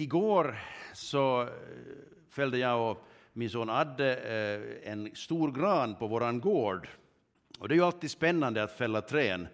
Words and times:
Igår 0.00 0.58
så 0.92 1.42
eh, 1.42 1.48
fällde 2.28 2.58
jag 2.58 2.90
och 2.90 3.06
min 3.32 3.50
son 3.50 3.70
Adde 3.70 4.16
eh, 4.16 4.92
en 4.92 5.10
stor 5.14 5.52
gran 5.52 5.94
på 5.94 6.06
våran 6.06 6.40
gård. 6.40 6.88
Och 7.58 7.68
det 7.68 7.74
är 7.74 7.76
ju 7.76 7.84
alltid 7.84 8.10
spännande 8.10 8.62
att 8.62 8.72
fälla 8.78 9.00
trän. 9.00 9.48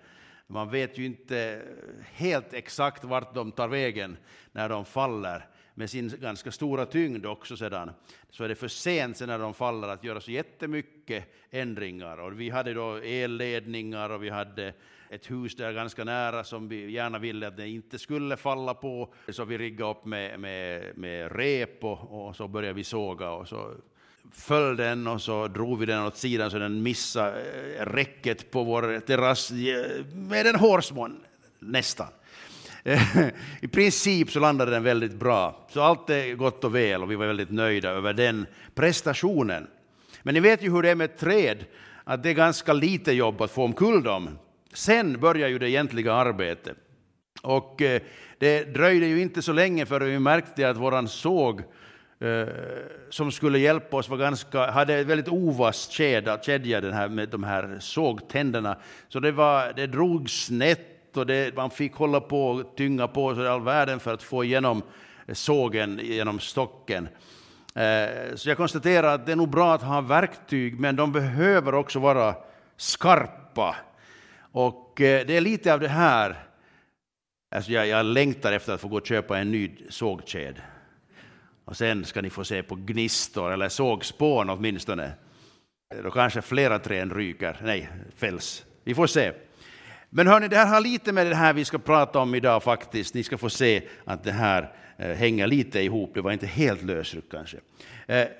Man 0.46 0.70
vet 0.70 0.98
ju 0.98 1.04
inte 1.06 1.38
eh, 1.38 2.04
helt 2.12 2.54
exakt 2.54 3.04
vart 3.04 3.34
de 3.34 3.52
tar 3.52 3.68
vägen 3.68 4.16
när 4.52 4.68
de 4.68 4.84
faller 4.84 5.48
med 5.74 5.90
sin 5.90 6.12
ganska 6.20 6.52
stora 6.52 6.86
tyngd 6.86 7.26
också 7.26 7.56
sedan. 7.56 7.90
Så 8.30 8.44
är 8.44 8.48
det 8.48 8.54
för 8.54 8.68
sent 8.68 9.16
sen 9.16 9.28
när 9.28 9.38
de 9.38 9.54
faller 9.54 9.88
att 9.88 10.04
göra 10.04 10.20
så 10.20 10.30
jättemycket 10.30 11.24
ändringar. 11.50 12.20
Och 12.20 12.40
vi 12.40 12.50
hade 12.50 12.74
då 12.74 12.96
elledningar 12.96 14.10
och 14.10 14.22
vi 14.22 14.30
hade 14.30 14.74
ett 15.14 15.30
hus 15.30 15.56
där 15.56 15.72
ganska 15.72 16.04
nära 16.04 16.44
som 16.44 16.68
vi 16.68 16.90
gärna 16.90 17.18
ville 17.18 17.48
att 17.48 17.56
det 17.56 17.68
inte 17.68 17.98
skulle 17.98 18.36
falla 18.36 18.74
på. 18.74 19.14
Så 19.28 19.44
vi 19.44 19.58
riggade 19.58 19.90
upp 19.90 20.04
med, 20.04 20.40
med, 20.40 20.98
med 20.98 21.36
rep 21.36 21.84
och, 21.84 22.26
och 22.26 22.36
så 22.36 22.48
började 22.48 22.74
vi 22.74 22.84
såga 22.84 23.30
och 23.30 23.48
så 23.48 23.74
föll 24.32 24.76
den 24.76 25.06
och 25.06 25.22
så 25.22 25.48
drog 25.48 25.78
vi 25.78 25.86
den 25.86 26.06
åt 26.06 26.16
sidan 26.16 26.50
så 26.50 26.58
den 26.58 26.82
missade 26.82 27.42
eh, 27.78 27.86
räcket 27.86 28.50
på 28.50 28.64
vår 28.64 29.00
terrass 29.00 29.50
eh, 29.50 30.04
med 30.14 30.46
en 30.46 30.56
hårsmån, 30.56 31.20
nästan. 31.58 32.08
Eh, 32.82 33.18
I 33.60 33.68
princip 33.68 34.30
så 34.30 34.40
landade 34.40 34.70
den 34.70 34.82
väldigt 34.82 35.14
bra, 35.14 35.66
så 35.68 35.80
allt 35.80 36.10
är 36.10 36.34
gott 36.34 36.64
och 36.64 36.74
väl 36.74 37.02
och 37.02 37.10
vi 37.10 37.14
var 37.14 37.26
väldigt 37.26 37.50
nöjda 37.50 37.90
över 37.90 38.12
den 38.12 38.46
prestationen. 38.74 39.66
Men 40.22 40.34
ni 40.34 40.40
vet 40.40 40.62
ju 40.62 40.70
hur 40.70 40.82
det 40.82 40.90
är 40.90 40.94
med 40.94 41.18
träd, 41.18 41.64
att 42.04 42.22
det 42.22 42.30
är 42.30 42.34
ganska 42.34 42.72
lite 42.72 43.12
jobb 43.12 43.42
att 43.42 43.50
få 43.50 43.64
omkull 43.64 44.02
dem. 44.02 44.38
Sen 44.74 45.20
börjar 45.20 45.48
ju 45.48 45.58
det 45.58 45.70
egentliga 45.70 46.12
arbetet. 46.12 46.76
Och 47.42 47.82
eh, 47.82 48.02
det 48.38 48.64
dröjde 48.64 49.06
ju 49.06 49.20
inte 49.20 49.42
så 49.42 49.52
länge 49.52 49.86
förrän 49.86 50.08
vi 50.08 50.18
märkte 50.18 50.68
att 50.68 50.76
våran 50.76 51.08
såg 51.08 51.60
eh, 52.20 52.48
som 53.10 53.32
skulle 53.32 53.58
hjälpa 53.58 53.96
oss 53.96 54.08
var 54.08 54.16
ganska, 54.16 54.70
hade 54.70 54.94
en 54.94 55.06
väldigt 55.06 55.28
ovass 55.28 55.88
kedja, 55.88 56.38
kedja 56.42 56.80
den 56.80 56.92
här, 56.92 57.08
med 57.08 57.28
de 57.28 57.44
här 57.44 57.76
sågtänderna. 57.80 58.76
Så 59.08 59.20
det, 59.20 59.32
var, 59.32 59.72
det 59.76 59.86
drog 59.86 60.30
snett 60.30 61.16
och 61.16 61.26
det, 61.26 61.56
man 61.56 61.70
fick 61.70 61.94
hålla 61.94 62.20
på 62.20 62.48
och 62.48 62.76
tynga 62.76 63.08
på 63.08 63.34
sig 63.34 63.48
all 63.48 63.62
världen 63.62 64.00
för 64.00 64.14
att 64.14 64.22
få 64.22 64.44
igenom 64.44 64.82
sågen 65.32 66.00
genom 66.02 66.40
stocken. 66.40 67.08
Eh, 67.74 68.34
så 68.34 68.48
jag 68.48 68.56
konstaterar 68.56 69.14
att 69.14 69.26
det 69.26 69.32
är 69.32 69.36
nog 69.36 69.50
bra 69.50 69.74
att 69.74 69.82
ha 69.82 70.00
verktyg, 70.00 70.80
men 70.80 70.96
de 70.96 71.12
behöver 71.12 71.74
också 71.74 71.98
vara 71.98 72.34
skarpa. 72.76 73.76
Och 74.56 75.00
eh, 75.00 75.26
det 75.26 75.36
är 75.36 75.40
lite 75.40 75.74
av 75.74 75.80
det 75.80 75.88
här 75.88 76.36
Alltså 77.54 77.72
jag, 77.72 77.86
jag 77.86 78.06
längtar 78.06 78.52
efter 78.52 78.74
att 78.74 78.80
få 78.80 78.88
gå 78.88 78.96
och 78.96 79.06
köpa 79.06 79.38
en 79.38 79.50
ny 79.50 79.70
sågked. 79.88 80.62
Och 81.64 81.76
sen 81.76 82.04
ska 82.04 82.22
ni 82.22 82.30
få 82.30 82.44
se 82.44 82.62
på 82.62 82.74
gnistor, 82.74 83.52
eller 83.52 83.68
sågspån 83.68 84.50
åtminstone. 84.50 85.04
Eh, 85.94 86.02
då 86.02 86.10
kanske 86.10 86.42
flera 86.42 86.78
träd 86.78 87.12
ryker, 87.16 87.60
nej, 87.62 87.88
fälls. 88.16 88.64
Vi 88.84 88.94
får 88.94 89.06
se. 89.06 89.32
Men 90.10 90.26
hörni, 90.26 90.48
det 90.48 90.56
här 90.56 90.66
har 90.66 90.80
lite 90.80 91.12
med 91.12 91.26
det 91.26 91.34
här 91.34 91.52
vi 91.52 91.64
ska 91.64 91.78
prata 91.78 92.18
om 92.18 92.34
idag 92.34 92.62
faktiskt. 92.62 93.14
Ni 93.14 93.22
ska 93.22 93.38
få 93.38 93.50
se 93.50 93.82
att 94.04 94.24
det 94.24 94.32
här 94.32 94.72
eh, 94.96 95.16
hänger 95.16 95.46
lite 95.46 95.80
ihop, 95.80 96.10
det 96.14 96.20
var 96.20 96.32
inte 96.32 96.46
helt 96.46 96.82
lösryckt 96.82 97.30
kanske. 97.30 97.56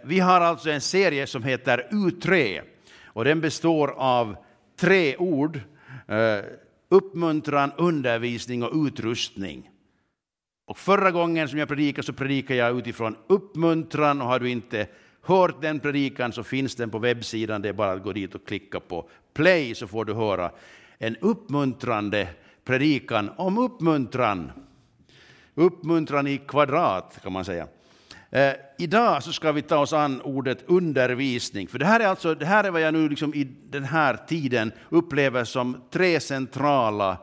Vi 0.05 0.20
har 0.20 0.41
alltså 0.41 0.70
en 0.70 0.81
serie 0.81 1.27
som 1.27 1.42
heter 1.42 1.89
U3 1.91 2.61
och 3.05 3.25
den 3.25 3.41
består 3.41 3.95
av 3.97 4.37
tre 4.77 5.17
ord. 5.17 5.61
Eh, 6.07 6.45
uppmuntran, 6.89 7.73
undervisning 7.77 8.63
och 8.63 8.87
utrustning. 8.87 9.71
Och 10.67 10.79
förra 10.79 11.11
gången 11.11 11.49
som 11.49 11.59
jag 11.59 11.69
predikade 11.69 12.07
så 12.07 12.13
predikade 12.13 12.59
jag 12.59 12.79
utifrån 12.79 13.17
uppmuntran 13.27 14.21
och 14.21 14.29
har 14.29 14.41
du 14.41 14.51
inte 14.51 14.87
hört 15.23 15.63
den 15.63 15.81
predikan 15.81 16.33
så 16.33 16.43
finns 16.43 16.75
den 16.75 16.91
på 16.91 16.99
webbsidan. 16.99 17.63
Det 17.63 17.69
är 17.69 17.73
bara 17.73 17.93
att 17.93 18.03
gå 18.03 18.13
dit 18.13 18.35
och 18.35 18.47
klicka 18.47 18.81
på 18.81 19.09
play 19.35 19.75
så 19.75 19.87
får 19.87 20.05
du 20.05 20.14
höra 20.14 20.51
en 20.98 21.17
uppmuntrande 21.17 22.29
predikan 22.64 23.31
om 23.37 23.59
uppmuntran. 23.59 24.53
Uppmuntran 25.55 26.27
i 26.27 26.39
kvadrat 26.39 27.19
kan 27.23 27.33
man 27.33 27.45
säga. 27.45 27.69
Eh, 28.34 28.55
idag 28.78 29.22
så 29.22 29.33
ska 29.33 29.52
vi 29.52 29.62
ta 29.62 29.78
oss 29.78 29.92
an 29.92 30.20
ordet 30.20 30.64
undervisning, 30.67 31.68
för 31.68 31.78
det 31.78 31.86
här 31.86 32.00
är, 32.00 32.06
alltså, 32.06 32.34
det 32.34 32.46
här 32.46 32.64
är 32.64 32.70
vad 32.70 32.80
jag 32.80 32.95
nu 32.95 33.08
liksom 33.08 33.34
i 33.34 33.45
den 33.45 33.84
här 33.84 34.17
tiden 34.17 34.72
upplever 34.89 35.45
som 35.45 35.83
tre 35.90 36.20
centrala 36.20 37.18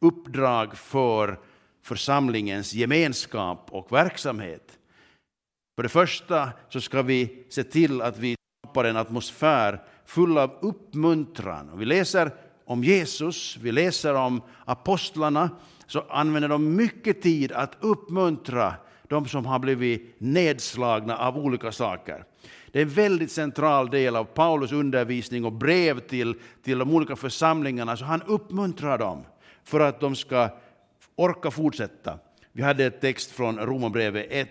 uppdrag 0.00 0.76
för 0.76 1.38
församlingens 1.82 2.74
gemenskap 2.74 3.68
och 3.70 3.92
verksamhet. 3.92 4.78
För 5.76 5.82
det 5.82 5.88
första 5.88 6.50
så 6.68 6.80
ska 6.80 7.02
vi 7.02 7.46
se 7.48 7.64
till 7.64 8.02
att 8.02 8.18
vi 8.18 8.36
skapar 8.64 8.84
en 8.84 8.96
atmosfär 8.96 9.82
full 10.06 10.38
av 10.38 10.58
uppmuntran. 10.62 11.68
Och 11.70 11.80
vi 11.80 11.84
läser 11.84 12.30
om 12.64 12.84
Jesus, 12.84 13.56
vi 13.56 13.72
läser 13.72 14.14
om 14.14 14.42
apostlarna, 14.64 15.50
så 15.86 16.00
använder 16.08 16.48
de 16.48 16.76
mycket 16.76 17.22
tid 17.22 17.52
att 17.52 17.76
uppmuntra 17.80 18.74
de 19.14 19.28
som 19.28 19.46
har 19.46 19.58
blivit 19.58 20.14
nedslagna 20.18 21.16
av 21.16 21.38
olika 21.38 21.72
saker. 21.72 22.24
Det 22.72 22.78
är 22.78 22.82
en 22.82 22.88
väldigt 22.88 23.32
central 23.32 23.90
del 23.90 24.16
av 24.16 24.24
Paulus 24.24 24.72
undervisning 24.72 25.44
och 25.44 25.52
brev 25.52 26.00
till, 26.00 26.34
till 26.62 26.78
de 26.78 26.94
olika 26.94 27.16
församlingarna, 27.16 27.96
så 27.96 28.04
han 28.04 28.22
uppmuntrar 28.22 28.98
dem 28.98 29.24
för 29.64 29.80
att 29.80 30.00
de 30.00 30.16
ska 30.16 30.48
orka 31.16 31.50
fortsätta. 31.50 32.18
Vi 32.52 32.62
hade 32.62 32.84
ett 32.84 33.00
text 33.00 33.30
från 33.30 33.58
Romarbrevet 33.58 34.26
1, 34.30 34.48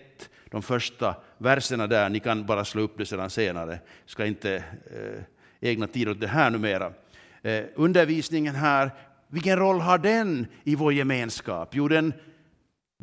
de 0.50 0.62
första 0.62 1.14
verserna 1.38 1.86
där, 1.86 2.08
ni 2.08 2.20
kan 2.20 2.46
bara 2.46 2.64
slå 2.64 2.82
upp 2.82 2.98
det 2.98 3.06
sedan 3.06 3.30
senare, 3.30 3.70
Jag 3.70 4.10
ska 4.10 4.26
inte 4.26 4.54
eh, 4.54 5.70
ägna 5.70 5.86
tid 5.86 6.08
åt 6.08 6.20
det 6.20 6.26
här 6.26 6.50
numera. 6.50 6.92
Eh, 7.42 7.64
undervisningen 7.74 8.54
här, 8.54 8.90
vilken 9.28 9.58
roll 9.58 9.80
har 9.80 9.98
den 9.98 10.46
i 10.64 10.74
vår 10.74 10.92
gemenskap? 10.92 11.68
Jo, 11.72 11.88
den 11.88 12.12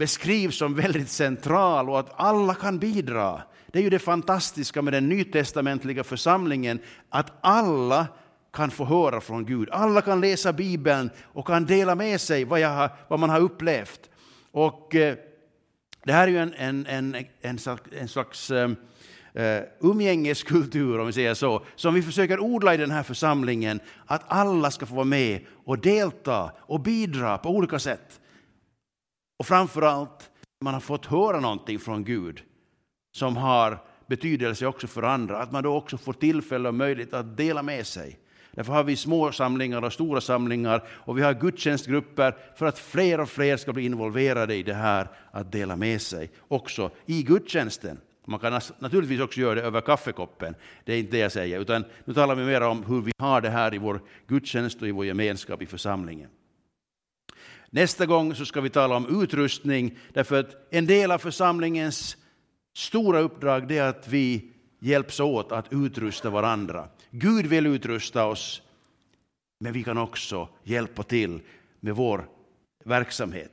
beskrivs 0.01 0.57
som 0.57 0.75
väldigt 0.75 1.09
central 1.09 1.89
och 1.89 1.99
att 1.99 2.13
alla 2.15 2.55
kan 2.55 2.79
bidra. 2.79 3.41
Det 3.67 3.79
är 3.79 3.83
ju 3.83 3.89
det 3.89 3.99
fantastiska 3.99 4.81
med 4.81 4.93
den 4.93 5.09
nytestamentliga 5.09 6.03
församlingen, 6.03 6.79
att 7.09 7.31
alla 7.41 8.07
kan 8.53 8.71
få 8.71 8.85
höra 8.85 9.21
från 9.21 9.45
Gud. 9.45 9.69
Alla 9.71 10.01
kan 10.01 10.21
läsa 10.21 10.53
Bibeln 10.53 11.09
och 11.21 11.47
kan 11.47 11.65
dela 11.65 11.95
med 11.95 12.21
sig 12.21 12.45
vad, 12.45 12.61
har, 12.61 12.89
vad 13.07 13.19
man 13.19 13.29
har 13.29 13.39
upplevt. 13.39 14.09
Och 14.51 14.95
eh, 14.95 15.15
det 16.03 16.13
här 16.13 16.27
är 16.27 16.31
ju 16.31 16.37
en, 16.37 16.53
en, 16.53 16.85
en, 16.85 17.25
en, 17.41 17.59
slags, 17.59 17.83
en 17.99 18.07
slags 18.07 18.51
ehm, 18.51 18.75
eh, 19.33 19.59
umgängeskultur, 19.79 20.99
om 20.99 21.07
vi 21.07 21.13
säger 21.13 21.33
så, 21.33 21.65
som 21.75 21.93
vi 21.93 22.01
försöker 22.01 22.39
odla 22.39 22.73
i 22.73 22.77
den 22.77 22.91
här 22.91 23.03
församlingen, 23.03 23.79
att 24.05 24.23
alla 24.27 24.71
ska 24.71 24.85
få 24.85 24.95
vara 24.95 25.05
med 25.05 25.39
och 25.65 25.79
delta 25.79 26.51
och 26.59 26.79
bidra 26.79 27.37
på 27.37 27.49
olika 27.49 27.79
sätt. 27.79 28.20
Och 29.41 29.47
framförallt, 29.47 30.29
man 30.63 30.73
har 30.73 30.81
fått 30.81 31.05
höra 31.05 31.39
någonting 31.39 31.79
från 31.79 32.03
Gud 32.03 32.41
som 33.15 33.37
har 33.37 33.79
betydelse 34.07 34.65
också 34.65 34.87
för 34.87 35.03
andra, 35.03 35.37
att 35.37 35.51
man 35.51 35.63
då 35.63 35.75
också 35.75 35.97
får 35.97 36.13
tillfälle 36.13 36.67
och 36.67 36.75
möjlighet 36.75 37.13
att 37.13 37.37
dela 37.37 37.63
med 37.63 37.87
sig. 37.87 38.19
Därför 38.51 38.73
har 38.73 38.83
vi 38.83 38.95
små 38.95 39.31
samlingar 39.31 39.81
och 39.81 39.93
stora 39.93 40.21
samlingar 40.21 40.83
och 40.87 41.17
vi 41.17 41.21
har 41.21 41.33
gudstjänstgrupper 41.33 42.35
för 42.55 42.65
att 42.65 42.79
fler 42.79 43.19
och 43.19 43.29
fler 43.29 43.57
ska 43.57 43.73
bli 43.73 43.85
involverade 43.85 44.55
i 44.55 44.63
det 44.63 44.73
här 44.73 45.07
att 45.31 45.51
dela 45.51 45.75
med 45.75 46.01
sig 46.01 46.31
också 46.47 46.91
i 47.05 47.23
gudstjänsten. 47.23 47.97
Man 48.25 48.39
kan 48.39 48.61
naturligtvis 48.79 49.21
också 49.21 49.39
göra 49.39 49.55
det 49.55 49.61
över 49.61 49.81
kaffekoppen, 49.81 50.55
det 50.85 50.93
är 50.93 50.97
inte 50.97 51.11
det 51.11 51.17
jag 51.17 51.31
säger, 51.31 51.59
utan 51.59 51.83
nu 52.05 52.13
talar 52.13 52.35
vi 52.35 52.45
mer 52.45 52.61
om 52.61 52.83
hur 52.83 53.01
vi 53.01 53.11
har 53.17 53.41
det 53.41 53.49
här 53.49 53.73
i 53.73 53.77
vår 53.77 54.01
gudstjänst 54.27 54.81
och 54.81 54.87
i 54.87 54.91
vår 54.91 55.05
gemenskap 55.05 55.61
i 55.61 55.65
församlingen. 55.65 56.29
Nästa 57.73 58.05
gång 58.05 58.35
så 58.35 58.45
ska 58.45 58.61
vi 58.61 58.69
tala 58.69 58.95
om 58.95 59.23
utrustning, 59.23 59.97
därför 60.13 60.39
att 60.39 60.67
en 60.71 60.85
del 60.85 61.11
av 61.11 61.17
församlingens 61.17 62.17
stora 62.75 63.19
uppdrag 63.19 63.71
är 63.71 63.83
att 63.83 64.07
vi 64.07 64.51
hjälps 64.79 65.19
åt 65.19 65.51
att 65.51 65.73
utrusta 65.73 66.29
varandra. 66.29 66.87
Gud 67.11 67.45
vill 67.45 67.67
utrusta 67.67 68.25
oss, 68.25 68.61
men 69.59 69.73
vi 69.73 69.83
kan 69.83 69.97
också 69.97 70.49
hjälpa 70.63 71.03
till 71.03 71.41
med 71.79 71.95
vår 71.95 72.29
verksamhet. 72.85 73.51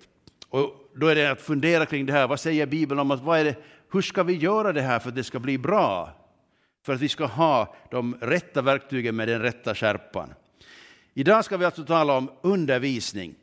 Och 0.49 0.91
då 0.95 1.07
är 1.07 1.15
det 1.15 1.31
att 1.31 1.41
fundera 1.41 1.87
kring 1.87 2.07
det 2.07 2.13
här, 2.13 2.29
vad 2.29 2.41
säger 2.41 2.67
Bibeln 2.67 3.01
om 3.01 3.11
att 3.11 3.23
vad 3.23 3.39
är 3.39 3.45
det, 3.45 3.57
hur 3.93 4.03
ska 4.03 4.23
vi 4.23 4.35
göra 4.35 4.73
det 4.73 4.83
här 4.83 4.99
för 4.99 5.09
att 5.09 5.15
det 5.15 5.25
ska 5.25 5.39
bli 5.39 5.59
bra? 5.59 6.11
För 6.87 6.93
att 6.95 7.01
vi 7.01 7.09
ska 7.09 7.27
ha 7.27 7.77
de 7.91 8.15
rätta 8.21 8.63
verktygen 8.63 9.17
med 9.17 9.29
den 9.29 9.43
rätta 9.43 9.75
skärpan. 9.75 10.35
Idag 11.15 11.45
ska 11.45 11.57
vi 11.57 11.65
alltså 11.65 11.85
tala 11.85 12.17
om 12.17 12.31
undervisning. 12.43 13.35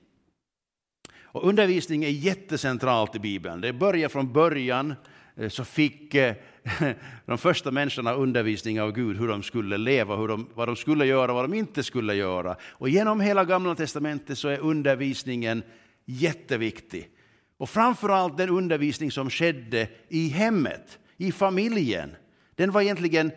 Och 1.36 1.48
undervisning 1.48 2.04
är 2.04 2.10
jättecentralt 2.10 3.16
i 3.16 3.20
Bibeln. 3.20 3.62
Det 3.62 3.74
börjar 3.74 4.10
från 4.10 4.34
början, 4.34 4.94
eh, 5.36 5.50
så 5.50 5.66
fick 5.66 6.16
eh, 6.16 6.36
de 7.26 7.38
första 7.38 7.72
människorna 7.72 8.14
undervisning 8.14 8.82
av 8.82 8.92
Gud 8.92 9.18
hur 9.18 9.28
de 9.28 9.44
skulle 9.44 9.78
leva, 9.78 10.16
hur 10.16 10.28
de, 10.28 10.50
vad 10.54 10.68
de 10.68 10.76
skulle 10.76 11.06
göra 11.06 11.32
och 11.32 11.36
vad 11.36 11.44
de 11.44 11.54
inte 11.54 11.84
skulle 11.84 12.16
göra. 12.16 12.56
Och 12.62 12.90
genom 12.90 13.20
hela 13.20 13.46
Gamla 13.46 13.76
Testamentet 13.76 14.38
så 14.38 14.48
är 14.48 14.60
undervisningen 14.60 15.64
jätteviktig. 16.06 17.10
Och 17.58 17.70
framförallt 17.70 18.38
den 18.38 18.50
undervisning 18.50 19.12
som 19.12 19.30
skedde 19.30 19.88
i 20.10 20.28
hemmet, 20.28 21.00
i 21.18 21.32
familjen. 21.32 22.16
Den 22.56 22.72
var 22.72 22.82
egentligen 22.82 23.32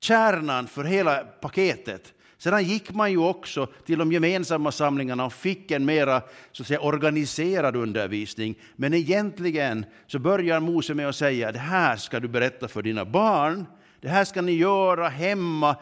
kärnan 0.00 0.66
för 0.66 0.84
hela 0.84 1.18
paketet. 1.18 2.14
Sedan 2.40 2.64
gick 2.64 2.94
man 2.94 3.10
ju 3.10 3.18
också 3.18 3.66
till 3.66 3.98
de 3.98 4.12
gemensamma 4.12 4.72
samlingarna 4.72 5.24
och 5.24 5.32
fick 5.32 5.70
en 5.70 5.84
mera 5.84 6.22
så 6.52 6.62
att 6.62 6.66
säga, 6.66 6.80
organiserad 6.80 7.76
undervisning. 7.76 8.54
Men 8.76 8.94
egentligen 8.94 9.84
så 10.06 10.18
börjar 10.18 10.60
Mose 10.60 10.94
med 10.94 11.08
att 11.08 11.16
säga 11.16 11.52
det 11.52 11.58
här 11.58 11.96
ska 11.96 12.20
du 12.20 12.28
berätta 12.28 12.68
för 12.68 12.82
dina 12.82 13.04
barn. 13.04 13.66
Det 14.00 14.08
här 14.08 14.24
ska 14.24 14.42
ni 14.42 14.52
göra 14.52 15.08
hemma. 15.08 15.76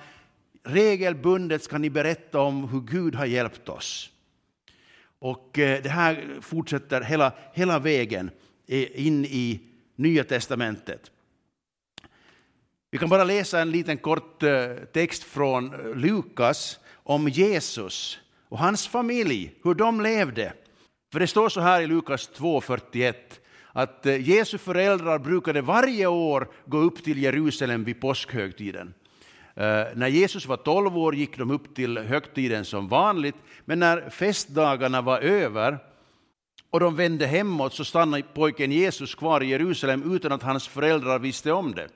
Regelbundet 0.64 1.62
ska 1.62 1.78
ni 1.78 1.90
berätta 1.90 2.40
om 2.40 2.68
hur 2.68 2.80
Gud 2.80 3.14
har 3.14 3.26
hjälpt 3.26 3.68
oss. 3.68 4.10
Och 5.18 5.58
eh, 5.58 5.82
det 5.82 5.90
här 5.90 6.24
fortsätter 6.40 7.00
hela, 7.00 7.32
hela 7.52 7.78
vägen 7.78 8.30
eh, 8.66 9.06
in 9.06 9.24
i 9.24 9.60
Nya 9.96 10.24
testamentet. 10.24 11.10
Vi 12.90 12.98
kan 12.98 13.08
bara 13.08 13.24
läsa 13.24 13.60
en 13.60 13.70
liten 13.70 13.98
kort 13.98 14.42
eh, 14.42 14.66
text 14.92 15.24
från 15.24 15.74
eh, 15.74 15.96
Lukas 15.96 16.78
om 16.94 17.28
Jesus 17.28 18.18
och 18.48 18.58
hans 18.58 18.88
familj, 18.88 19.54
hur 19.64 19.74
de 19.74 20.00
levde. 20.00 20.52
För 21.12 21.20
det 21.20 21.26
står 21.26 21.48
så 21.48 21.60
här 21.60 21.80
i 21.80 21.86
Lukas 21.86 22.30
2.41 22.36 23.14
att 23.72 24.06
eh, 24.06 24.28
Jesu 24.28 24.58
föräldrar 24.58 25.18
brukade 25.18 25.60
varje 25.60 26.06
år 26.06 26.48
gå 26.66 26.78
upp 26.78 27.04
till 27.04 27.22
Jerusalem 27.22 27.84
vid 27.84 28.00
påskhögtiden. 28.00 28.94
När 29.94 30.08
Jesus 30.08 30.46
var 30.46 30.56
12 30.56 30.98
år 30.98 31.14
gick 31.14 31.38
de 31.38 31.50
upp 31.50 31.74
till 31.74 31.98
högtiden 31.98 32.64
som 32.64 32.88
vanligt, 32.88 33.34
men 33.64 33.78
när 33.78 34.10
festdagarna 34.10 35.00
var 35.00 35.18
över 35.20 35.78
och 36.70 36.80
de 36.80 36.96
vände 36.96 37.26
hemåt 37.26 37.74
så 37.74 37.84
stannade 37.84 38.22
pojken 38.34 38.72
Jesus 38.72 39.14
kvar 39.14 39.42
i 39.42 39.46
Jerusalem 39.46 40.14
utan 40.14 40.32
att 40.32 40.42
hans 40.42 40.68
föräldrar 40.68 41.18
visste 41.18 41.52
om 41.52 41.74
det. 41.74 41.88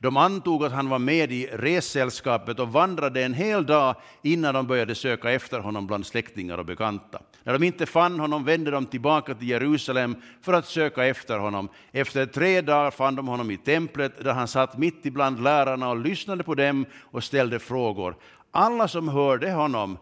De 0.00 0.16
antog 0.16 0.64
att 0.64 0.72
han 0.72 0.88
var 0.88 0.98
med 0.98 1.32
i 1.32 1.46
ressällskapet 1.46 2.58
och 2.58 2.72
vandrade 2.72 3.24
en 3.24 3.34
hel 3.34 3.66
dag 3.66 3.94
innan 4.22 4.54
de 4.54 4.66
började 4.66 4.94
söka 4.94 5.30
efter 5.30 5.60
honom 5.60 5.86
bland 5.86 6.06
släktingar 6.06 6.58
och 6.58 6.66
bekanta. 6.66 7.20
När 7.44 7.52
de 7.52 7.62
inte 7.62 7.86
fann 7.86 8.20
honom 8.20 8.44
vände 8.44 8.70
de 8.70 8.86
tillbaka 8.86 9.34
till 9.34 9.48
Jerusalem 9.48 10.16
för 10.42 10.52
att 10.52 10.66
söka 10.66 11.04
efter 11.04 11.38
honom. 11.38 11.68
Efter 11.92 12.26
tre 12.26 12.60
dagar 12.60 12.90
fann 12.90 13.14
de 13.14 13.28
honom 13.28 13.50
i 13.50 13.56
templet 13.56 14.24
där 14.24 14.32
han 14.32 14.48
satt 14.48 14.78
mitt 14.78 15.06
ibland 15.06 15.42
lärarna 15.42 15.88
och 15.88 15.98
lyssnade 15.98 16.44
på 16.44 16.54
dem 16.54 16.86
och 17.00 17.24
ställde 17.24 17.58
frågor. 17.58 18.16
Alla 18.50 18.88
som 18.88 19.08
hörde 19.08 19.52
honom 19.52 19.98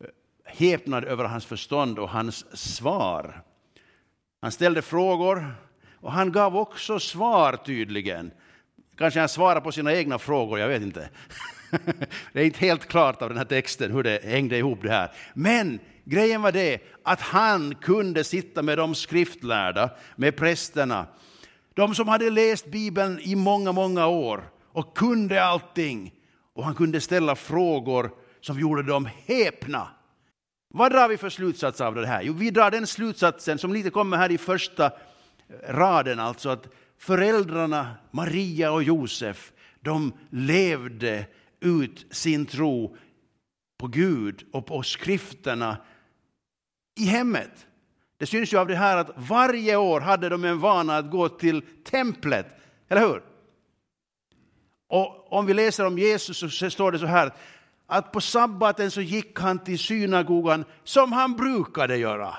eh, 0.00 0.06
häpnade 0.44 1.06
över 1.06 1.24
hans 1.24 1.46
förstånd 1.46 1.98
och 1.98 2.08
hans 2.08 2.58
svar. 2.58 3.42
Han 4.42 4.52
ställde 4.52 4.82
frågor 4.82 5.54
och 6.00 6.12
han 6.12 6.32
gav 6.32 6.56
också 6.56 6.98
svar 6.98 7.56
tydligen. 7.56 8.30
Kanske 8.96 9.20
han 9.20 9.28
svarar 9.28 9.60
på 9.60 9.72
sina 9.72 9.94
egna 9.94 10.18
frågor, 10.18 10.58
jag 10.58 10.68
vet 10.68 10.82
inte. 10.82 11.08
Det 12.32 12.40
är 12.40 12.44
inte 12.44 12.58
helt 12.58 12.86
klart 12.86 13.22
av 13.22 13.28
den 13.28 13.38
här 13.38 13.44
texten 13.44 13.92
hur 13.92 14.02
det 14.02 14.24
hängde 14.24 14.58
ihop 14.58 14.78
det 14.82 14.90
här. 14.90 15.12
Men 15.34 15.80
grejen 16.04 16.42
var 16.42 16.52
det 16.52 16.78
att 17.02 17.20
han 17.20 17.74
kunde 17.74 18.24
sitta 18.24 18.62
med 18.62 18.78
de 18.78 18.94
skriftlärda, 18.94 19.90
med 20.16 20.36
prästerna, 20.36 21.06
de 21.74 21.94
som 21.94 22.08
hade 22.08 22.30
läst 22.30 22.66
Bibeln 22.66 23.18
i 23.22 23.34
många, 23.34 23.72
många 23.72 24.06
år 24.06 24.50
och 24.72 24.96
kunde 24.96 25.44
allting. 25.44 26.12
Och 26.54 26.64
han 26.64 26.74
kunde 26.74 27.00
ställa 27.00 27.36
frågor 27.36 28.10
som 28.40 28.60
gjorde 28.60 28.82
dem 28.82 29.08
häpna. 29.26 29.88
Vad 30.68 30.92
drar 30.92 31.08
vi 31.08 31.16
för 31.16 31.30
slutsats 31.30 31.80
av 31.80 31.94
det 31.94 32.06
här? 32.06 32.22
Jo, 32.22 32.32
vi 32.32 32.50
drar 32.50 32.70
den 32.70 32.86
slutsatsen 32.86 33.58
som 33.58 33.72
lite 33.72 33.90
kommer 33.90 34.16
här 34.16 34.30
i 34.30 34.38
första 34.38 34.92
raden, 35.68 36.20
alltså 36.20 36.48
att 36.48 36.68
föräldrarna 36.98 37.94
Maria 38.10 38.72
och 38.72 38.82
Josef, 38.82 39.52
de 39.80 40.12
levde 40.30 41.26
ut 41.60 42.06
sin 42.10 42.46
tro 42.46 42.96
på 43.78 43.86
Gud 43.86 44.46
och 44.52 44.66
på 44.66 44.82
skrifterna 44.82 45.76
i 46.98 47.04
hemmet. 47.04 47.66
Det 48.18 48.26
syns 48.26 48.52
ju 48.52 48.58
av 48.58 48.66
det 48.66 48.76
här 48.76 48.96
att 48.96 49.10
varje 49.16 49.76
år 49.76 50.00
hade 50.00 50.28
de 50.28 50.44
en 50.44 50.58
vana 50.58 50.96
att 50.96 51.10
gå 51.10 51.28
till 51.28 51.62
templet, 51.84 52.46
eller 52.88 53.00
hur? 53.00 53.22
Och 54.88 55.32
om 55.32 55.46
vi 55.46 55.54
läser 55.54 55.86
om 55.86 55.98
Jesus 55.98 56.58
så 56.58 56.70
står 56.70 56.92
det 56.92 56.98
så 56.98 57.06
här 57.06 57.32
att 57.86 58.12
på 58.12 58.20
sabbaten 58.20 58.90
så 58.90 59.00
gick 59.00 59.38
han 59.38 59.58
till 59.58 59.78
synagogan 59.78 60.64
som 60.84 61.12
han 61.12 61.36
brukade 61.36 61.96
göra. 61.96 62.36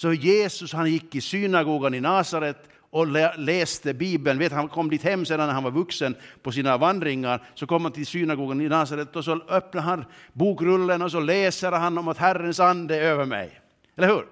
Så 0.00 0.12
Jesus 0.12 0.72
han 0.72 0.90
gick 0.90 1.14
i 1.14 1.20
synagogan 1.20 1.94
i 1.94 2.00
Nasaret 2.00 2.68
och 2.90 3.06
läste 3.38 3.94
Bibeln. 3.94 4.38
Vet, 4.38 4.52
han 4.52 4.68
kom 4.68 4.90
dit 4.90 5.02
hem 5.02 5.24
sedan 5.24 5.46
när 5.46 5.54
han 5.54 5.64
var 5.64 5.70
vuxen 5.70 6.16
på 6.42 6.52
sina 6.52 6.76
vandringar. 6.76 7.42
Så 7.54 7.66
kom 7.66 7.82
han 7.82 7.92
till 7.92 8.06
synagogan 8.06 8.60
i 8.60 8.68
Nasaret 8.68 9.16
och 9.16 9.24
så 9.24 9.40
öppnar 9.48 9.82
han 9.82 10.04
bokrullen 10.32 11.02
och 11.02 11.10
så 11.10 11.20
läser 11.20 11.72
han 11.72 11.98
om 11.98 12.08
att 12.08 12.18
Herrens 12.18 12.60
ande 12.60 12.96
är 12.96 13.02
över 13.02 13.24
mig. 13.24 13.60
Eller 13.96 14.08
hur? 14.08 14.26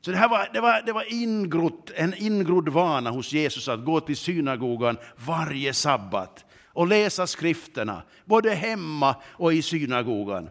Så 0.00 0.10
det, 0.10 0.16
här 0.16 0.28
var, 0.28 0.48
det 0.52 0.60
var, 0.60 0.82
det 0.86 0.92
var 0.92 1.12
ingrott, 1.12 1.90
en 1.94 2.14
ingrodd 2.14 2.68
vana 2.68 3.10
hos 3.10 3.32
Jesus 3.32 3.68
att 3.68 3.84
gå 3.84 4.00
till 4.00 4.16
synagogan 4.16 4.96
varje 5.26 5.74
sabbat 5.74 6.44
och 6.66 6.86
läsa 6.86 7.26
skrifterna, 7.26 8.02
både 8.24 8.50
hemma 8.50 9.16
och 9.24 9.52
i 9.52 9.62
synagogan. 9.62 10.48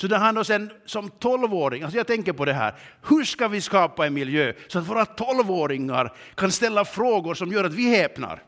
Så 0.00 0.08
när 0.08 0.18
han 0.18 0.34
då 0.34 0.44
sen 0.44 0.70
som 0.86 1.10
tolvåring, 1.10 1.82
alltså 1.82 1.96
jag 1.96 2.06
tänker 2.06 2.32
på 2.32 2.44
det 2.44 2.52
här, 2.52 2.74
hur 3.08 3.24
ska 3.24 3.48
vi 3.48 3.60
skapa 3.60 4.06
en 4.06 4.14
miljö 4.14 4.52
så 4.68 4.78
att 4.78 4.88
våra 4.88 5.04
tolvåringar 5.04 6.12
kan 6.34 6.52
ställa 6.52 6.84
frågor 6.84 7.34
som 7.34 7.52
gör 7.52 7.64
att 7.64 7.74
vi 7.74 7.96
häpnar? 7.96 8.42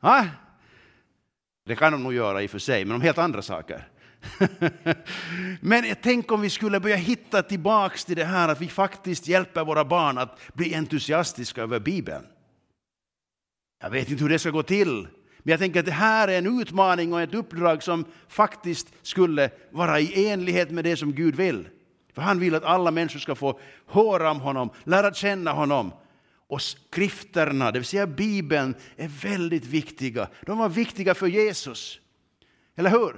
Ah? 0.00 0.24
Det 1.66 1.76
kan 1.76 1.92
de 1.92 2.02
nog 2.02 2.14
göra 2.14 2.42
i 2.42 2.46
och 2.46 2.50
för 2.50 2.58
sig, 2.58 2.84
men 2.84 2.94
om 2.94 3.02
helt 3.02 3.18
andra 3.18 3.42
saker. 3.42 3.88
men 5.60 5.84
tänk 6.02 6.32
om 6.32 6.40
vi 6.40 6.50
skulle 6.50 6.80
börja 6.80 6.96
hitta 6.96 7.42
tillbaks 7.42 8.04
till 8.04 8.16
det 8.16 8.24
här 8.24 8.48
att 8.48 8.60
vi 8.60 8.68
faktiskt 8.68 9.28
hjälper 9.28 9.64
våra 9.64 9.84
barn 9.84 10.18
att 10.18 10.40
bli 10.54 10.74
entusiastiska 10.74 11.62
över 11.62 11.80
Bibeln. 11.80 12.26
Jag 13.82 13.90
vet 13.90 14.10
inte 14.10 14.22
hur 14.22 14.30
det 14.30 14.38
ska 14.38 14.50
gå 14.50 14.62
till. 14.62 15.08
Men 15.46 15.50
jag 15.50 15.60
tänker 15.60 15.80
att 15.80 15.86
det 15.86 15.92
här 15.92 16.28
är 16.28 16.38
en 16.38 16.60
utmaning 16.60 17.12
och 17.12 17.20
ett 17.20 17.34
uppdrag 17.34 17.82
som 17.82 18.04
faktiskt 18.28 18.88
skulle 19.02 19.50
vara 19.70 20.00
i 20.00 20.28
enlighet 20.28 20.70
med 20.70 20.84
det 20.84 20.96
som 20.96 21.12
Gud 21.12 21.36
vill. 21.36 21.68
För 22.14 22.22
han 22.22 22.40
vill 22.40 22.54
att 22.54 22.64
alla 22.64 22.90
människor 22.90 23.18
ska 23.18 23.34
få 23.34 23.60
höra 23.86 24.30
om 24.30 24.40
honom, 24.40 24.70
lära 24.84 25.14
känna 25.14 25.52
honom. 25.52 25.92
Och 26.48 26.62
skrifterna, 26.62 27.70
det 27.70 27.78
vill 27.78 27.86
säga 27.86 28.06
Bibeln, 28.06 28.74
är 28.96 29.08
väldigt 29.08 29.64
viktiga. 29.64 30.28
De 30.42 30.58
var 30.58 30.68
viktiga 30.68 31.14
för 31.14 31.26
Jesus. 31.26 32.00
Eller 32.76 32.90
hur? 32.90 33.16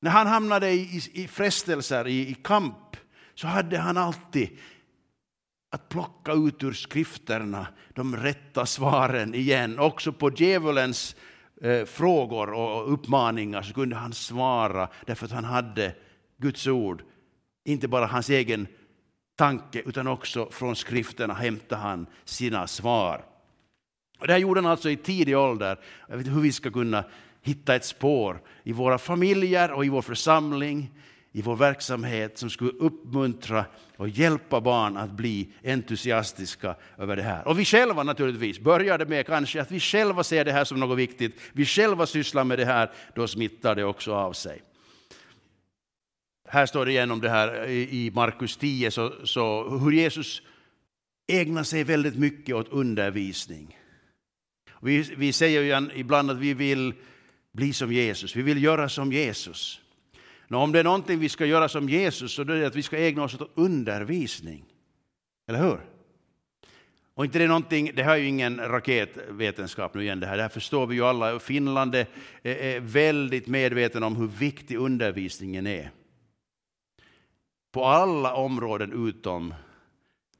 När 0.00 0.10
han 0.10 0.26
hamnade 0.26 0.70
i, 0.70 1.02
i 1.12 1.28
frestelser, 1.28 2.06
i, 2.06 2.28
i 2.28 2.34
kamp, 2.34 2.96
så 3.34 3.46
hade 3.46 3.78
han 3.78 3.96
alltid 3.96 4.58
att 5.74 5.88
plocka 5.88 6.32
ut 6.32 6.62
ur 6.62 6.72
skrifterna 6.72 7.66
de 7.94 8.16
rätta 8.16 8.66
svaren 8.66 9.34
igen. 9.34 9.78
Också 9.78 10.12
på 10.12 10.30
djävulens 10.30 11.16
eh, 11.62 11.84
frågor 11.84 12.52
och 12.52 12.92
uppmaningar 12.92 13.62
så 13.62 13.74
kunde 13.74 13.96
han 13.96 14.12
svara 14.12 14.88
därför 15.06 15.26
att 15.26 15.32
han 15.32 15.44
hade 15.44 15.94
Guds 16.36 16.66
ord. 16.66 17.02
Inte 17.64 17.88
bara 17.88 18.06
hans 18.06 18.30
egen 18.30 18.66
tanke 19.36 19.82
utan 19.86 20.06
också 20.06 20.48
från 20.50 20.76
skrifterna 20.76 21.34
hämtade 21.34 21.80
han 21.80 22.06
sina 22.24 22.66
svar. 22.66 23.24
Och 24.18 24.26
det 24.26 24.32
här 24.32 24.40
gjorde 24.40 24.60
han 24.60 24.70
alltså 24.70 24.90
i 24.90 24.96
tidig 24.96 25.38
ålder. 25.38 25.78
Jag 26.08 26.16
vet 26.16 26.26
inte 26.26 26.34
hur 26.34 26.42
vi 26.42 26.52
ska 26.52 26.70
kunna 26.70 27.04
hitta 27.42 27.74
ett 27.74 27.84
spår 27.84 28.40
i 28.62 28.72
våra 28.72 28.98
familjer 28.98 29.72
och 29.72 29.84
i 29.84 29.88
vår 29.88 30.02
församling 30.02 30.90
i 31.36 31.42
vår 31.42 31.56
verksamhet 31.56 32.38
som 32.38 32.50
skulle 32.50 32.70
uppmuntra 32.70 33.64
och 33.96 34.08
hjälpa 34.08 34.60
barn 34.60 34.96
att 34.96 35.10
bli 35.10 35.48
entusiastiska 35.64 36.76
över 36.98 37.16
det 37.16 37.22
här. 37.22 37.48
Och 37.48 37.58
vi 37.58 37.64
själva 37.64 38.02
naturligtvis 38.02 38.60
började 38.60 39.06
med 39.06 39.26
kanske 39.26 39.62
att 39.62 39.70
vi 39.70 39.80
själva 39.80 40.24
ser 40.24 40.44
det 40.44 40.52
här 40.52 40.64
som 40.64 40.80
något 40.80 40.98
viktigt. 40.98 41.40
Vi 41.52 41.66
själva 41.66 42.06
sysslar 42.06 42.44
med 42.44 42.58
det 42.58 42.64
här, 42.64 42.90
då 43.14 43.28
smittar 43.28 43.74
det 43.74 43.84
också 43.84 44.14
av 44.14 44.32
sig. 44.32 44.62
Här 46.48 46.66
står 46.66 46.86
det 46.86 46.92
igen 46.92 47.10
om 47.10 47.20
det 47.20 47.30
här 47.30 47.68
i 47.68 48.10
Markus 48.14 48.56
10, 48.56 48.90
så, 48.90 49.12
så 49.24 49.68
hur 49.78 49.92
Jesus 49.92 50.42
ägnar 51.26 51.62
sig 51.62 51.84
väldigt 51.84 52.16
mycket 52.16 52.54
åt 52.54 52.68
undervisning. 52.68 53.78
Vi, 54.82 55.02
vi 55.16 55.32
säger 55.32 55.60
ju 55.60 55.90
ibland 55.94 56.30
att 56.30 56.38
vi 56.38 56.54
vill 56.54 56.94
bli 57.52 57.72
som 57.72 57.92
Jesus, 57.92 58.36
vi 58.36 58.42
vill 58.42 58.62
göra 58.62 58.88
som 58.88 59.12
Jesus. 59.12 59.80
Nå, 60.54 60.60
om 60.60 60.72
det 60.72 60.80
är 60.80 60.84
någonting 60.84 61.18
vi 61.18 61.28
ska 61.28 61.46
göra 61.46 61.68
som 61.68 61.88
Jesus 61.88 62.32
så 62.32 62.42
är 62.42 62.46
det 62.46 62.66
att 62.66 62.76
vi 62.76 62.82
ska 62.82 62.98
ägna 62.98 63.22
oss 63.22 63.34
åt 63.34 63.50
undervisning. 63.54 64.64
Eller 65.48 65.58
hur? 65.58 65.80
Och 67.14 67.24
inte 67.24 67.38
det, 67.38 67.46
någonting, 67.46 67.90
det 67.94 68.02
här 68.02 68.12
är 68.12 68.16
ju 68.16 68.26
ingen 68.26 68.60
raketvetenskap 68.60 69.94
nu 69.94 70.02
igen, 70.02 70.20
det 70.20 70.26
här, 70.26 70.36
det 70.36 70.42
här 70.42 70.48
förstår 70.48 70.86
vi 70.86 70.94
ju 70.94 71.04
alla. 71.04 71.38
Finland 71.38 71.94
är, 71.94 72.06
är 72.42 72.80
väldigt 72.80 73.46
medveten 73.46 74.02
om 74.02 74.16
hur 74.16 74.26
viktig 74.26 74.76
undervisningen 74.76 75.66
är. 75.66 75.90
På 77.72 77.84
alla 77.84 78.34
områden 78.34 79.08
utom 79.08 79.54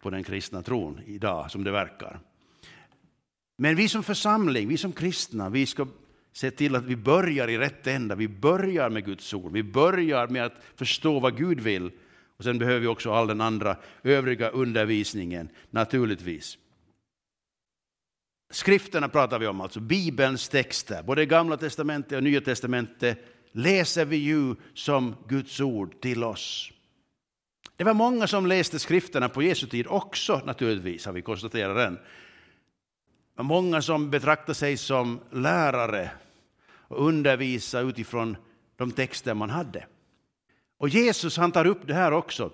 på 0.03 0.11
den 0.11 0.25
kristna 0.25 0.63
tron 0.63 1.01
idag, 1.07 1.51
som 1.51 1.65
det 1.65 1.71
verkar. 1.71 2.21
Men 3.57 3.77
vi 3.77 3.89
som 3.89 4.03
församling, 4.03 4.69
vi 4.69 4.77
som 4.77 4.93
kristna, 4.93 5.49
vi 5.51 5.67
ska 5.67 5.87
se 6.35 6.51
till 6.51 6.77
att 6.77 6.85
vi 6.85 6.97
börjar 6.97 7.49
i 7.49 7.59
rätt 7.59 7.87
ända. 7.87 8.15
Vi 8.15 8.29
börjar 8.29 8.91
med 8.91 9.05
Guds 9.05 9.35
ord, 9.35 9.53
vi 9.53 9.63
börjar 9.63 10.29
med 10.29 10.45
att 10.45 10.63
förstå 10.77 11.21
vad 11.21 11.37
Gud 11.37 11.61
vill. 11.61 11.91
Och 12.37 12.45
sen 12.45 12.59
behöver 12.59 12.81
vi 12.81 12.87
också 12.87 13.13
all 13.13 13.27
den 13.27 13.41
andra 13.41 13.77
övriga 14.03 14.49
undervisningen, 14.49 15.49
naturligtvis. 15.71 16.59
Skrifterna 18.51 19.09
pratar 19.09 19.39
vi 19.39 19.47
om, 19.47 19.61
alltså 19.61 19.81
Bibelns 19.81 20.49
texter, 20.49 21.03
både 21.03 21.27
Gamla 21.27 21.57
testamentet 21.57 22.13
och 22.13 22.23
Nya 22.23 22.41
testamentet 22.41 23.19
läser 23.53 24.05
vi 24.05 24.17
ju 24.17 24.55
som 24.75 25.17
Guds 25.29 25.61
ord 25.61 26.01
till 26.01 26.25
oss. 26.25 26.73
Det 27.77 27.85
var 27.85 27.95
många 27.95 28.27
som 28.27 28.47
läste 28.47 28.79
skrifterna 28.79 29.29
på 29.29 29.43
Jesu 29.43 29.67
tid 29.67 29.87
också 29.89 30.41
naturligtvis, 30.45 31.07
har 31.07 31.13
vi 31.13 31.23
konstaterat 31.23 31.89
än. 31.89 31.99
Många 33.39 33.83
som 33.83 34.11
betraktar 34.11 34.53
sig 34.53 34.77
som 34.77 35.21
lärare 35.31 36.11
och 36.95 37.07
undervisa 37.07 37.81
utifrån 37.81 38.37
de 38.77 38.91
texter 38.91 39.35
man 39.35 39.51
hade. 39.51 39.87
Och 40.79 40.89
Jesus 40.89 41.37
han 41.37 41.53
tar 41.53 41.67
upp 41.67 41.87
det 41.87 41.95
här 41.95 42.13
också. 42.13 42.51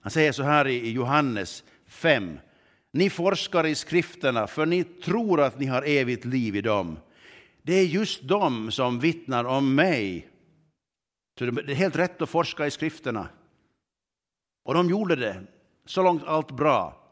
Han 0.00 0.10
säger 0.10 0.32
så 0.32 0.42
här 0.42 0.68
i 0.68 0.90
Johannes 0.90 1.64
5. 1.86 2.38
Ni 2.92 3.10
forskar 3.10 3.66
i 3.66 3.74
skrifterna 3.74 4.46
för 4.46 4.66
ni 4.66 4.84
tror 4.84 5.40
att 5.40 5.58
ni 5.58 5.66
har 5.66 5.82
evigt 5.82 6.24
liv 6.24 6.56
i 6.56 6.60
dem. 6.60 6.98
Det 7.62 7.74
är 7.74 7.84
just 7.84 8.22
de 8.22 8.70
som 8.70 9.00
vittnar 9.00 9.44
om 9.44 9.74
mig. 9.74 10.28
Så 11.38 11.44
det 11.44 11.72
är 11.72 11.74
helt 11.76 11.96
rätt 11.96 12.22
att 12.22 12.30
forska 12.30 12.66
i 12.66 12.70
skrifterna. 12.70 13.28
Och 14.64 14.74
de 14.74 14.90
gjorde 14.90 15.16
det. 15.16 15.42
Så 15.84 16.02
långt 16.02 16.24
allt 16.24 16.50
bra. 16.50 17.06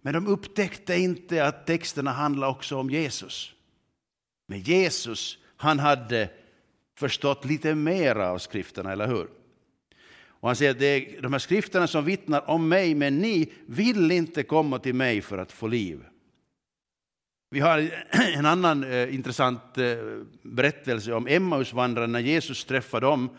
Men 0.00 0.14
de 0.14 0.26
upptäckte 0.26 0.96
inte 0.96 1.46
att 1.46 1.66
texterna 1.66 2.12
handlar 2.12 2.48
också 2.48 2.76
om 2.76 2.90
Jesus. 2.90 3.54
Men 4.46 4.60
Jesus, 4.60 5.38
han 5.58 5.78
hade 5.78 6.28
förstått 6.98 7.44
lite 7.44 7.74
mer 7.74 8.16
av 8.16 8.38
skrifterna, 8.38 8.92
eller 8.92 9.06
hur? 9.06 9.28
Och 10.40 10.48
han 10.48 10.56
säger 10.56 10.70
att 10.70 10.78
det 10.78 10.86
är 10.86 11.22
de 11.22 11.32
här 11.32 11.38
skrifterna 11.38 11.86
som 11.86 12.04
vittnar 12.04 12.50
om 12.50 12.68
mig, 12.68 12.94
men 12.94 13.18
ni 13.18 13.52
vill 13.66 14.10
inte 14.10 14.42
komma 14.42 14.78
till 14.78 14.94
mig 14.94 15.20
för 15.20 15.38
att 15.38 15.52
få 15.52 15.66
liv. 15.66 16.04
Vi 17.50 17.60
har 17.60 17.90
en 18.36 18.46
annan 18.46 18.84
eh, 18.84 19.14
intressant 19.14 19.78
eh, 19.78 19.96
berättelse 20.42 21.12
om 21.12 21.26
Emmausvandrarna 21.26 22.06
när 22.06 22.20
Jesus 22.20 22.64
träffade 22.64 23.06
dem 23.06 23.30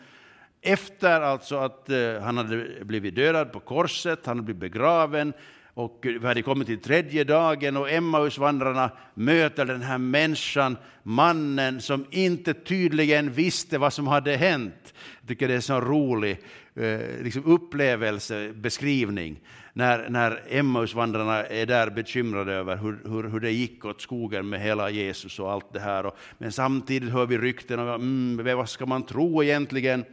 efter 0.60 1.20
alltså 1.20 1.56
att 1.56 1.90
eh, 1.90 2.20
han 2.20 2.36
hade 2.36 2.84
blivit 2.84 3.14
dödad 3.14 3.52
på 3.52 3.60
korset, 3.60 4.26
han 4.26 4.36
hade 4.36 4.44
blivit 4.44 4.60
begraven 4.60 5.32
och 5.74 5.98
vi 6.02 6.26
hade 6.26 6.42
kommit 6.42 6.66
till 6.66 6.80
tredje 6.80 7.24
dagen 7.24 7.76
och 7.76 7.90
Emmausvandrarna 7.90 8.90
möter 9.14 9.64
den 9.64 9.82
här 9.82 9.98
människan, 9.98 10.76
mannen 11.02 11.80
som 11.80 12.06
inte 12.10 12.54
tydligen 12.54 13.32
visste 13.32 13.78
vad 13.78 13.92
som 13.92 14.06
hade 14.06 14.36
hänt. 14.36 14.94
Jag 15.20 15.28
tycker 15.28 15.48
det 15.48 15.54
är 15.54 15.56
en 15.56 15.62
så 15.62 15.80
rolig 15.80 16.40
eh, 16.74 17.00
liksom 17.22 17.44
upplevelsebeskrivning 17.44 19.40
när, 19.72 20.08
när 20.08 20.42
Emmausvandrarna 20.48 21.44
är 21.44 21.66
där 21.66 21.90
bekymrade 21.90 22.52
över 22.52 22.76
hur, 22.76 23.00
hur, 23.04 23.28
hur 23.28 23.40
det 23.40 23.50
gick 23.50 23.84
åt 23.84 24.00
skogen 24.00 24.48
med 24.48 24.60
hela 24.60 24.90
Jesus 24.90 25.38
och 25.38 25.52
allt 25.52 25.72
det 25.72 25.80
här. 25.80 26.06
Och, 26.06 26.16
men 26.38 26.52
samtidigt 26.52 27.12
hör 27.12 27.26
vi 27.26 27.38
rykten 27.38 27.78
om 27.78 27.88
mm, 27.88 28.56
vad 28.56 28.68
ska 28.68 28.86
man 28.86 29.06
tro 29.06 29.44
egentligen? 29.44 30.04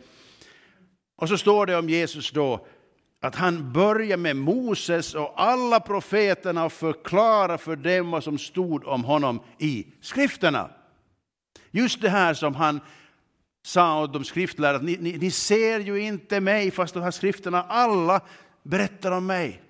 Och 1.15 1.29
så 1.29 1.37
står 1.37 1.65
det 1.65 1.77
om 1.77 1.89
Jesus 1.89 2.31
då 2.31 2.67
att 3.27 3.35
han 3.35 3.73
börjar 3.73 4.17
med 4.17 4.35
Moses 4.35 5.15
och 5.15 5.33
alla 5.41 5.79
profeterna 5.79 6.65
och 6.65 6.73
förklarar 6.73 7.57
för 7.57 7.75
dem 7.75 8.11
vad 8.11 8.23
som 8.23 8.37
stod 8.37 8.85
om 8.85 9.03
honom 9.03 9.39
i 9.57 9.87
skrifterna. 10.01 10.69
Just 11.71 12.01
det 12.01 12.09
här 12.09 12.33
som 12.33 12.55
han 12.55 12.79
sa 13.65 14.03
åt 14.03 14.13
de 14.13 14.23
skriftlärare, 14.23 14.81
ni, 14.81 14.97
ni, 14.99 15.17
ni 15.17 15.31
ser 15.31 15.79
ju 15.79 15.99
inte 15.99 16.39
mig 16.39 16.71
fast 16.71 16.93
de 16.93 17.03
här 17.03 17.11
skrifterna 17.11 17.63
alla 17.63 18.21
berättar 18.63 19.11
om 19.11 19.25
mig. 19.25 19.61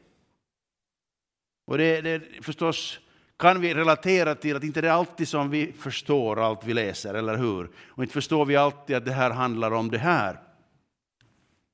Och 1.67 1.77
det, 1.77 2.01
det 2.01 2.21
förstås 2.41 2.99
kan 3.37 3.61
vi 3.61 3.73
relatera 3.73 4.35
till 4.35 4.55
att 4.55 4.63
inte 4.63 4.81
det 4.81 4.87
är 4.87 4.91
alltid 4.91 5.27
som 5.27 5.49
vi 5.49 5.73
förstår 5.79 6.45
allt 6.45 6.63
vi 6.63 6.73
läser, 6.73 7.13
eller 7.13 7.37
hur? 7.37 7.69
Och 7.87 8.03
inte 8.03 8.13
förstår 8.13 8.45
vi 8.45 8.55
alltid 8.55 8.95
att 8.95 9.05
det 9.05 9.13
här 9.13 9.31
handlar 9.31 9.71
om 9.71 9.91
det 9.91 9.97
här, 9.97 10.39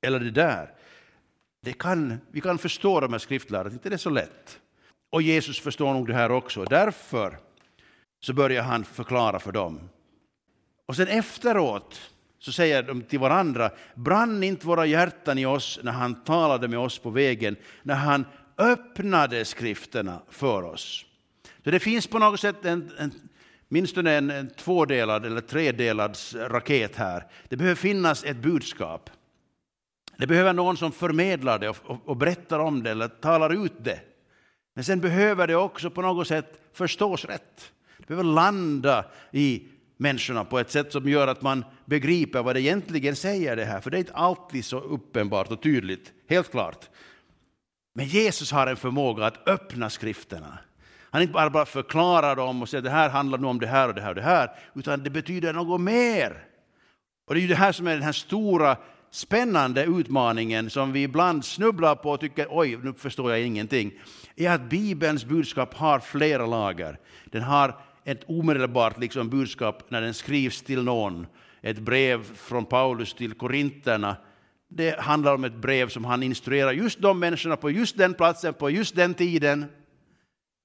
eller 0.02 0.20
det 0.20 0.30
där. 0.30 0.73
Det 1.64 1.72
kan, 1.72 2.20
vi 2.30 2.40
kan 2.40 2.58
förstå 2.58 3.00
de 3.00 3.12
här 3.12 3.18
skriftlärarna, 3.18 3.70
inte 3.70 3.88
det 3.88 3.96
är 3.96 3.98
så 3.98 4.10
lätt. 4.10 4.60
Och 5.10 5.22
Jesus 5.22 5.60
förstår 5.60 5.92
nog 5.92 6.06
det 6.06 6.14
här 6.14 6.30
också. 6.30 6.64
Därför 6.64 7.38
så 8.20 8.32
börjar 8.32 8.62
han 8.62 8.84
förklara 8.84 9.40
för 9.40 9.52
dem. 9.52 9.80
Och 10.86 10.96
sen 10.96 11.08
efteråt 11.08 12.10
så 12.38 12.52
säger 12.52 12.82
de 12.82 13.02
till 13.02 13.18
varandra, 13.18 13.70
brann 13.94 14.42
inte 14.42 14.66
våra 14.66 14.86
hjärtan 14.86 15.38
i 15.38 15.46
oss 15.46 15.80
när 15.82 15.92
han 15.92 16.24
talade 16.24 16.68
med 16.68 16.78
oss 16.78 16.98
på 16.98 17.10
vägen, 17.10 17.56
när 17.82 17.94
han 17.94 18.26
öppnade 18.58 19.44
skrifterna 19.44 20.22
för 20.30 20.62
oss. 20.62 21.04
Så 21.64 21.70
det 21.70 21.80
finns 21.80 22.06
på 22.06 22.18
något 22.18 22.40
sätt 22.40 22.64
en, 22.64 22.90
en 22.98 23.12
minst 23.68 23.96
en, 23.96 24.06
en 24.06 24.50
tvådelad 24.50 25.26
eller 25.26 25.40
tredelad 25.40 26.18
raket 26.34 26.96
här. 26.96 27.26
Det 27.48 27.56
behöver 27.56 27.76
finnas 27.76 28.24
ett 28.24 28.36
budskap. 28.36 29.10
Det 30.18 30.26
behöver 30.26 30.52
någon 30.52 30.76
som 30.76 30.92
förmedlar 30.92 31.58
det 31.58 31.68
och, 31.68 31.76
och, 31.84 32.08
och 32.08 32.16
berättar 32.16 32.58
om 32.58 32.82
det 32.82 32.90
eller 32.90 33.08
talar 33.08 33.64
ut 33.64 33.84
det. 33.84 34.00
Men 34.74 34.84
sen 34.84 35.00
behöver 35.00 35.46
det 35.46 35.56
också 35.56 35.90
på 35.90 36.02
något 36.02 36.28
sätt 36.28 36.60
förstås 36.72 37.24
rätt. 37.24 37.72
Det 37.98 38.06
behöver 38.06 38.24
landa 38.24 39.04
i 39.32 39.62
människorna 39.96 40.44
på 40.44 40.58
ett 40.58 40.70
sätt 40.70 40.92
som 40.92 41.08
gör 41.08 41.28
att 41.28 41.42
man 41.42 41.64
begriper 41.84 42.42
vad 42.42 42.56
det 42.56 42.60
egentligen 42.60 43.16
säger 43.16 43.56
det 43.56 43.64
här. 43.64 43.80
För 43.80 43.90
det 43.90 43.96
är 43.96 43.98
inte 43.98 44.12
alltid 44.12 44.64
så 44.64 44.80
uppenbart 44.80 45.50
och 45.50 45.62
tydligt, 45.62 46.12
helt 46.28 46.50
klart. 46.50 46.88
Men 47.94 48.06
Jesus 48.06 48.52
har 48.52 48.66
en 48.66 48.76
förmåga 48.76 49.26
att 49.26 49.48
öppna 49.48 49.90
skrifterna. 49.90 50.58
Han 51.10 51.22
inte 51.22 51.32
bara, 51.32 51.50
bara 51.50 51.66
förklarar 51.66 52.36
dem 52.36 52.62
och 52.62 52.68
säger 52.68 52.80
att 52.80 52.84
det 52.84 52.90
här 52.90 53.08
handlar 53.08 53.38
nu 53.38 53.46
om 53.46 53.60
det 53.60 53.66
här 53.66 53.88
och 53.88 53.94
det 53.94 54.00
här 54.00 54.08
och 54.08 54.14
det 54.14 54.22
här, 54.22 54.50
utan 54.74 55.02
det 55.02 55.10
betyder 55.10 55.52
något 55.52 55.80
mer. 55.80 56.46
Och 57.26 57.34
det 57.34 57.40
är 57.40 57.42
ju 57.42 57.48
det 57.48 57.54
här 57.54 57.72
som 57.72 57.86
är 57.86 57.92
den 57.92 58.02
här 58.02 58.12
stora 58.12 58.76
spännande 59.14 59.84
utmaningen 59.84 60.70
som 60.70 60.92
vi 60.92 61.02
ibland 61.02 61.44
snubblar 61.44 61.94
på 61.94 62.10
och 62.10 62.20
tycker 62.20 62.46
oj, 62.50 62.78
nu 62.82 62.92
förstår 62.92 63.30
jag 63.30 63.40
ingenting, 63.40 63.92
är 64.36 64.50
att 64.50 64.70
Bibelns 64.70 65.24
budskap 65.24 65.74
har 65.74 65.98
flera 65.98 66.46
lager. 66.46 66.98
Den 67.24 67.42
har 67.42 67.80
ett 68.04 68.24
omedelbart 68.26 68.98
liksom 68.98 69.30
budskap 69.30 69.90
när 69.90 70.00
den 70.00 70.14
skrivs 70.14 70.62
till 70.62 70.82
någon. 70.82 71.26
Ett 71.62 71.78
brev 71.78 72.36
från 72.36 72.64
Paulus 72.64 73.14
till 73.14 73.34
Korinterna. 73.34 74.16
Det 74.68 75.00
handlar 75.00 75.34
om 75.34 75.44
ett 75.44 75.56
brev 75.56 75.88
som 75.88 76.04
han 76.04 76.22
instruerar 76.22 76.72
just 76.72 77.00
de 77.00 77.18
människorna 77.18 77.56
på 77.56 77.70
just 77.70 77.96
den 77.96 78.14
platsen, 78.14 78.54
på 78.54 78.70
just 78.70 78.96
den 78.96 79.14
tiden. 79.14 79.66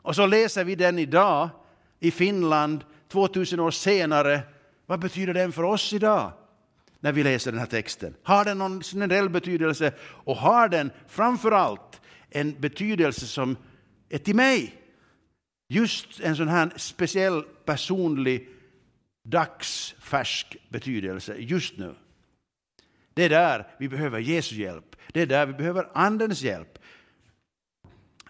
Och 0.02 0.16
så 0.16 0.26
läser 0.26 0.64
vi 0.64 0.76
den 0.76 1.00
idag 1.00 1.50
i 2.00 2.12
Finland 2.12 2.84
2000 3.12 3.60
år 3.60 3.72
senare. 3.72 4.40
Vad 4.86 5.00
betyder 5.00 5.34
den 5.34 5.52
för 5.52 5.64
oss 5.64 5.94
idag? 5.94 6.32
När 7.00 7.12
vi 7.12 7.24
läser 7.24 7.52
den 7.52 7.60
här 7.60 7.68
texten? 7.68 8.16
Har 8.24 8.46
den 8.46 8.58
någon 8.58 8.84
generell 8.84 9.30
betydelse? 9.30 9.94
Och 10.02 10.36
har 10.36 10.70
den 10.70 10.92
framför 11.08 11.52
allt 11.52 12.02
en 12.30 12.62
betydelse 12.62 13.26
som 13.28 13.58
är 14.10 14.18
till 14.18 14.36
mig? 14.36 14.76
Just 15.70 16.20
en 16.20 16.36
sån 16.36 16.48
här 16.48 16.72
speciell 16.76 17.44
personlig 17.66 18.50
dagsfärsk 19.24 20.58
betydelse 20.70 21.36
just 21.36 21.78
nu. 21.78 21.96
Det 23.14 23.24
är 23.24 23.30
där 23.30 23.68
vi 23.80 23.90
behöver 23.90 24.20
Jesu 24.20 24.56
hjälp. 24.56 24.96
Det 25.08 25.22
är 25.22 25.26
där 25.26 25.46
vi 25.46 25.54
behöver 25.54 25.90
Andens 25.94 26.42
hjälp. 26.42 26.80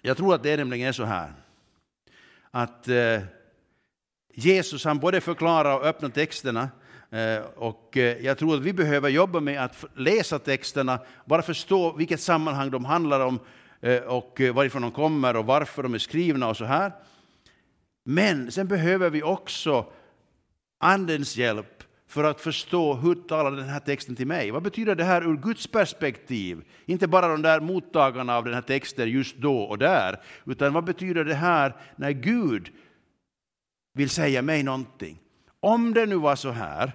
Jag 0.01 0.17
tror 0.17 0.35
att 0.35 0.43
det 0.43 0.51
är 0.51 0.57
nämligen 0.57 0.93
så 0.93 1.03
här 1.03 1.33
att 2.51 2.87
eh, 2.87 3.21
Jesus 4.33 4.85
han 4.85 4.99
både 4.99 5.21
förklarar 5.21 5.75
och 5.79 5.85
öppnar 5.85 6.09
texterna 6.09 6.69
Eh, 7.11 7.41
och 7.55 7.97
eh, 7.97 8.25
jag 8.25 8.37
tror 8.37 8.55
att 8.55 8.61
vi 8.61 8.73
behöver 8.73 9.09
jobba 9.09 9.39
med 9.39 9.63
att 9.63 9.85
läsa 9.95 10.39
texterna, 10.39 10.99
bara 11.25 11.41
förstå 11.41 11.91
vilket 11.91 12.21
sammanhang 12.21 12.71
de 12.71 12.85
handlar 12.85 13.19
om 13.19 13.39
eh, 13.81 14.01
och 14.01 14.41
varifrån 14.53 14.81
de 14.81 14.91
kommer 14.91 15.35
och 15.35 15.45
varför 15.45 15.83
de 15.83 15.93
är 15.93 15.97
skrivna 15.97 16.47
och 16.47 16.57
så 16.57 16.65
här. 16.65 16.91
Men 18.03 18.51
sen 18.51 18.67
behöver 18.67 19.09
vi 19.09 19.23
också 19.23 19.85
Andens 20.79 21.37
hjälp 21.37 21.83
för 22.07 22.23
att 22.23 22.41
förstå 22.41 22.93
hur 22.93 23.15
talar 23.15 23.51
den 23.51 23.69
här 23.69 23.79
texten 23.79 24.15
till 24.15 24.27
mig. 24.27 24.51
Vad 24.51 24.63
betyder 24.63 24.95
det 24.95 25.03
här 25.03 25.21
ur 25.21 25.37
Guds 25.37 25.67
perspektiv? 25.67 26.63
Inte 26.85 27.07
bara 27.07 27.27
de 27.27 27.41
där 27.41 27.59
mottagarna 27.59 28.37
av 28.37 28.45
den 28.45 28.53
här 28.53 28.61
texten 28.61 29.09
just 29.09 29.37
då 29.37 29.61
och 29.61 29.77
där, 29.77 30.21
utan 30.45 30.73
vad 30.73 30.83
betyder 30.83 31.23
det 31.23 31.35
här 31.35 31.75
när 31.95 32.11
Gud 32.11 32.71
vill 33.93 34.09
säga 34.09 34.41
mig 34.41 34.63
någonting? 34.63 35.19
Om 35.59 35.93
det 35.93 36.05
nu 36.05 36.15
var 36.15 36.35
så 36.35 36.51
här, 36.51 36.91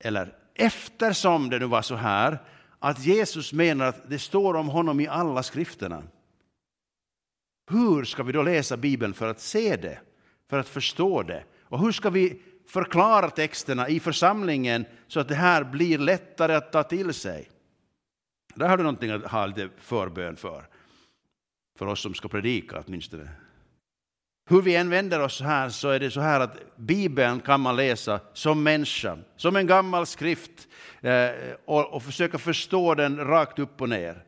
eller 0.00 0.34
eftersom 0.54 1.50
det 1.50 1.58
nu 1.58 1.66
var 1.66 1.82
så 1.82 1.94
här, 1.94 2.38
att 2.78 3.04
Jesus 3.04 3.52
menar 3.52 3.86
att 3.86 4.10
det 4.10 4.18
står 4.18 4.54
om 4.54 4.68
honom 4.68 5.00
i 5.00 5.08
alla 5.08 5.42
skrifterna. 5.42 6.02
Hur 7.70 8.04
ska 8.04 8.22
vi 8.22 8.32
då 8.32 8.42
läsa 8.42 8.76
Bibeln 8.76 9.14
för 9.14 9.28
att 9.28 9.40
se 9.40 9.76
det, 9.76 10.00
för 10.50 10.58
att 10.58 10.68
förstå 10.68 11.22
det? 11.22 11.44
Och 11.62 11.80
hur 11.80 11.92
ska 11.92 12.10
vi 12.10 12.42
förklara 12.66 13.30
texterna 13.30 13.88
i 13.88 14.00
församlingen 14.00 14.84
så 15.06 15.20
att 15.20 15.28
det 15.28 15.34
här 15.34 15.64
blir 15.64 15.98
lättare 15.98 16.54
att 16.54 16.72
ta 16.72 16.82
till 16.82 17.14
sig? 17.14 17.50
Där 18.54 18.68
har 18.68 18.76
du 18.76 18.82
någonting 18.82 19.10
att 19.10 19.30
ha 19.30 19.46
lite 19.46 19.68
förbön 19.78 20.36
för, 20.36 20.68
för 21.78 21.86
oss 21.86 22.00
som 22.00 22.14
ska 22.14 22.28
predika 22.28 22.82
åtminstone. 22.86 23.28
Hur 24.50 24.62
vi 24.62 24.76
än 24.76 24.90
vänder 24.90 25.20
oss 25.20 25.40
här 25.40 25.68
så 25.68 25.88
är 25.88 26.00
det 26.00 26.10
så 26.10 26.20
här 26.20 26.40
att 26.40 26.76
Bibeln 26.76 27.40
kan 27.40 27.60
man 27.60 27.76
läsa 27.76 28.20
som 28.32 28.62
människa, 28.62 29.18
som 29.36 29.56
en 29.56 29.66
gammal 29.66 30.06
skrift 30.06 30.68
eh, 31.00 31.30
och, 31.64 31.94
och 31.94 32.02
försöka 32.02 32.38
förstå 32.38 32.94
den 32.94 33.16
rakt 33.16 33.58
upp 33.58 33.80
och 33.80 33.88
ner. 33.88 34.24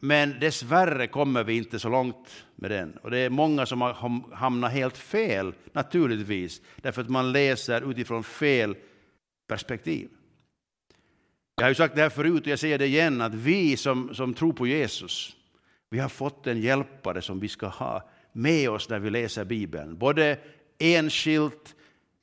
Men 0.00 0.40
dessvärre 0.40 1.06
kommer 1.06 1.44
vi 1.44 1.56
inte 1.56 1.78
så 1.78 1.88
långt 1.88 2.46
med 2.56 2.70
den. 2.70 2.92
Och 3.02 3.10
det 3.10 3.18
är 3.18 3.30
många 3.30 3.66
som 3.66 3.80
har 3.80 4.34
hamnat 4.34 4.72
helt 4.72 4.96
fel, 4.96 5.52
naturligtvis, 5.72 6.60
därför 6.76 7.02
att 7.02 7.08
man 7.08 7.32
läser 7.32 7.90
utifrån 7.90 8.24
fel 8.24 8.76
perspektiv. 9.48 10.08
Jag 11.56 11.64
har 11.64 11.68
ju 11.68 11.74
sagt 11.74 11.94
det 11.94 12.02
här 12.02 12.10
förut 12.10 12.40
och 12.40 12.46
jag 12.46 12.58
säger 12.58 12.78
det 12.78 12.86
igen, 12.86 13.20
att 13.20 13.34
vi 13.34 13.76
som, 13.76 14.14
som 14.14 14.34
tror 14.34 14.52
på 14.52 14.66
Jesus, 14.66 15.36
vi 15.90 15.98
har 15.98 16.08
fått 16.08 16.46
en 16.46 16.60
hjälpare 16.60 17.22
som 17.22 17.40
vi 17.40 17.48
ska 17.48 17.66
ha 17.66 18.08
med 18.32 18.70
oss 18.70 18.88
när 18.88 18.98
vi 18.98 19.10
läser 19.10 19.44
Bibeln. 19.44 19.98
Både 19.98 20.38
enskilt, 20.78 21.76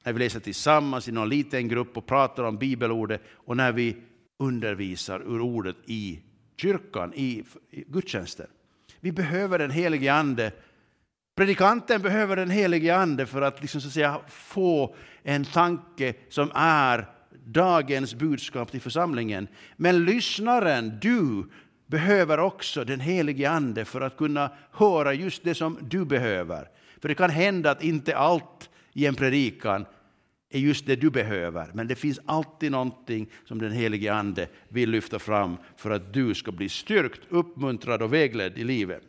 när 0.03 0.13
vi 0.13 0.19
läser 0.19 0.39
tillsammans 0.39 1.07
i 1.07 1.11
någon 1.11 1.29
liten 1.29 1.67
grupp 1.67 1.97
och 1.97 2.05
pratar 2.05 2.43
om 2.43 2.57
bibelordet 2.57 3.21
och 3.31 3.57
när 3.57 3.71
vi 3.71 3.97
undervisar 4.39 5.19
ur 5.19 5.41
ordet 5.41 5.75
i 5.85 6.19
kyrkan, 6.57 7.13
i 7.13 7.43
gudstjänsten. 7.71 8.47
Vi 8.99 9.11
behöver 9.11 9.59
den 9.59 9.71
helige 9.71 10.13
Ande. 10.13 10.51
Predikanten 11.35 12.01
behöver 12.01 12.35
den 12.35 12.49
helige 12.49 12.95
Ande 12.95 13.25
för 13.25 13.41
att 13.41 13.61
liksom, 13.61 13.81
så 13.81 13.87
att 13.87 13.93
säga, 13.93 14.21
få 14.27 14.95
en 15.23 15.45
tanke 15.45 16.13
som 16.29 16.51
är 16.55 17.05
dagens 17.45 18.15
budskap 18.15 18.71
till 18.71 18.81
församlingen. 18.81 19.47
Men 19.77 20.05
lyssnaren, 20.05 20.99
du, 21.01 21.49
behöver 21.89 22.39
också 22.39 22.83
den 22.83 22.99
helige 22.99 23.49
Ande 23.49 23.85
för 23.85 24.01
att 24.01 24.17
kunna 24.17 24.51
höra 24.71 25.13
just 25.13 25.43
det 25.43 25.55
som 25.55 25.77
du 25.81 26.05
behöver. 26.05 26.69
För 27.01 27.07
det 27.07 27.15
kan 27.15 27.29
hända 27.29 27.71
att 27.71 27.83
inte 27.83 28.17
allt 28.17 28.69
i 28.93 29.05
en 29.05 29.15
predikan 29.15 29.85
är 30.49 30.59
just 30.59 30.85
det 30.85 30.95
du 30.95 31.09
behöver, 31.09 31.71
men 31.73 31.87
det 31.87 31.95
finns 31.95 32.19
alltid 32.25 32.71
någonting 32.71 33.29
som 33.45 33.59
den 33.59 33.71
helige 33.71 34.13
Ande 34.13 34.47
vill 34.67 34.89
lyfta 34.89 35.19
fram 35.19 35.57
för 35.77 35.91
att 35.91 36.13
du 36.13 36.35
ska 36.35 36.51
bli 36.51 36.69
styrkt, 36.69 37.21
uppmuntrad 37.29 38.01
och 38.01 38.13
vägledd 38.13 38.57
i 38.57 38.63
livet. 38.63 39.03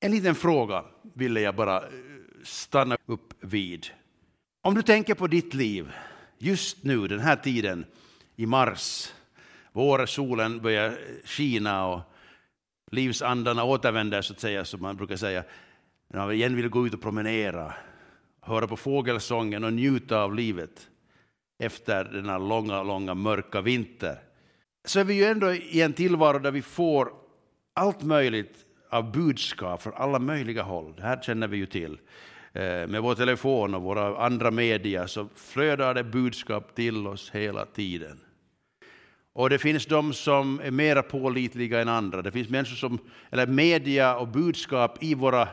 En 0.00 0.10
liten 0.10 0.34
fråga 0.34 0.84
ville 1.14 1.40
jag 1.40 1.56
bara 1.56 1.76
eh, 1.76 1.88
stanna 2.42 2.96
upp 3.06 3.34
vid. 3.40 3.86
Om 4.62 4.74
du 4.74 4.82
tänker 4.82 5.14
på 5.14 5.26
ditt 5.26 5.54
liv 5.54 5.92
just 6.38 6.84
nu, 6.84 7.08
den 7.08 7.20
här 7.20 7.36
tiden 7.36 7.84
i 8.36 8.46
mars, 8.46 9.12
vårsolen 9.76 10.60
börjar 10.60 10.98
skina 11.24 11.86
och 11.86 12.00
livsandarna 12.90 13.64
återvänder, 13.64 14.22
så 14.22 14.32
att 14.32 14.40
säga, 14.40 14.64
som 14.64 14.82
man 14.82 14.96
brukar 14.96 15.16
säga. 15.16 15.44
När 16.08 16.20
man 16.20 16.34
igen 16.34 16.56
vill 16.56 16.68
gå 16.68 16.86
ut 16.86 16.94
och 16.94 17.02
promenera, 17.02 17.74
höra 18.40 18.66
på 18.66 18.76
fågelsången 18.76 19.64
och 19.64 19.72
njuta 19.72 20.22
av 20.22 20.34
livet 20.34 20.88
efter 21.58 22.04
denna 22.04 22.38
långa, 22.38 22.82
långa 22.82 23.14
mörka 23.14 23.60
vinter. 23.60 24.18
Så 24.84 25.00
är 25.00 25.04
vi 25.04 25.14
ju 25.14 25.24
ändå 25.24 25.52
i 25.52 25.82
en 25.82 25.92
tillvaro 25.92 26.38
där 26.38 26.50
vi 26.50 26.62
får 26.62 27.12
allt 27.74 28.02
möjligt 28.02 28.56
av 28.90 29.12
budskap 29.12 29.82
från 29.82 29.94
alla 29.96 30.18
möjliga 30.18 30.62
håll. 30.62 30.94
Det 30.96 31.02
här 31.02 31.22
känner 31.22 31.48
vi 31.48 31.56
ju 31.56 31.66
till. 31.66 31.98
Eh, 32.52 32.86
med 32.86 33.02
vår 33.02 33.14
telefon 33.14 33.74
och 33.74 33.82
våra 33.82 34.24
andra 34.24 34.50
media 34.50 35.08
så 35.08 35.28
flödar 35.34 35.94
det 35.94 36.04
budskap 36.04 36.74
till 36.74 37.06
oss 37.06 37.30
hela 37.30 37.64
tiden. 37.66 38.20
Och 39.36 39.50
det 39.50 39.58
finns 39.58 39.86
de 39.86 40.12
som 40.12 40.60
är 40.64 40.70
mer 40.70 41.02
pålitliga 41.02 41.80
än 41.80 41.88
andra. 41.88 42.22
Det 42.22 42.32
finns 42.32 42.48
människor 42.48 42.76
som, 42.76 42.98
eller 43.30 43.46
media 43.46 44.16
och 44.16 44.28
budskap 44.28 45.02
i, 45.02 45.14
våra, 45.14 45.48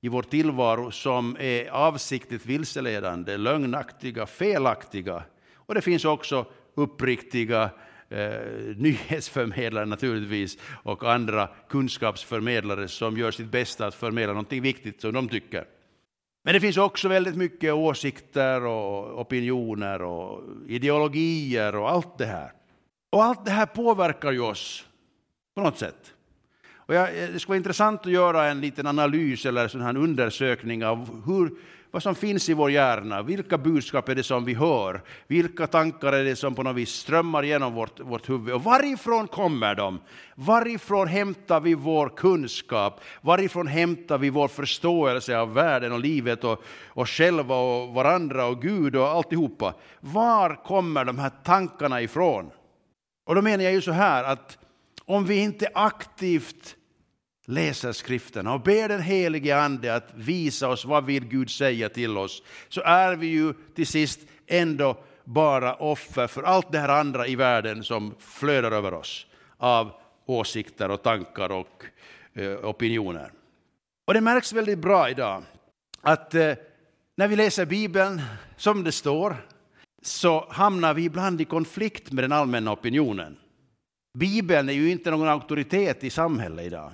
i 0.00 0.08
vår 0.08 0.22
tillvaro 0.22 0.90
som 0.90 1.36
är 1.40 1.68
avsiktligt 1.68 2.46
vilseledande, 2.46 3.36
lögnaktiga, 3.36 4.26
felaktiga. 4.26 5.22
Och 5.54 5.74
det 5.74 5.80
finns 5.80 6.04
också 6.04 6.46
uppriktiga 6.74 7.70
eh, 8.08 8.76
nyhetsförmedlare 8.76 9.86
naturligtvis 9.86 10.58
och 10.82 11.12
andra 11.12 11.48
kunskapsförmedlare 11.68 12.88
som 12.88 13.18
gör 13.18 13.30
sitt 13.30 13.50
bästa 13.50 13.86
att 13.86 13.94
förmedla 13.94 14.32
någonting 14.32 14.62
viktigt 14.62 15.00
som 15.00 15.12
de 15.12 15.28
tycker. 15.28 15.64
Men 16.44 16.54
det 16.54 16.60
finns 16.60 16.76
också 16.76 17.08
väldigt 17.08 17.36
mycket 17.36 17.74
åsikter 17.74 18.64
och 18.66 19.20
opinioner 19.20 20.02
och 20.02 20.42
ideologier 20.68 21.76
och 21.76 21.90
allt 21.90 22.18
det 22.18 22.26
här. 22.26 22.52
Och 23.16 23.24
allt 23.24 23.44
det 23.44 23.50
här 23.50 23.66
påverkar 23.66 24.32
ju 24.32 24.40
oss 24.40 24.84
på 25.54 25.60
något 25.60 25.78
sätt. 25.78 26.14
Och 26.74 26.94
jag, 26.94 27.08
eh, 27.08 27.28
det 27.32 27.38
skulle 27.38 27.52
vara 27.52 27.56
intressant 27.56 28.06
att 28.06 28.12
göra 28.12 28.46
en 28.46 28.60
liten 28.60 28.86
analys 28.86 29.46
eller 29.46 29.68
sån 29.68 29.80
här 29.80 29.96
undersökning 29.96 30.84
av 30.84 31.22
hur, 31.26 31.50
vad 31.90 32.02
som 32.02 32.14
finns 32.14 32.48
i 32.48 32.54
vår 32.54 32.70
hjärna. 32.70 33.22
Vilka 33.22 33.58
budskap 33.58 34.08
är 34.08 34.14
det 34.14 34.22
som 34.22 34.44
vi 34.44 34.54
hör? 34.54 35.02
Vilka 35.26 35.66
tankar 35.66 36.12
är 36.12 36.24
det 36.24 36.36
som 36.36 36.54
på 36.54 36.62
något 36.62 36.76
vis 36.76 36.90
strömmar 36.90 37.42
genom 37.42 37.74
vårt, 37.74 38.00
vårt 38.00 38.28
huvud? 38.28 38.54
Och 38.54 38.64
varifrån 38.64 39.28
kommer 39.28 39.74
de? 39.74 40.00
Varifrån 40.34 41.08
hämtar 41.08 41.60
vi 41.60 41.74
vår 41.74 42.08
kunskap? 42.08 43.00
Varifrån 43.20 43.66
hämtar 43.66 44.18
vi 44.18 44.30
vår 44.30 44.48
förståelse 44.48 45.38
av 45.38 45.54
världen 45.54 45.92
och 45.92 46.00
livet 46.00 46.44
och 46.44 46.64
oss 46.94 47.10
själva 47.10 47.56
och 47.56 47.94
varandra 47.94 48.46
och 48.46 48.62
Gud 48.62 48.96
och 48.96 49.08
alltihopa? 49.08 49.74
Var 50.00 50.64
kommer 50.64 51.04
de 51.04 51.18
här 51.18 51.30
tankarna 51.44 52.02
ifrån? 52.02 52.50
Och 53.26 53.34
då 53.34 53.42
menar 53.42 53.64
jag 53.64 53.72
ju 53.72 53.80
så 53.80 53.92
här 53.92 54.24
att 54.24 54.58
om 55.04 55.24
vi 55.24 55.36
inte 55.36 55.68
aktivt 55.74 56.76
läser 57.46 57.92
skrifterna 57.92 58.54
och 58.54 58.60
ber 58.60 58.88
den 58.88 59.02
helige 59.02 59.58
Ande 59.58 59.94
att 59.94 60.08
visa 60.14 60.68
oss 60.68 60.84
vad 60.84 61.04
vill 61.04 61.28
Gud 61.28 61.50
säga 61.50 61.88
till 61.88 62.18
oss, 62.18 62.42
så 62.68 62.80
är 62.80 63.16
vi 63.16 63.26
ju 63.26 63.54
till 63.74 63.86
sist 63.86 64.20
ändå 64.46 65.04
bara 65.24 65.74
offer 65.74 66.26
för 66.26 66.42
allt 66.42 66.72
det 66.72 66.78
här 66.78 66.88
andra 66.88 67.26
i 67.26 67.36
världen 67.36 67.84
som 67.84 68.14
flödar 68.18 68.72
över 68.72 68.94
oss 68.94 69.26
av 69.56 69.92
åsikter 70.26 70.90
och 70.90 71.02
tankar 71.02 71.52
och 71.52 71.84
eh, 72.34 72.64
opinioner. 72.64 73.32
Och 74.04 74.14
det 74.14 74.20
märks 74.20 74.52
väldigt 74.52 74.78
bra 74.78 75.10
idag 75.10 75.42
att 76.00 76.34
eh, 76.34 76.54
när 77.16 77.28
vi 77.28 77.36
läser 77.36 77.66
Bibeln 77.66 78.22
som 78.56 78.84
det 78.84 78.92
står 78.92 79.36
så 80.06 80.46
hamnar 80.50 80.94
vi 80.94 81.04
ibland 81.04 81.40
i 81.40 81.44
konflikt 81.44 82.12
med 82.12 82.24
den 82.24 82.32
allmänna 82.32 82.72
opinionen. 82.72 83.36
Bibeln 84.18 84.68
är 84.68 84.72
ju 84.72 84.90
inte 84.90 85.10
någon 85.10 85.28
auktoritet 85.28 86.04
i 86.04 86.10
samhället 86.10 86.66
idag, 86.66 86.92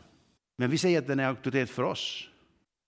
men 0.59 0.70
vi 0.70 0.79
säger 0.79 0.98
att 0.98 1.07
den 1.07 1.20
är 1.20 1.27
auktoritet 1.27 1.70
för 1.70 1.83
oss. 1.83 2.29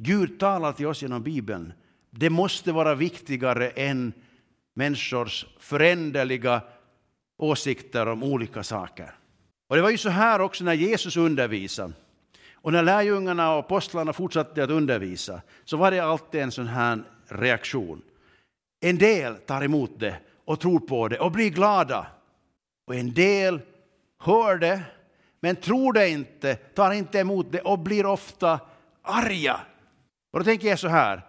Gud 0.03 0.41
talar 0.41 0.73
till 0.73 0.87
oss 0.87 1.03
genom 1.03 1.23
Bibeln. 1.23 1.73
Det 2.11 2.31
måste 2.31 2.73
vara 2.73 2.95
viktigare 2.95 3.69
än 3.71 4.13
människors 4.75 5.47
föränderliga 5.59 6.63
åsikter 7.39 8.07
om 8.07 8.23
olika 8.23 8.63
saker. 8.63 9.15
Och 9.69 9.77
det 9.77 9.83
var 9.83 9.91
ju 9.91 9.99
så 9.99 10.09
här 10.09 10.41
också 10.41 10.65
när 10.65 10.75
Jesus 10.75 11.17
undervisade. 11.17 11.93
Och 12.53 12.73
när 12.73 12.83
lärjungarna 12.83 13.53
och 13.53 13.59
apostlarna 13.59 14.13
fortsatte 14.13 14.65
att 14.65 14.71
undervisa 14.71 15.43
så 15.65 15.77
var 15.77 15.91
det 15.91 16.01
alltid 16.01 16.41
en 16.41 16.53
sån 16.53 16.67
här 16.67 17.03
reaktion. 17.29 18.03
En 18.85 18.99
del 18.99 19.35
tar 19.35 19.64
emot 19.64 19.90
det 19.99 20.16
och 20.44 20.61
tror 20.61 20.81
på 20.81 21.09
det 21.09 21.18
och 21.18 21.33
blir 21.33 21.51
glada. 21.51 22.07
Och 22.87 22.94
en 22.94 23.14
del 23.14 23.61
hör 24.20 24.59
det, 24.59 24.83
men 25.40 25.57
tror 25.57 25.92
det 25.92 26.09
inte, 26.09 26.55
tar 26.55 26.92
inte 26.92 27.18
emot 27.18 27.53
det 27.53 27.61
och 27.61 27.79
blir 27.79 28.07
ofta 28.07 28.61
arga. 29.03 29.61
Och 30.33 30.38
då 30.38 30.44
tänker 30.44 30.68
jag 30.68 30.79
så 30.79 30.88
här, 30.88 31.23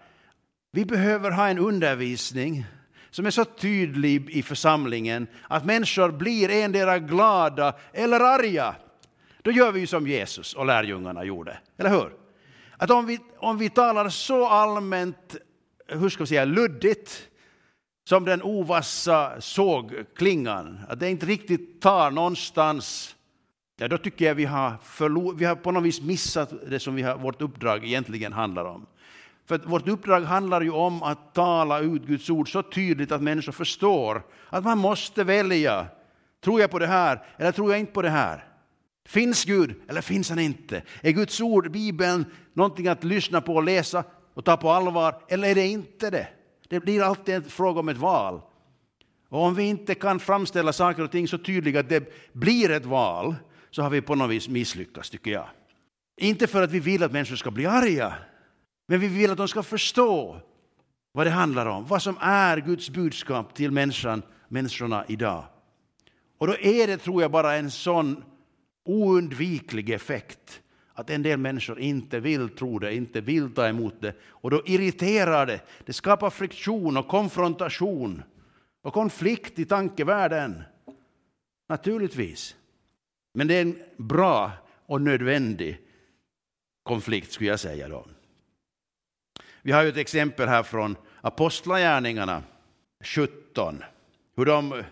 vi 0.72 0.86
behöver 0.86 1.32
ha 1.32 1.48
en 1.48 1.60
undervisning 1.60 2.66
som 3.10 3.26
är 3.26 3.32
så 3.32 3.46
tydlig 3.46 4.30
i 4.30 4.44
församlingen 4.44 5.28
att 5.48 5.66
människor 5.66 6.12
blir 6.12 6.50
endera 6.50 7.00
glada 7.00 7.76
eller 7.94 8.20
arga. 8.20 8.76
Då 9.42 9.52
gör 9.52 9.72
vi 9.72 9.80
ju 9.80 9.88
som 9.88 10.08
Jesus 10.08 10.54
och 10.54 10.66
lärjungarna 10.66 11.24
gjorde, 11.24 11.58
eller 11.78 11.90
hur? 11.90 12.14
Att 12.78 12.92
om 12.92 13.06
vi, 13.06 13.20
om 13.38 13.58
vi 13.58 13.70
talar 13.70 14.10
så 14.10 14.48
allmänt, 14.48 15.36
hur 15.88 16.10
ska 16.10 16.24
vi 16.24 16.28
säga, 16.28 16.46
luddigt, 16.46 17.30
som 18.08 18.26
den 18.26 18.44
ovassa 18.44 19.42
sågklingan, 19.42 20.80
att 20.90 21.00
det 21.00 21.10
inte 21.10 21.26
riktigt 21.26 21.82
tar 21.82 22.12
någonstans, 22.12 23.16
ja, 23.78 23.88
då 23.88 23.98
tycker 23.98 24.26
jag 24.26 24.36
vi 24.36 24.46
har, 24.46 24.78
förlor, 24.84 25.34
vi 25.34 25.46
har 25.46 25.56
på 25.56 25.72
något 25.72 25.84
vis 25.84 26.02
missat 26.02 26.54
det 26.70 26.80
som 26.80 26.96
vi 26.96 27.02
har, 27.02 27.18
vårt 27.18 27.42
uppdrag 27.42 27.86
egentligen 27.86 28.34
handlar 28.34 28.66
om. 28.66 28.86
För 29.46 29.58
vårt 29.58 29.88
uppdrag 29.88 30.22
handlar 30.22 30.62
ju 30.62 30.72
om 30.72 31.04
att 31.04 31.34
tala 31.34 31.80
ut 31.80 32.06
Guds 32.06 32.30
ord 32.30 32.52
så 32.52 32.64
tydligt 32.64 33.12
att 33.12 33.22
människor 33.22 33.52
förstår 33.52 34.24
att 34.50 34.64
man 34.64 34.78
måste 34.78 35.24
välja. 35.24 35.88
Tror 36.44 36.62
jag 36.62 36.72
på 36.72 36.80
det 36.80 36.88
här 36.88 37.24
eller 37.38 37.52
tror 37.52 37.72
jag 37.72 37.80
inte 37.80 37.92
på 37.92 38.02
det 38.02 38.10
här? 38.10 38.46
Finns 39.08 39.46
Gud 39.46 39.76
eller 39.88 40.02
finns 40.02 40.30
han 40.30 40.40
inte? 40.40 40.82
Är 41.02 41.12
Guds 41.12 41.42
ord, 41.42 41.72
Bibeln, 41.72 42.26
någonting 42.54 42.88
att 42.88 43.04
lyssna 43.04 43.42
på 43.42 43.56
och 43.56 43.64
läsa 43.64 44.04
och 44.34 44.46
ta 44.46 44.58
på 44.58 44.70
allvar 44.70 45.16
eller 45.28 45.48
är 45.48 45.56
det 45.56 45.68
inte 45.68 46.10
det? 46.10 46.28
Det 46.70 46.80
blir 46.80 47.02
alltid 47.02 47.36
en 47.36 47.44
fråga 47.44 47.80
om 47.80 47.90
ett 47.90 47.98
val. 47.98 48.42
Och 49.30 49.42
om 49.42 49.56
vi 49.56 49.64
inte 49.64 49.96
kan 49.96 50.20
framställa 50.20 50.74
saker 50.74 51.04
och 51.04 51.12
ting 51.12 51.28
så 51.28 51.38
tydligt 51.38 51.78
att 51.78 51.90
det 51.90 52.34
blir 52.34 52.72
ett 52.72 52.86
val 52.86 53.36
så 53.72 53.82
har 53.82 53.90
vi 53.90 54.02
på 54.02 54.16
något 54.16 54.32
vis 54.32 54.50
misslyckats, 54.50 55.10
tycker 55.10 55.32
jag. 55.32 55.48
Inte 56.18 56.48
för 56.48 56.64
att 56.64 56.72
vi 56.72 56.80
vill 56.80 57.04
att 57.04 57.12
människor 57.12 57.36
ska 57.36 57.52
bli 57.52 57.66
arga, 57.66 58.14
men 58.88 59.00
vi 59.00 59.08
vill 59.08 59.32
att 59.32 59.38
de 59.38 59.48
ska 59.48 59.64
förstå 59.64 60.42
vad 61.12 61.28
det 61.28 61.32
handlar 61.32 61.66
om, 61.66 61.86
vad 61.86 62.02
som 62.02 62.18
är 62.20 62.58
Guds 62.58 62.90
budskap 62.90 63.54
till 63.54 63.72
människan, 63.72 64.22
människorna 64.48 65.06
idag. 65.08 65.44
Och 66.38 66.48
då 66.48 66.58
är 66.58 66.88
det, 66.88 66.98
tror 66.98 67.22
jag, 67.22 67.32
bara 67.32 67.56
en 67.56 67.72
sån 67.72 68.24
oundviklig 68.86 69.90
effekt 69.90 70.62
att 70.98 71.10
en 71.10 71.24
del 71.24 71.40
människor 71.40 71.80
inte 71.80 72.20
vill 72.20 72.50
tro 72.50 72.80
det, 72.80 72.96
inte 72.96 73.22
vill 73.22 73.54
ta 73.54 73.68
emot 73.68 74.02
det. 74.02 74.14
Och 74.24 74.52
då 74.52 74.62
irriterar 74.66 75.46
det. 75.46 75.62
Det 75.86 75.94
skapar 75.94 76.30
friktion 76.30 76.98
och 76.98 77.08
konfrontation 77.08 78.24
och 78.82 78.94
konflikt 78.94 79.60
i 79.60 79.66
tankevärlden. 79.66 80.64
Naturligtvis. 81.70 82.56
Men 83.34 83.48
det 83.48 83.56
är 83.56 83.62
en 83.62 83.80
bra 83.98 84.52
och 84.86 85.02
nödvändig 85.02 85.78
konflikt, 86.84 87.32
skulle 87.32 87.50
jag 87.50 87.60
säga. 87.60 87.88
Då. 87.88 88.06
Vi 89.62 89.72
har 89.72 89.84
ju 89.84 89.90
ett 89.90 89.98
exempel 89.98 90.48
här 90.48 90.64
från 90.64 90.96
Apostlagärningarna 91.22 92.44
17. 93.04 93.84
Hur 94.36 94.46
de 94.46 94.84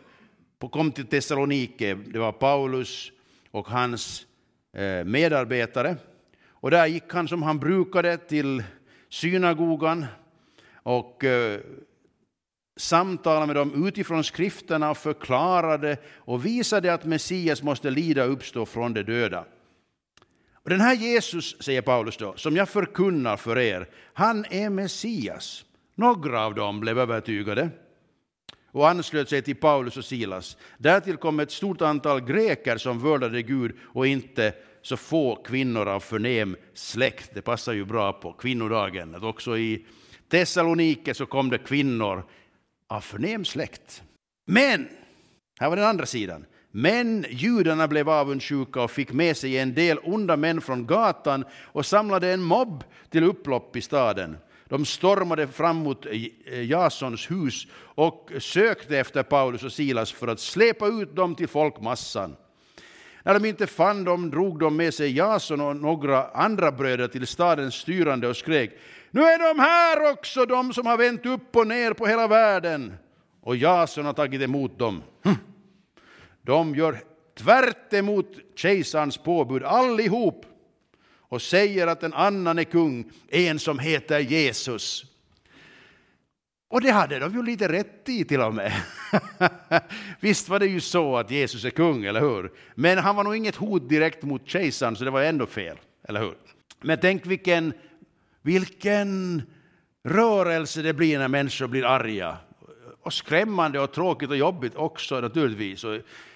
kom 0.72 0.92
till 0.92 1.08
Thessalonike. 1.08 1.94
Det 1.96 2.20
var 2.20 2.32
Paulus 2.32 3.12
och 3.52 3.68
hans 3.68 4.26
Eh, 4.74 5.06
medarbetare. 5.06 5.96
Och 6.50 6.72
där 6.72 6.88
gick 6.88 7.14
han 7.14 7.28
som 7.28 7.44
han 7.44 7.60
brukade 7.60 8.18
till 8.18 8.64
synagogan 9.10 10.06
och 10.74 11.24
eh, 11.24 11.60
samtalade 12.78 13.46
med 13.46 13.56
dem 13.56 13.88
utifrån 13.88 14.24
skrifterna 14.24 14.90
och 14.90 14.98
förklarade 14.98 15.98
och 16.16 16.46
visade 16.46 16.94
att 16.94 17.06
Messias 17.06 17.64
måste 17.64 17.90
lida 17.90 18.26
och 18.26 18.32
uppstå 18.32 18.66
från 18.66 18.94
de 18.94 19.04
döda. 19.04 19.46
Och 20.54 20.70
den 20.70 20.82
här 20.82 20.96
Jesus, 20.96 21.64
säger 21.64 21.82
Paulus 21.82 22.18
då, 22.18 22.34
som 22.36 22.56
jag 22.56 22.70
förkunnar 22.70 23.38
för 23.38 23.58
er, 23.58 23.90
han 24.14 24.46
är 24.50 24.70
Messias. 24.70 25.66
Några 25.96 26.46
av 26.46 26.56
dem 26.56 26.80
blev 26.80 27.00
övertygade 27.00 27.70
och 28.74 28.90
anslöt 28.90 29.30
sig 29.30 29.42
till 29.42 29.56
Paulus 29.56 29.98
och 29.98 30.06
Silas. 30.06 30.58
Därtill 30.78 31.18
kom 31.18 31.40
ett 31.40 31.52
stort 31.52 31.82
antal 31.82 32.22
greker 32.22 32.78
som 32.78 33.00
vördade 33.00 33.42
Gud 33.42 33.76
och 33.82 34.08
inte 34.08 34.54
så 34.82 34.98
få 34.98 35.36
kvinnor 35.36 35.88
av 35.88 36.00
förnäm 36.00 36.56
släkt. 36.74 37.32
Det 37.34 37.42
passar 37.42 37.74
ju 37.74 37.86
bra 37.86 38.14
på 38.14 38.34
kvinnodagen, 38.34 39.16
att 39.16 39.24
också 39.24 39.58
i 39.58 39.86
Thessalonike 40.30 41.14
så 41.14 41.26
kom 41.26 41.50
det 41.50 41.58
kvinnor 41.58 42.24
av 42.88 43.02
förnäm 43.02 43.46
släkt. 43.46 44.04
Men, 44.46 44.88
här 45.60 45.70
var 45.70 45.76
den 45.76 45.86
andra 45.86 46.06
sidan, 46.06 46.46
men 46.72 47.26
judarna 47.30 47.88
blev 47.88 48.10
avundsjuka 48.10 48.82
och 48.82 48.92
fick 48.92 49.12
med 49.12 49.38
sig 49.38 49.58
en 49.58 49.74
del 49.74 50.00
onda 50.04 50.38
män 50.38 50.62
från 50.62 50.88
gatan 50.88 51.46
och 51.54 51.86
samlade 51.86 52.32
en 52.34 52.42
mobb 52.42 52.84
till 53.10 53.24
upplopp 53.24 53.76
i 53.76 53.82
staden. 53.82 54.38
De 54.66 54.86
stormade 54.86 55.48
fram 55.48 55.78
mot 55.78 56.06
eh, 56.06 56.62
Jasons 56.62 57.32
hus 57.32 57.68
och 57.76 58.32
sökte 58.40 58.98
efter 58.98 59.24
Paulus 59.24 59.64
och 59.64 59.72
Silas 59.72 60.12
för 60.12 60.28
att 60.28 60.40
släpa 60.40 60.88
ut 60.88 61.16
dem 61.16 61.36
till 61.36 61.48
folkmassan. 61.48 62.36
När 63.24 63.34
de 63.34 63.46
inte 63.46 63.68
fann 63.68 64.04
dem 64.04 64.30
drog 64.30 64.60
de 64.60 64.76
med 64.76 64.94
sig 64.94 65.18
Jason 65.18 65.62
och 65.62 65.76
några 65.76 66.28
andra 66.28 66.72
bröder 66.72 67.08
till 67.08 67.28
stadens 67.28 67.76
styrande 67.76 68.28
och 68.28 68.38
skrek 68.38 68.72
Nu 69.12 69.22
är 69.22 69.54
de 69.54 69.60
här 69.60 70.12
också, 70.12 70.46
de 70.46 70.74
som 70.74 70.86
har 70.86 70.98
vänt 70.98 71.26
upp 71.26 71.56
och 71.56 71.68
ner 71.68 71.94
på 71.94 72.06
hela 72.06 72.28
världen. 72.28 72.94
Och 73.42 73.56
Jason 73.56 74.06
har 74.06 74.14
tagit 74.14 74.42
emot 74.42 74.80
dem. 74.80 75.04
Hm. 75.24 75.36
De 76.42 76.76
gör 76.76 77.00
tvärt 77.38 77.94
emot 77.94 78.38
kejsarens 78.56 79.18
påbud 79.18 79.64
allihop 79.64 80.46
och 81.34 81.42
säger 81.42 81.88
att 81.88 82.04
en 82.04 82.14
annan 82.14 82.60
är 82.60 82.64
kung, 82.64 83.12
en 83.30 83.60
som 83.60 83.80
heter 83.80 84.20
Jesus. 84.20 85.06
Och 86.70 86.82
det 86.82 86.92
hade 86.92 87.20
de 87.20 87.34
ju 87.34 87.44
lite 87.44 87.68
rätt 87.68 88.10
i 88.10 88.26
till 88.26 88.42
och 88.42 88.54
med. 88.54 88.74
Visst 90.20 90.50
var 90.50 90.60
det 90.60 90.66
ju 90.66 90.80
så 90.80 91.18
att 91.18 91.32
Jesus 91.32 91.66
är 91.66 91.70
kung, 91.70 92.06
eller 92.06 92.22
hur? 92.22 92.52
Men 92.76 92.98
han 92.98 93.16
var 93.16 93.24
nog 93.24 93.36
inget 93.36 93.56
hot 93.56 93.90
direkt 93.90 94.24
mot 94.24 94.48
kejsaren, 94.48 94.96
så 94.96 95.04
det 95.04 95.12
var 95.12 95.22
ändå 95.22 95.46
fel, 95.46 95.78
eller 96.08 96.20
hur? 96.20 96.34
Men 96.82 96.98
tänk 97.02 97.26
vilken, 97.26 97.74
vilken 98.42 99.42
rörelse 100.04 100.82
det 100.82 100.94
blir 100.94 101.20
när 101.20 101.28
människor 101.28 101.68
blir 101.68 101.86
arga. 101.86 102.38
Och 103.02 103.14
skrämmande 103.14 103.80
och 103.80 103.92
tråkigt 103.92 104.30
och 104.30 104.38
jobbigt 104.38 104.76
också 104.76 105.20
naturligtvis. 105.20 105.86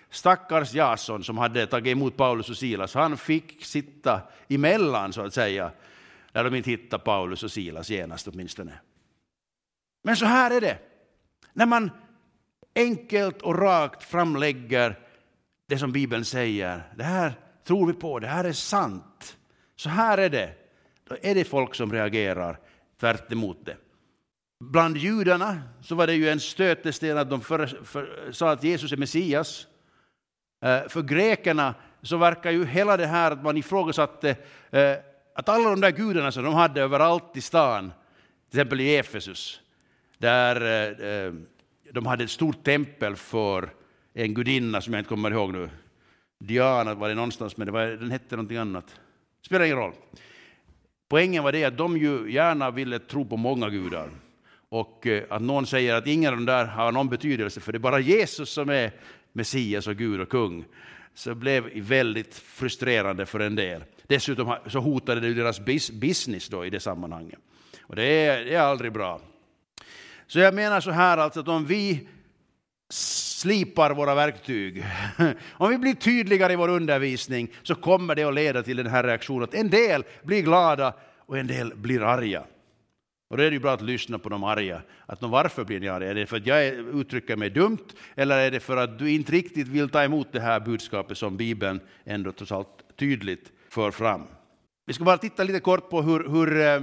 Stackars 0.09 0.73
Jason 0.73 1.23
som 1.23 1.37
hade 1.37 1.67
tagit 1.67 1.91
emot 1.91 2.17
Paulus 2.17 2.49
och 2.49 2.57
Silas, 2.57 2.93
han 2.93 3.17
fick 3.17 3.65
sitta 3.65 4.21
emellan 4.47 5.13
så 5.13 5.21
att 5.21 5.33
säga, 5.33 5.71
när 6.31 6.43
de 6.43 6.55
inte 6.55 6.69
hittade 6.69 7.03
Paulus 7.03 7.43
och 7.43 7.51
Silas 7.51 7.89
genast 7.89 8.27
åtminstone. 8.27 8.73
Men 10.03 10.15
så 10.15 10.25
här 10.25 10.51
är 10.51 10.61
det, 10.61 10.77
när 11.53 11.65
man 11.65 11.91
enkelt 12.75 13.41
och 13.41 13.59
rakt 13.59 14.03
framlägger 14.03 14.99
det 15.67 15.77
som 15.77 15.91
Bibeln 15.91 16.25
säger, 16.25 16.81
det 16.95 17.03
här 17.03 17.33
tror 17.63 17.87
vi 17.87 17.93
på, 17.93 18.19
det 18.19 18.27
här 18.27 18.43
är 18.43 18.53
sant, 18.53 19.37
så 19.75 19.89
här 19.89 20.17
är 20.17 20.29
det, 20.29 20.53
då 21.03 21.15
är 21.21 21.35
det 21.35 21.43
folk 21.43 21.75
som 21.75 21.93
reagerar 21.93 22.59
tvärt 22.99 23.31
emot 23.31 23.65
det. 23.65 23.77
Bland 24.59 24.97
judarna 24.97 25.61
så 25.81 25.95
var 25.95 26.07
det 26.07 26.13
ju 26.13 26.29
en 26.29 26.39
stötesten 26.39 27.17
att 27.17 27.29
de 27.29 27.41
för, 27.41 27.67
för, 27.83 28.31
sa 28.31 28.51
att 28.51 28.63
Jesus 28.63 28.91
är 28.91 28.97
Messias. 28.97 29.67
Eh, 30.61 30.87
för 30.87 31.01
grekerna 31.01 31.75
så 32.01 32.17
verkar 32.17 32.51
ju 32.51 32.65
hela 32.65 32.97
det 32.97 33.07
här 33.07 33.31
att 33.31 33.43
man 33.43 33.57
ifrågasatte 33.57 34.35
eh, 34.71 34.93
att 35.35 35.49
alla 35.49 35.69
de 35.69 35.81
där 35.81 35.91
gudarna 35.91 36.31
som 36.31 36.43
de 36.43 36.53
hade 36.53 36.81
överallt 36.81 37.37
i 37.37 37.41
stan, 37.41 37.91
till 38.49 38.59
exempel 38.59 38.81
i 38.81 38.95
Efesus, 38.95 39.61
där 40.17 40.55
eh, 41.25 41.33
de 41.91 42.05
hade 42.05 42.23
ett 42.23 42.29
stort 42.29 42.63
tempel 42.63 43.15
för 43.15 43.69
en 44.13 44.33
gudinna 44.33 44.81
som 44.81 44.93
jag 44.93 44.99
inte 44.99 45.09
kommer 45.09 45.31
ihåg 45.31 45.53
nu. 45.53 45.69
Diana 46.39 46.93
var 46.93 47.09
det 47.09 47.15
någonstans, 47.15 47.57
men 47.57 47.65
det 47.65 47.71
var, 47.71 47.85
den 47.85 48.11
hette 48.11 48.35
någonting 48.35 48.57
annat. 48.57 48.99
Spelar 49.45 49.65
ingen 49.65 49.77
roll. 49.77 49.93
Poängen 51.09 51.43
var 51.43 51.51
det 51.51 51.65
att 51.65 51.77
de 51.77 51.97
ju 51.97 52.31
gärna 52.31 52.71
ville 52.71 52.99
tro 52.99 53.25
på 53.25 53.37
många 53.37 53.69
gudar. 53.69 54.09
Och 54.69 55.07
att 55.29 55.41
någon 55.41 55.65
säger 55.65 55.95
att 55.95 56.07
ingen 56.07 56.33
av 56.33 56.37
de 56.37 56.45
där 56.45 56.65
har 56.65 56.91
någon 56.91 57.09
betydelse, 57.09 57.59
för 57.59 57.71
det 57.71 57.77
är 57.77 57.79
bara 57.79 57.99
Jesus 57.99 58.49
som 58.49 58.69
är 58.69 58.91
Messias 59.37 59.87
och 59.87 59.95
Gud 59.95 60.21
och 60.21 60.29
kung, 60.29 60.65
så 61.13 61.35
blev 61.35 61.81
väldigt 61.81 62.35
frustrerande 62.35 63.25
för 63.25 63.39
en 63.39 63.55
del. 63.55 63.83
Dessutom 64.07 64.55
så 64.67 64.79
hotade 64.79 65.21
det 65.21 65.33
deras 65.33 65.59
business 65.91 66.47
då 66.47 66.65
i 66.65 66.69
det 66.69 66.79
sammanhanget. 66.79 67.39
Och 67.81 67.95
det 67.95 68.03
är, 68.03 68.45
det 68.45 68.55
är 68.55 68.61
aldrig 68.61 68.93
bra. 68.93 69.21
Så 70.27 70.39
jag 70.39 70.53
menar 70.53 70.81
så 70.81 70.91
här 70.91 71.17
alltså 71.17 71.39
att 71.39 71.47
om 71.47 71.65
vi 71.65 72.07
slipar 72.89 73.91
våra 73.91 74.15
verktyg, 74.15 74.85
om 75.51 75.69
vi 75.69 75.77
blir 75.77 75.93
tydligare 75.93 76.53
i 76.53 76.55
vår 76.55 76.69
undervisning 76.69 77.53
så 77.63 77.75
kommer 77.75 78.15
det 78.15 78.23
att 78.23 78.33
leda 78.33 78.63
till 78.63 78.77
den 78.77 78.87
här 78.87 79.03
reaktionen 79.03 79.43
att 79.43 79.53
en 79.53 79.69
del 79.69 80.03
blir 80.23 80.41
glada 80.41 80.93
och 81.25 81.37
en 81.37 81.47
del 81.47 81.75
blir 81.75 82.03
arga. 82.03 82.43
Och 83.27 83.37
då 83.37 83.43
är 83.43 83.49
det 83.49 83.53
ju 83.53 83.59
bra 83.59 83.73
att 83.73 83.81
lyssna 83.81 84.19
på 84.19 84.29
de 84.29 84.43
arga. 84.43 84.81
Att 85.05 85.19
de, 85.19 85.31
varför 85.31 85.63
blir 85.63 85.79
ni 85.79 85.87
arga? 85.87 86.09
Är 86.09 86.15
det 86.15 86.25
för 86.25 86.37
att 86.37 86.47
jag 86.47 86.65
uttrycker 86.73 87.35
mig 87.35 87.49
dumt 87.49 87.85
eller 88.15 88.37
är 88.37 88.51
det 88.51 88.59
för 88.59 88.77
att 88.77 88.99
du 88.99 89.11
inte 89.11 89.31
riktigt 89.31 89.67
vill 89.67 89.89
ta 89.89 90.03
emot 90.03 90.27
det 90.31 90.39
här 90.39 90.59
budskapet 90.59 91.17
som 91.17 91.37
Bibeln 91.37 91.79
ändå 92.05 92.31
trots 92.31 92.51
allt 92.51 92.97
tydligt 92.99 93.51
för 93.69 93.91
fram? 93.91 94.23
Vi 94.85 94.93
ska 94.93 95.03
bara 95.03 95.17
titta 95.17 95.43
lite 95.43 95.59
kort 95.59 95.89
på 95.89 96.01
hur, 96.01 96.29
hur 96.29 96.61
eh, 96.61 96.81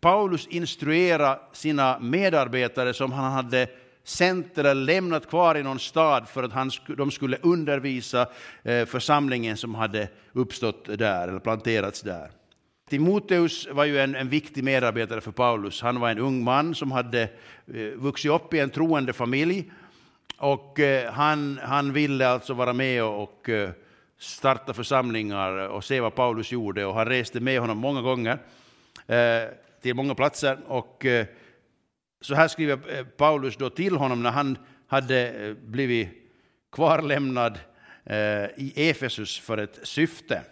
Paulus 0.00 0.46
instruerade 0.46 1.40
sina 1.52 1.98
medarbetare 1.98 2.94
som 2.94 3.12
han 3.12 3.32
hade 3.32 3.68
sänt 4.04 4.58
eller 4.58 4.74
lämnat 4.74 5.28
kvar 5.28 5.54
i 5.54 5.62
någon 5.62 5.78
stad 5.78 6.28
för 6.28 6.42
att 6.42 6.52
han, 6.52 6.70
de 6.96 7.10
skulle 7.10 7.36
undervisa 7.42 8.26
eh, 8.62 8.86
församlingen 8.86 9.56
som 9.56 9.74
hade 9.74 10.08
uppstått 10.32 10.98
där 10.98 11.28
eller 11.28 11.40
planterats 11.40 12.02
där. 12.02 12.30
Timoteus 12.88 13.68
var 13.70 13.84
ju 13.84 13.98
en, 13.98 14.14
en, 14.14 14.28
viktig 14.28 14.64
medarbetare 14.64 15.20
för 15.20 15.30
Paulus. 15.30 15.82
Han 15.82 16.00
var 16.00 16.10
en 16.10 16.18
ung 16.18 16.44
man 16.44 16.74
som 16.74 16.92
hade 16.92 17.22
eh, 17.74 17.82
vuxit 17.96 18.30
upp 18.30 18.54
i 18.54 18.58
en 18.58 18.70
troende 18.70 19.12
familj. 19.12 19.72
Och 20.38 20.80
eh, 20.80 21.12
han, 21.12 21.60
han 21.62 21.92
ville 21.92 22.28
alltså 22.28 22.54
vara 22.54 22.72
med 22.72 23.04
och, 23.04 23.48
eh, 23.48 23.70
starta 24.18 24.74
församlingar 24.74 25.68
och 25.68 25.84
se 25.84 26.00
vad 26.00 26.14
Paulus 26.14 26.52
gjorde. 26.52 26.84
Och 26.84 26.94
han 26.94 27.06
reste 27.06 27.40
med 27.40 27.60
honom 27.60 27.78
många 27.78 28.02
gånger 28.02 28.38
till 29.82 29.94
många 29.94 30.14
platser. 30.14 30.58
Och 30.66 31.06
så 32.20 32.34
här 32.34 32.48
skriver 32.48 33.04
Paulus 33.04 33.56
då 33.56 33.70
till 33.70 33.96
honom 33.96 34.22
när 34.22 34.30
han 34.30 34.58
hade 34.86 35.54
blivit 35.64 36.08
kvarlämnad 36.72 37.58
i 38.56 38.90
Efesus 38.90 39.38
för 39.38 39.58
ett 39.58 39.78
syfte. 39.82 40.42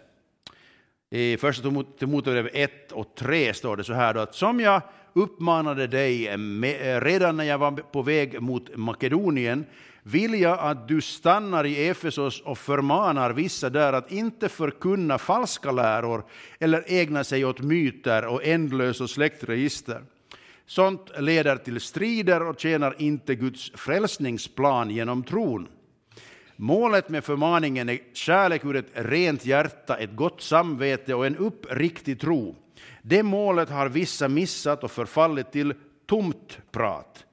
I 1.09 1.37
första 1.37 1.83
Timoteusbrevet 1.99 2.51
1 2.55 2.91
och 2.91 3.15
3 3.15 3.53
står 3.53 3.77
det 3.77 3.83
så 3.83 3.93
här 3.93 4.13
då, 4.13 4.19
att 4.19 4.35
som 4.35 4.59
jag 4.59 4.81
uppmanade 5.13 5.87
dig 5.87 6.27
eh, 6.27 6.33
eh, 6.33 7.01
redan 7.01 7.37
när 7.37 7.43
jag 7.43 7.57
var 7.57 7.71
på 7.71 8.01
väg 8.01 8.41
mot 8.41 8.75
Makedonien 8.75 9.65
vill 10.03 10.41
jag 10.41 10.59
att 10.59 10.87
du 10.87 11.01
stannar 11.01 11.65
i 11.65 11.87
Efesos 11.87 12.41
och 12.41 12.57
förmanar 12.57 13.31
vissa 13.31 13.69
där 13.69 13.93
att 13.93 14.11
inte 14.11 14.49
förkunna 14.49 15.17
falska 15.17 15.71
läror 15.71 16.23
eller 16.59 16.83
ägna 16.87 17.23
sig 17.23 17.45
åt 17.45 17.61
myter 17.61 18.25
och 18.25 18.45
ändlösa 18.45 19.07
släktregister. 19.07 20.01
Sånt 20.65 21.11
leder 21.19 21.55
till 21.55 21.79
strider 21.79 22.47
och 22.47 22.59
tjänar 22.59 22.95
inte 22.97 23.35
Guds 23.35 23.71
frälsningsplan 23.75 24.89
genom 24.89 25.23
tron. 25.23 25.67
Målet 26.59 27.09
med 27.09 27.23
förmaningen 27.23 27.89
är 27.89 27.99
kärlek 28.13 28.65
ur 28.65 28.75
ett 28.75 28.91
rent 28.93 29.45
hjärta, 29.45 29.97
ett 29.97 30.15
gott 30.15 30.41
samvete 30.41 31.13
och 31.13 31.25
en 31.25 31.37
uppriktig 31.37 32.19
tro. 32.19 32.55
Det 33.01 33.23
målet 33.23 33.69
har 33.69 33.89
vissa 33.89 34.27
missat 34.27 34.83
och 34.83 34.91
förfallit 34.91 35.51
till 35.51 35.73
tomt 36.05 36.59
prat. 36.71 37.25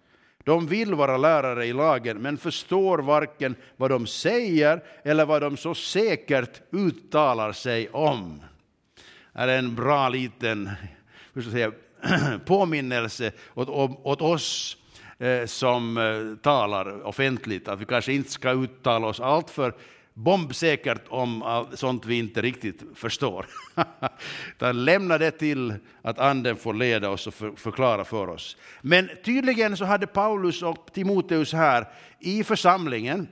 De 0.45 0.67
vill 0.67 0.95
vara 0.95 1.17
lärare 1.17 1.67
i 1.67 1.73
lagen, 1.73 2.19
men 2.19 2.39
förstår 2.39 2.99
varken 2.99 3.55
vad 3.77 3.91
de 3.91 4.07
säger 4.07 4.83
eller 5.05 5.27
vad 5.27 5.43
de 5.43 5.57
så 5.57 5.75
säkert 5.75 6.63
uttalar 6.73 7.53
sig 7.53 7.89
om. 7.89 8.43
Det 9.33 9.41
är 9.41 9.49
en 9.49 9.75
bra 9.75 10.09
liten 10.09 10.71
hur 11.33 11.43
ska 11.43 11.59
jag 11.59 11.73
säga, 12.01 12.39
påminnelse 12.45 13.33
åt, 13.55 13.69
åt 14.03 14.23
oss 14.23 14.77
Eh, 15.25 15.47
som 15.47 15.97
eh, 15.97 16.37
talar 16.43 17.07
offentligt, 17.07 17.69
att 17.69 17.81
vi 17.81 17.85
kanske 17.85 18.13
inte 18.13 18.31
ska 18.31 18.51
uttala 18.51 19.07
oss 19.07 19.21
alltför 19.21 19.75
bombsäkert 20.15 21.03
om 21.09 21.43
ah, 21.43 21.67
sånt 21.75 22.07
vi 22.07 22.19
inte 22.19 22.43
riktigt 22.43 22.83
förstår. 22.95 23.47
Utan 24.57 24.85
lämna 24.85 25.19
det 25.19 25.31
till 25.31 25.75
att 26.03 26.19
Anden 26.19 26.57
får 26.57 26.75
leda 26.75 27.11
oss 27.11 27.27
och 27.27 27.35
förklara 27.35 28.05
för 28.05 28.29
oss. 28.29 28.57
Men 28.81 29.11
tydligen 29.25 29.77
så 29.77 29.85
hade 29.85 30.07
Paulus 30.07 30.63
och 30.63 30.87
Timoteus 30.93 31.53
här 31.53 31.89
i 32.21 32.45
församlingen 32.45 33.29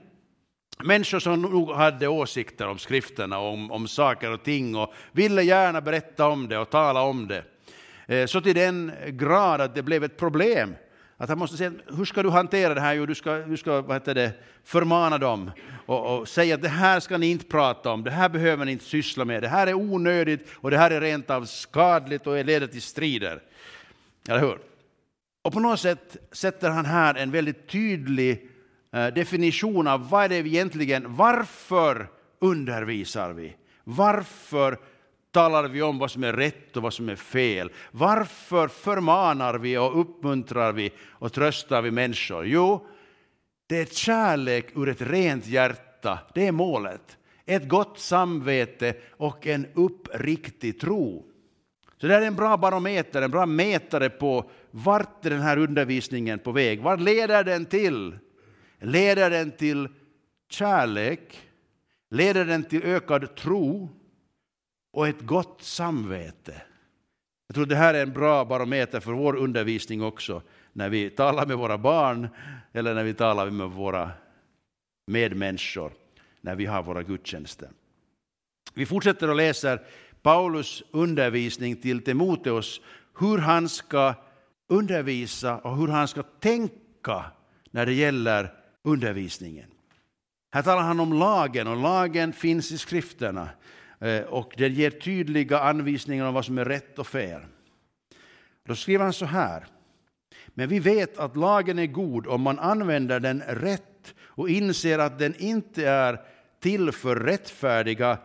människor 0.83 1.19
som 1.19 1.41
nog 1.41 1.71
hade 1.71 2.07
åsikter 2.07 2.67
om 2.67 2.77
skrifterna, 2.77 3.39
om, 3.39 3.71
om 3.71 3.87
saker 3.87 4.31
och 4.31 4.43
ting 4.43 4.75
och 4.75 4.93
ville 5.11 5.43
gärna 5.43 5.81
berätta 5.81 6.27
om 6.27 6.47
det 6.47 6.57
och 6.57 6.69
tala 6.69 7.01
om 7.01 7.27
det. 7.27 7.43
Eh, 8.07 8.25
så 8.25 8.41
till 8.41 8.55
den 8.55 8.91
grad 9.07 9.61
att 9.61 9.75
det 9.75 9.83
blev 9.83 10.03
ett 10.03 10.17
problem 10.17 10.75
att 11.23 11.29
han 11.29 11.37
måste 11.37 11.57
säga, 11.57 11.71
hur 11.97 12.05
ska 12.05 12.23
du 12.23 12.29
hantera 12.29 12.73
det 12.73 12.81
här? 12.81 12.93
Jo, 12.93 13.05
du 13.05 13.15
ska, 13.15 13.37
du 13.37 13.57
ska 13.57 13.81
vad 13.81 13.95
heter 13.95 14.15
det, 14.15 14.31
förmana 14.63 15.17
dem 15.17 15.51
och, 15.85 16.19
och, 16.19 16.27
säga 16.27 16.55
att 16.55 16.61
det 16.61 16.69
här 16.69 16.99
ska 16.99 17.17
ni 17.17 17.31
inte 17.31 17.45
prata 17.45 17.91
om, 17.91 18.03
det 18.03 18.11
här 18.11 18.29
behöver 18.29 18.65
ni 18.65 18.71
inte 18.71 18.85
syssla 18.85 19.25
med, 19.25 19.43
det 19.43 19.47
här 19.47 19.67
är 19.67 19.73
onödigt 19.73 20.47
och 20.55 20.71
det 20.71 20.77
här 20.77 20.91
är 20.91 21.01
rent 21.01 21.29
av 21.29 21.45
skadligt 21.45 22.27
och 22.27 22.45
leder 22.45 22.67
till 22.67 22.81
strider. 22.81 23.41
Eller 24.27 24.39
hur? 24.39 24.57
Och 25.41 25.53
på 25.53 25.59
något 25.59 25.79
sätt 25.79 26.17
sätter 26.31 26.69
han 26.69 26.85
här 26.85 27.15
en 27.15 27.31
väldigt 27.31 27.67
tydlig 27.67 28.49
eh, 28.93 29.07
definition 29.07 29.87
av 29.87 30.09
vad 30.09 30.29
det 30.29 30.35
är 30.35 30.45
egentligen, 30.45 31.15
varför 31.15 32.07
undervisar 32.39 33.33
vi? 33.33 33.55
Varför 33.83 34.77
talar 35.33 35.67
vi 35.67 35.81
om 35.81 35.97
vad 35.97 36.11
som 36.11 36.23
är 36.23 36.33
rätt 36.33 36.77
och 36.77 36.83
vad 36.83 36.93
som 36.93 37.09
är 37.09 37.15
fel? 37.15 37.71
Varför 37.91 38.67
förmanar 38.67 39.53
vi 39.53 39.77
och 39.77 39.99
uppmuntrar 39.99 40.73
vi 40.73 40.91
och 40.99 41.33
tröstar 41.33 41.81
vi 41.81 41.91
människor? 41.91 42.45
Jo, 42.45 42.87
det 43.67 43.77
är 43.77 43.85
kärlek 43.85 44.67
ur 44.75 44.89
ett 44.89 45.01
rent 45.01 45.47
hjärta, 45.47 46.19
det 46.33 46.47
är 46.47 46.51
målet. 46.51 47.17
Ett 47.45 47.69
gott 47.69 47.99
samvete 47.99 48.95
och 49.11 49.47
en 49.47 49.67
uppriktig 49.73 50.79
tro. 50.79 51.25
Så 51.97 52.07
det 52.07 52.15
är 52.15 52.21
en 52.21 52.35
bra 52.35 52.57
barometer, 52.57 53.21
en 53.21 53.31
bra 53.31 53.45
mätare 53.45 54.09
på 54.09 54.49
vart 54.71 55.25
är 55.25 55.29
den 55.29 55.41
här 55.41 55.57
undervisningen 55.57 56.39
på 56.39 56.51
väg? 56.51 56.81
Vad 56.81 57.01
leder 57.01 57.43
den 57.43 57.65
till? 57.65 58.17
Leder 58.79 59.29
den 59.29 59.51
till 59.51 59.87
kärlek? 60.49 61.39
Leder 62.09 62.45
den 62.45 62.63
till 62.63 62.83
ökad 62.83 63.35
tro? 63.35 63.89
Och 64.93 65.07
ett 65.07 65.21
gott 65.21 65.61
samvete. 65.61 66.61
Jag 67.47 67.55
tror 67.55 67.65
det 67.65 67.75
här 67.75 67.93
är 67.93 68.03
en 68.03 68.13
bra 68.13 68.45
barometer 68.45 68.99
för 68.99 69.11
vår 69.11 69.35
undervisning 69.35 70.03
också, 70.03 70.41
när 70.73 70.89
vi 70.89 71.09
talar 71.09 71.45
med 71.45 71.57
våra 71.57 71.77
barn 71.77 72.27
eller 72.73 72.93
när 72.93 73.03
vi 73.03 73.13
talar 73.13 73.49
med 73.49 73.69
våra 73.69 74.11
medmänniskor, 75.07 75.93
när 76.41 76.55
vi 76.55 76.65
har 76.65 76.83
våra 76.83 77.03
gudstjänster. 77.03 77.69
Vi 78.73 78.85
fortsätter 78.85 79.29
och 79.29 79.35
läser 79.35 79.81
Paulus 80.21 80.83
undervisning 80.91 81.75
till 81.75 82.03
Timoteus, 82.03 82.81
hur 83.19 83.37
han 83.37 83.69
ska 83.69 84.13
undervisa 84.69 85.57
och 85.57 85.77
hur 85.77 85.87
han 85.87 86.07
ska 86.07 86.23
tänka 86.23 87.25
när 87.71 87.85
det 87.85 87.93
gäller 87.93 88.53
undervisningen. 88.83 89.69
Här 90.53 90.61
talar 90.61 90.81
han 90.81 90.99
om 90.99 91.13
lagen, 91.13 91.67
och 91.67 91.77
lagen 91.77 92.33
finns 92.33 92.71
i 92.71 92.77
skrifterna. 92.77 93.49
Eh, 93.99 94.21
och 94.21 94.53
det 94.57 94.67
ger 94.67 94.89
tydliga 94.89 95.59
anvisningar 95.59 96.25
om 96.25 96.33
vad 96.33 96.45
som 96.45 96.57
är 96.57 96.65
rätt 96.65 96.99
och 96.99 97.07
fel. 97.07 97.41
Då 98.67 98.75
skriver 98.75 99.03
han 99.03 99.13
så 99.13 99.25
här. 99.25 99.65
Men 100.47 100.69
vi 100.69 100.79
vet 100.79 101.17
att 101.17 101.35
lagen 101.35 101.79
är 101.79 101.85
god 101.85 102.27
om 102.27 102.41
man 102.41 102.59
använder 102.59 103.19
den 103.19 103.41
rätt 103.41 104.13
och 104.19 104.49
inser 104.49 104.99
att 104.99 105.19
den 105.19 105.35
inte 105.37 105.87
är 105.87 106.19
till 106.59 106.91
för 106.91 107.15
rättfärdiga 107.15 108.17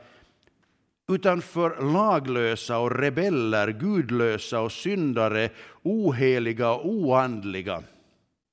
utan 1.13 1.43
för 1.43 1.93
laglösa 1.93 2.79
och 2.79 2.99
rebeller, 2.99 3.73
gudlösa 3.73 4.61
och 4.61 4.73
syndare, 4.73 5.51
oheliga 5.83 6.71
och 6.71 6.89
oandliga. 6.89 7.83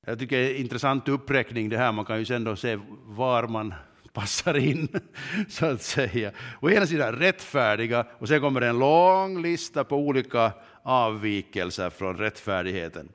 Jag 0.05 0.19
tycker 0.19 0.37
det 0.37 0.51
är 0.51 0.55
en 0.55 0.61
intressant 0.61 1.07
uppräkning 1.07 1.69
det 1.69 1.77
här. 1.77 1.91
Man 1.91 2.05
kan 2.05 2.19
ju 2.19 2.25
sen 2.25 2.43
då 2.43 2.55
se 2.55 2.79
var 3.05 3.47
man 3.47 3.73
passar 4.15 4.57
in, 4.57 4.87
så 5.49 5.65
att 5.65 5.81
säga. 5.81 6.31
Å 6.61 6.69
ena 6.69 6.87
sidan 6.87 7.13
rättfärdiga, 7.13 8.05
och 8.19 8.27
sen 8.27 8.41
kommer 8.41 8.61
en 8.61 8.79
lång 8.79 9.41
lista 9.41 9.83
på 9.83 9.95
olika 9.95 10.51
avvikelser 10.83 11.89
från 11.89 12.17
rättfärdigheten. 12.17 13.09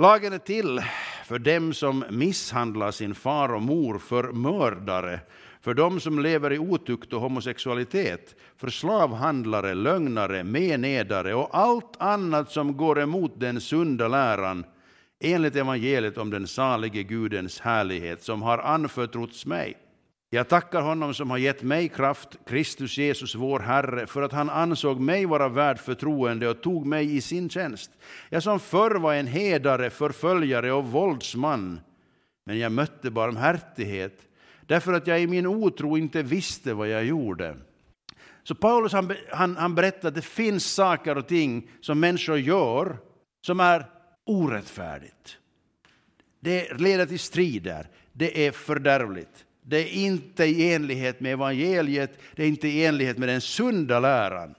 Lagen 0.00 0.32
är 0.32 0.38
till 0.38 0.80
för 1.24 1.38
dem 1.38 1.74
som 1.74 2.04
misshandlar 2.10 2.90
sin 2.90 3.14
far 3.14 3.54
och 3.54 3.62
mor, 3.62 3.98
för 3.98 4.32
mördare, 4.32 5.20
för 5.60 5.74
dem 5.74 6.00
som 6.00 6.18
lever 6.18 6.52
i 6.52 6.58
otukt 6.58 7.12
och 7.12 7.20
homosexualitet, 7.20 8.34
för 8.56 8.68
slavhandlare, 8.68 9.74
lögnare, 9.74 10.44
menedare 10.44 11.34
och 11.34 11.48
allt 11.52 11.96
annat 11.98 12.50
som 12.50 12.76
går 12.76 13.00
emot 13.00 13.32
den 13.40 13.60
sunda 13.60 14.08
läran 14.08 14.64
enligt 15.20 15.56
evangeliet 15.56 16.18
om 16.18 16.30
den 16.30 16.46
salige 16.46 17.02
Gudens 17.02 17.60
härlighet 17.60 18.22
som 18.22 18.42
har 18.42 18.58
anförtrotts 18.58 19.46
mig. 19.46 19.85
Jag 20.36 20.48
tackar 20.48 20.80
honom 20.80 21.14
som 21.14 21.30
har 21.30 21.38
gett 21.38 21.62
mig 21.62 21.88
kraft, 21.88 22.28
Kristus 22.46 22.98
Jesus 22.98 23.34
vår 23.34 23.60
Herre, 23.60 24.06
för 24.06 24.22
att 24.22 24.32
han 24.32 24.50
ansåg 24.50 25.00
mig 25.00 25.26
vara 25.26 25.48
värd 25.48 25.78
förtroende 25.78 26.48
och 26.48 26.62
tog 26.62 26.86
mig 26.86 27.16
i 27.16 27.20
sin 27.20 27.50
tjänst. 27.50 27.90
Jag 28.28 28.42
som 28.42 28.60
förr 28.60 28.94
var 28.94 29.14
en 29.14 29.26
hedare, 29.26 29.90
förföljare 29.90 30.72
och 30.72 30.84
våldsman, 30.84 31.80
men 32.44 32.58
jag 32.58 32.72
mötte 32.72 33.10
barmhärtighet 33.10 34.20
därför 34.66 34.92
att 34.92 35.06
jag 35.06 35.20
i 35.20 35.26
min 35.26 35.46
otro 35.46 35.96
inte 35.96 36.22
visste 36.22 36.74
vad 36.74 36.88
jag 36.88 37.04
gjorde. 37.04 37.56
Så 38.42 38.54
Paulus 38.54 38.92
han, 38.92 39.12
han, 39.30 39.56
han 39.56 39.74
berättar 39.74 40.08
att 40.08 40.14
det 40.14 40.24
finns 40.24 40.74
saker 40.74 41.18
och 41.18 41.26
ting 41.26 41.70
som 41.80 42.00
människor 42.00 42.38
gör 42.38 42.98
som 43.46 43.60
är 43.60 43.86
orättfärdigt. 44.24 45.38
Det 46.40 46.80
leder 46.80 47.06
till 47.06 47.18
strider, 47.18 47.88
det 48.12 48.46
är 48.46 48.52
fördärvligt. 48.52 49.45
Det 49.68 49.76
är 49.76 49.92
inte 49.92 50.44
i 50.44 50.74
enlighet 50.74 51.20
med 51.20 51.32
evangeliet, 51.32 52.18
det 52.36 52.42
är 52.42 52.48
inte 52.48 52.68
i 52.68 52.84
enlighet 52.84 53.18
med 53.18 53.28
den 53.28 53.40
sunda 53.40 54.00
läran. 54.00 54.54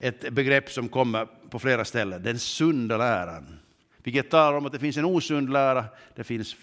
Ett 0.00 0.32
begrepp 0.32 0.70
som 0.70 0.88
kommer 0.88 1.26
på 1.50 1.58
flera 1.58 1.84
ställen, 1.84 2.22
den 2.22 2.38
sunda 2.38 2.96
läran. 2.96 3.58
Vilket 4.02 4.30
talar 4.30 4.58
om 4.58 4.66
att 4.66 4.72
det 4.72 4.78
finns 4.78 4.96
en 4.96 5.04
osund 5.04 5.52
lära, 5.52 5.84
det 6.14 6.24
finns 6.24 6.56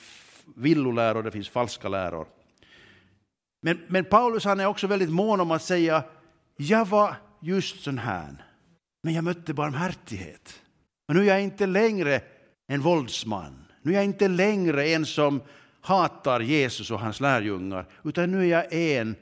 villoläror, 0.56 1.24
det 1.24 1.32
finns 1.32 1.50
falska 1.50 1.90
läror. 1.90 2.28
Men, 3.62 3.80
men 3.88 4.06
Paulus 4.06 4.46
han 4.46 4.60
är 4.60 4.66
också 4.66 4.88
väldigt 4.88 5.12
mån 5.12 5.42
om 5.42 5.52
att 5.52 5.64
säga, 5.64 6.04
jag 6.58 6.86
var 6.88 7.16
just 7.42 7.84
sån 7.84 7.98
här, 7.98 8.46
men 9.04 9.14
jag 9.14 9.24
mötte 9.24 9.54
barmhärtighet. 9.54 10.62
Och 11.08 11.16
nu 11.16 11.22
är 11.22 11.26
jag 11.26 11.44
inte 11.44 11.66
längre 11.66 12.22
en 12.68 12.82
våldsman, 12.82 13.66
nu 13.82 13.92
är 13.92 13.96
jag 13.96 14.06
inte 14.06 14.28
längre 14.28 14.88
en 14.88 15.06
som 15.06 15.42
hatar 15.84 16.40
Jesus 16.40 16.92
och 16.92 17.00
hans 17.00 17.20
lärjungar, 17.20 17.86
utan 18.04 18.32
nu 18.32 18.42
är 18.42 18.48
jag 18.48 18.74
en 18.74 19.16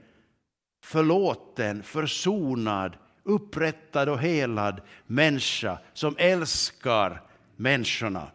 förlåten, 0.83 1.83
försonad, 1.83 2.97
upprättad 3.23 4.09
och 4.09 4.19
helad 4.19 4.81
människa 5.07 5.79
som 5.93 6.15
älskar 6.17 7.21
människorna. 7.55 8.27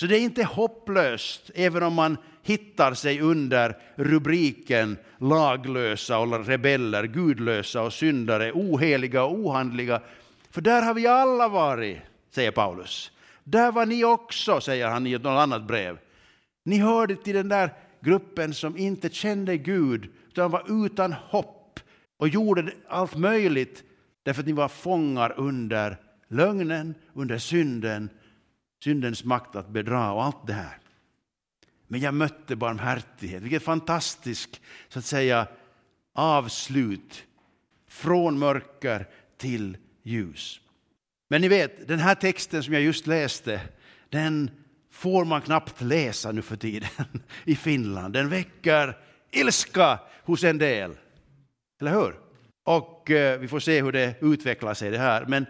Så 0.00 0.06
det 0.06 0.18
är 0.18 0.20
inte 0.20 0.44
hopplöst, 0.44 1.50
även 1.54 1.82
om 1.82 1.94
man 1.94 2.16
hittar 2.42 2.94
sig 2.94 3.20
under 3.20 3.76
rubriken 3.94 4.96
laglösa 5.18 6.18
och 6.18 6.46
rebeller, 6.46 7.04
gudlösa 7.04 7.82
och 7.82 7.92
syndare, 7.92 8.52
oheliga 8.52 9.24
och 9.24 9.38
ohandliga. 9.38 10.00
För 10.50 10.60
där 10.60 10.82
har 10.82 10.94
vi 10.94 11.06
alla 11.06 11.48
varit, 11.48 11.98
säger 12.30 12.50
Paulus. 12.50 13.12
Där 13.44 13.72
var 13.72 13.86
ni 13.86 14.04
också, 14.04 14.60
säger 14.60 14.88
han 14.88 15.06
i 15.06 15.12
ett 15.12 15.26
annat 15.26 15.62
brev. 15.62 15.98
Ni 16.62 16.78
hörde 16.78 17.16
till 17.16 17.34
den 17.34 17.48
där 17.48 17.74
gruppen 18.00 18.54
som 18.54 18.76
inte 18.76 19.10
kände 19.10 19.56
Gud, 19.56 20.08
utan 20.28 20.50
var 20.50 20.86
utan 20.86 21.12
hopp 21.12 21.80
och 22.16 22.28
gjorde 22.28 22.72
allt 22.88 23.16
möjligt 23.16 23.84
därför 24.22 24.40
att 24.40 24.46
ni 24.46 24.52
var 24.52 24.68
fångar 24.68 25.34
under 25.36 25.96
lögnen, 26.28 26.94
under 27.12 27.38
synden, 27.38 28.10
syndens 28.84 29.24
makt 29.24 29.56
att 29.56 29.68
bedra 29.68 30.12
och 30.12 30.24
allt 30.24 30.46
det 30.46 30.52
här. 30.52 30.78
Men 31.86 32.00
jag 32.00 32.14
mötte 32.14 32.56
barmhärtighet. 32.56 33.42
Vilket 33.42 33.62
fantastiskt 33.62 34.60
så 34.88 34.98
att 34.98 35.04
säga, 35.04 35.46
avslut 36.12 37.24
från 37.88 38.38
mörker 38.38 39.08
till 39.36 39.76
ljus. 40.02 40.60
Men 41.28 41.40
ni 41.40 41.48
vet, 41.48 41.88
den 41.88 41.98
här 41.98 42.14
texten 42.14 42.62
som 42.62 42.74
jag 42.74 42.82
just 42.82 43.06
läste, 43.06 43.60
den 44.08 44.50
får 44.92 45.24
man 45.24 45.40
knappt 45.40 45.80
läsa 45.80 46.32
nu 46.32 46.42
för 46.42 46.56
tiden 46.56 46.88
i 47.44 47.56
Finland. 47.56 48.14
Den 48.14 48.28
väcker 48.28 48.96
ilska 49.30 49.98
hos 50.24 50.44
en 50.44 50.58
del. 50.58 50.90
Eller 51.80 51.92
hur? 51.92 52.14
Och 52.64 53.10
eh, 53.10 53.40
vi 53.40 53.48
får 53.48 53.60
se 53.60 53.82
hur 53.82 53.92
det 53.92 54.14
utvecklar 54.20 54.74
sig 54.74 54.90
det 54.90 54.98
här. 54.98 55.24
Men, 55.28 55.46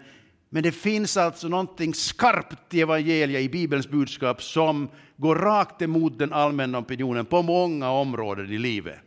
men 0.49 0.63
det 0.63 0.71
finns 0.71 1.17
alltså 1.17 1.47
någonting 1.47 1.93
skarpt 1.93 2.73
i 2.73 2.81
evangeliet, 2.81 3.41
i 3.41 3.49
Bibelns 3.49 3.87
budskap, 3.87 4.43
som 4.43 4.89
går 5.17 5.35
rakt 5.35 5.81
emot 5.81 6.19
den 6.19 6.33
allmänna 6.33 6.77
opinionen 6.77 7.25
på 7.25 7.41
många 7.41 7.91
områden 7.91 8.51
i 8.51 8.57
livet. 8.57 8.99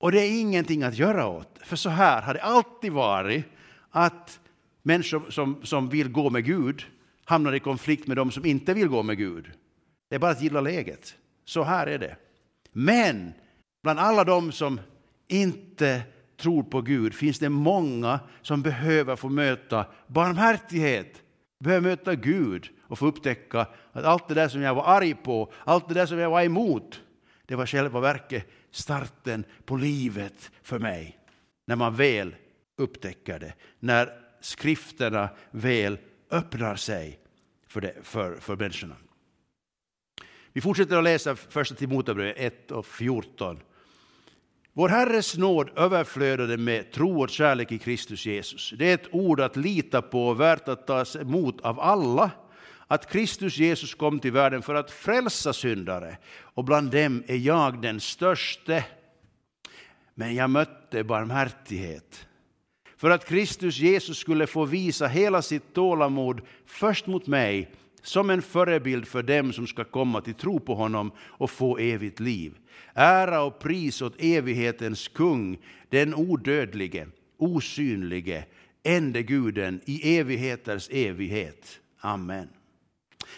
Och 0.00 0.12
det 0.12 0.20
är 0.20 0.40
ingenting 0.40 0.82
att 0.82 0.98
göra 0.98 1.26
åt. 1.26 1.58
För 1.64 1.76
så 1.76 1.90
här 1.90 2.22
har 2.22 2.34
det 2.34 2.42
alltid 2.42 2.92
varit 2.92 3.44
att 3.90 4.40
människor 4.82 5.30
som, 5.30 5.60
som 5.62 5.88
vill 5.88 6.08
gå 6.08 6.30
med 6.30 6.44
Gud 6.44 6.84
hamnar 7.24 7.52
i 7.52 7.60
konflikt 7.60 8.06
med 8.06 8.16
de 8.16 8.30
som 8.30 8.46
inte 8.46 8.74
vill 8.74 8.88
gå 8.88 9.02
med 9.02 9.16
Gud. 9.16 9.50
Det 10.08 10.14
är 10.14 10.18
bara 10.18 10.30
att 10.30 10.42
gilla 10.42 10.60
läget. 10.60 11.16
Så 11.44 11.62
här 11.62 11.86
är 11.86 11.98
det. 11.98 12.16
Men 12.72 13.32
bland 13.82 13.98
alla 14.00 14.24
de 14.24 14.52
som 14.52 14.80
inte 15.28 16.02
tror 16.36 16.62
på 16.62 16.80
Gud 16.80 17.14
finns 17.14 17.38
det 17.38 17.48
många 17.48 18.20
som 18.42 18.62
behöver 18.62 19.16
få 19.16 19.28
möta 19.28 19.86
barmhärtighet, 20.06 21.22
behöver 21.58 21.88
möta 21.88 22.14
Gud 22.14 22.68
och 22.82 22.98
få 22.98 23.06
upptäcka 23.06 23.66
att 23.92 24.04
allt 24.04 24.28
det 24.28 24.34
där 24.34 24.48
som 24.48 24.62
jag 24.62 24.74
var 24.74 24.84
arg 24.84 25.14
på, 25.14 25.52
allt 25.64 25.88
det 25.88 25.94
där 25.94 26.06
som 26.06 26.18
jag 26.18 26.30
var 26.30 26.42
emot, 26.42 27.02
det 27.46 27.56
var 27.56 27.66
själva 27.66 28.00
verket 28.00 28.48
starten 28.70 29.44
på 29.64 29.76
livet 29.76 30.50
för 30.62 30.78
mig. 30.78 31.18
När 31.66 31.76
man 31.76 31.94
väl 31.94 32.34
upptäcker 32.76 33.38
det, 33.38 33.54
när 33.80 34.12
skrifterna 34.40 35.28
väl 35.50 35.98
öppnar 36.30 36.76
sig 36.76 37.18
för, 37.66 37.80
det, 37.80 37.94
för, 38.02 38.36
för 38.36 38.56
människorna. 38.56 38.96
Vi 40.58 40.62
fortsätter 40.62 40.96
att 40.96 41.04
läsa 41.04 41.36
första 41.36 41.74
Timoteusbrevet 41.74 42.36
1 42.38 42.70
och 42.70 42.86
14. 42.86 43.60
Vår 44.72 44.88
Herres 44.88 45.36
nåd 45.36 45.70
överflödade 45.76 46.56
med 46.56 46.92
tro 46.92 47.22
och 47.22 47.30
kärlek 47.30 47.72
i 47.72 47.78
Kristus 47.78 48.26
Jesus. 48.26 48.74
Det 48.78 48.90
är 48.90 48.94
ett 48.94 49.14
ord 49.14 49.40
att 49.40 49.56
lita 49.56 50.02
på 50.02 50.28
och 50.28 50.40
värt 50.40 50.68
att 50.68 50.86
tas 50.86 51.16
emot 51.16 51.60
av 51.60 51.80
alla. 51.80 52.30
Att 52.86 53.10
Kristus 53.12 53.58
Jesus 53.58 53.94
kom 53.94 54.20
till 54.20 54.32
världen 54.32 54.62
för 54.62 54.74
att 54.74 54.90
frälsa 54.90 55.52
syndare 55.52 56.16
och 56.40 56.64
bland 56.64 56.90
dem 56.90 57.22
är 57.26 57.36
jag 57.36 57.82
den 57.82 58.00
störste. 58.00 58.84
Men 60.14 60.34
jag 60.34 60.50
mötte 60.50 61.04
barmhärtighet 61.04 62.26
för 62.96 63.10
att 63.10 63.24
Kristus 63.24 63.78
Jesus 63.78 64.18
skulle 64.18 64.46
få 64.46 64.64
visa 64.64 65.06
hela 65.06 65.42
sitt 65.42 65.74
tålamod 65.74 66.40
först 66.66 67.06
mot 67.06 67.26
mig 67.26 67.70
som 68.02 68.30
en 68.30 68.42
förebild 68.42 69.08
för 69.08 69.22
dem 69.22 69.52
som 69.52 69.66
ska 69.66 69.84
komma 69.84 70.20
till 70.20 70.34
tro 70.34 70.60
på 70.60 70.74
honom 70.74 71.12
och 71.18 71.50
få 71.50 71.78
evigt 71.78 72.20
liv. 72.20 72.54
Ära 72.94 73.42
och 73.42 73.58
pris 73.58 74.02
åt 74.02 74.14
evighetens 74.18 75.08
kung, 75.08 75.58
den 75.88 76.14
odödlige, 76.14 77.06
osynlige, 77.38 78.44
ende 78.82 79.22
guden 79.22 79.80
i 79.84 80.18
evigheters 80.18 80.88
evighet. 80.90 81.80
Amen. 82.00 82.48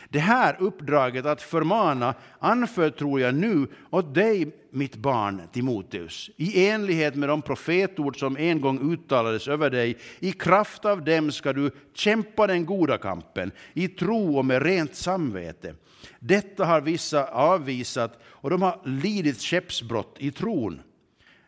Det 0.09 0.19
här 0.19 0.57
uppdraget 0.61 1.27
att 1.27 1.43
förmana 1.43 2.15
anförtror 2.39 3.21
jag 3.21 3.35
nu 3.35 3.67
åt 3.91 4.15
dig, 4.15 4.57
mitt 4.71 4.97
barn 4.97 5.43
Timoteus, 5.53 6.31
i 6.37 6.69
enlighet 6.69 7.15
med 7.15 7.29
de 7.29 7.43
profetord 7.43 8.19
som 8.19 8.37
en 8.37 8.61
gång 8.61 8.93
uttalades 8.93 9.49
över 9.49 9.71
dig. 9.71 9.97
I 10.19 10.33
kraft 10.33 10.85
av 10.85 11.05
dem 11.05 11.33
ska 11.33 11.53
du 11.53 11.71
kämpa 11.95 12.47
den 12.47 12.67
goda 12.67 12.99
kampen, 12.99 13.53
i 13.73 13.89
tro 13.89 14.39
och 14.39 14.45
med 14.45 14.63
rent 14.63 14.95
samvete. 14.95 15.75
Detta 16.19 16.65
har 16.65 16.81
vissa 16.81 17.25
avvisat, 17.25 18.19
och 18.25 18.51
de 18.51 18.63
har 18.63 18.81
lidit 18.85 19.41
skeppsbrott 19.41 20.17
i 20.19 20.31
tron. 20.31 20.81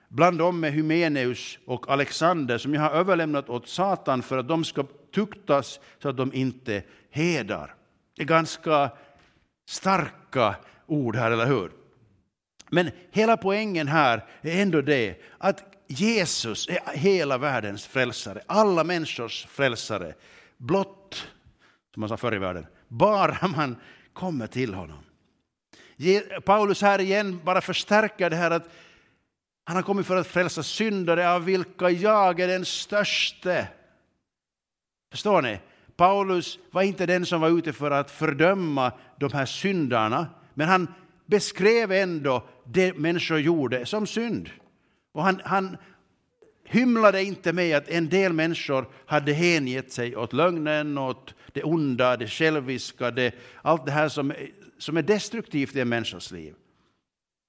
Bland 0.09 0.39
dem 0.39 0.65
är 0.65 0.71
Hymeneus 0.71 1.59
och 1.65 1.91
Alexander, 1.91 2.59
som 2.59 2.75
jag 2.75 2.81
har 2.81 2.91
överlämnat 2.91 3.49
åt 3.49 3.69
Satan 3.69 4.23
för 4.23 4.39
att 4.39 4.49
de 4.49 4.65
ska 4.65 4.85
tuktas 5.15 5.81
så 6.03 6.09
att 6.09 6.17
de 6.17 6.35
inte 6.35 6.83
hedar. 7.11 7.75
Det 8.17 8.23
är 8.23 8.27
ganska 8.27 8.91
starka 9.69 10.57
ord 10.87 11.17
här, 11.17 11.31
eller 11.31 11.47
hur? 11.47 11.73
Men 12.71 12.91
hela 13.11 13.37
poängen 13.37 13.89
här 13.89 14.25
är 14.43 14.63
ändå 14.63 14.81
det 14.81 15.21
att 15.39 15.75
Jesus 15.87 16.69
är 16.69 16.97
hela 16.97 17.39
världens 17.39 17.87
frälsare, 17.87 18.43
alla 18.47 18.85
människors 18.85 19.47
frälsare. 19.47 20.15
Blott, 20.57 21.29
som 21.95 22.01
man 22.01 22.09
sa 22.09 22.17
förr 22.17 22.35
i 22.35 22.39
världen, 22.39 22.67
bara 22.89 23.49
man 23.49 23.77
kommer 24.13 24.47
till 24.47 24.75
honom. 24.75 25.05
Paulus 26.45 26.83
här 26.83 26.99
igen 26.99 27.41
bara 27.45 27.61
förstärker 27.61 28.31
det 28.31 28.37
här 28.37 28.51
att 28.51 28.69
han 29.65 29.77
har 29.77 29.83
kommit 29.83 30.07
för 30.07 30.17
att 30.17 30.27
frälsa 30.27 30.63
syndare 30.63 31.31
av 31.31 31.45
vilka 31.45 31.91
jag 31.91 32.41
är 32.41 32.49
den 32.49 32.65
störste. 32.65 33.69
Förstår 35.11 35.43
ni? 35.43 35.59
Paulus 35.97 36.59
var 36.71 36.83
inte 36.83 37.07
den 37.07 37.27
som 37.27 37.41
var 37.41 37.59
ute 37.59 37.73
för 37.73 37.91
att 37.91 38.11
fördöma 38.11 38.93
de 39.21 39.33
här 39.33 39.47
syndarna, 39.47 40.27
men 40.55 40.69
han 40.69 40.95
beskrev 41.27 41.93
ändå 41.93 42.49
det 42.65 42.99
människor 42.99 43.39
gjorde 43.39 43.87
som 43.87 44.07
synd. 44.07 44.51
Och 45.13 45.23
han, 45.23 45.41
han 45.45 45.77
hymlade 46.65 47.25
inte 47.25 47.53
med 47.53 47.77
att 47.77 47.89
en 47.89 48.09
del 48.09 48.33
människor 48.33 48.89
hade 49.07 49.33
hängett 49.33 49.93
sig 49.93 50.17
åt 50.17 50.33
lögnen, 50.33 50.99
åt 50.99 51.35
det 51.53 51.63
onda, 51.63 52.17
det 52.17 52.29
själviska, 52.29 53.11
det, 53.11 53.35
allt 53.63 53.87
det 53.87 53.93
här 53.93 54.09
som, 54.09 54.33
som 54.79 54.97
är 54.97 55.03
destruktivt 55.03 55.77
i 55.77 55.81
en 55.81 55.89
människas 55.89 56.31
liv. 56.31 56.55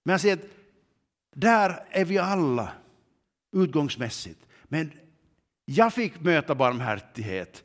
Men 0.04 0.12
han 0.12 0.20
säger 0.20 0.36
att 0.36 0.50
där 1.36 1.86
är 1.90 2.06
vi 2.06 2.18
alla 2.18 2.72
utgångsmässigt. 3.56 4.40
Men 4.64 4.92
jag 5.66 5.94
fick 5.94 6.22
möta 6.22 6.56
barmhärtighet 6.56 7.64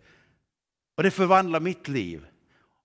och 0.98 1.04
det 1.04 1.10
förvandlar 1.10 1.60
mitt 1.60 1.88
liv. 1.88 2.26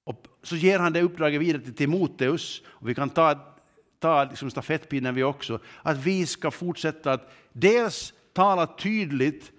Och 0.04 0.28
så 0.44 0.56
ger 0.56 0.80
han 0.80 0.94
det 0.94 1.02
uppdraget 1.02 1.42
vidare 1.42 1.62
till 1.62 1.74
Timoteus. 1.74 2.62
Och 2.66 2.90
vi 2.90 2.96
kan 2.96 3.10
ta, 3.10 3.56
ta 4.00 4.24
liksom 4.24 4.52
stafettpinnen 4.52 5.16
vi 5.16 5.24
också. 5.24 5.60
Att 5.82 5.98
vi 5.98 6.26
ska 6.26 6.52
fortsätta 6.52 7.12
att 7.12 7.32
dels 7.54 8.14
tala 8.34 8.68
tydligt 8.68 9.52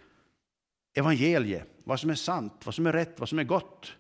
evangeliet, 0.95 1.69
vad 1.85 2.01
som 2.01 2.11
är 2.11 2.15
sant, 2.15 2.53
vad 2.65 2.75
som 2.75 2.87
är 2.87 2.93
rätt, 2.93 3.21
vad 3.21 3.29
som 3.29 3.39
är 3.39 3.45
gott. 3.45 3.93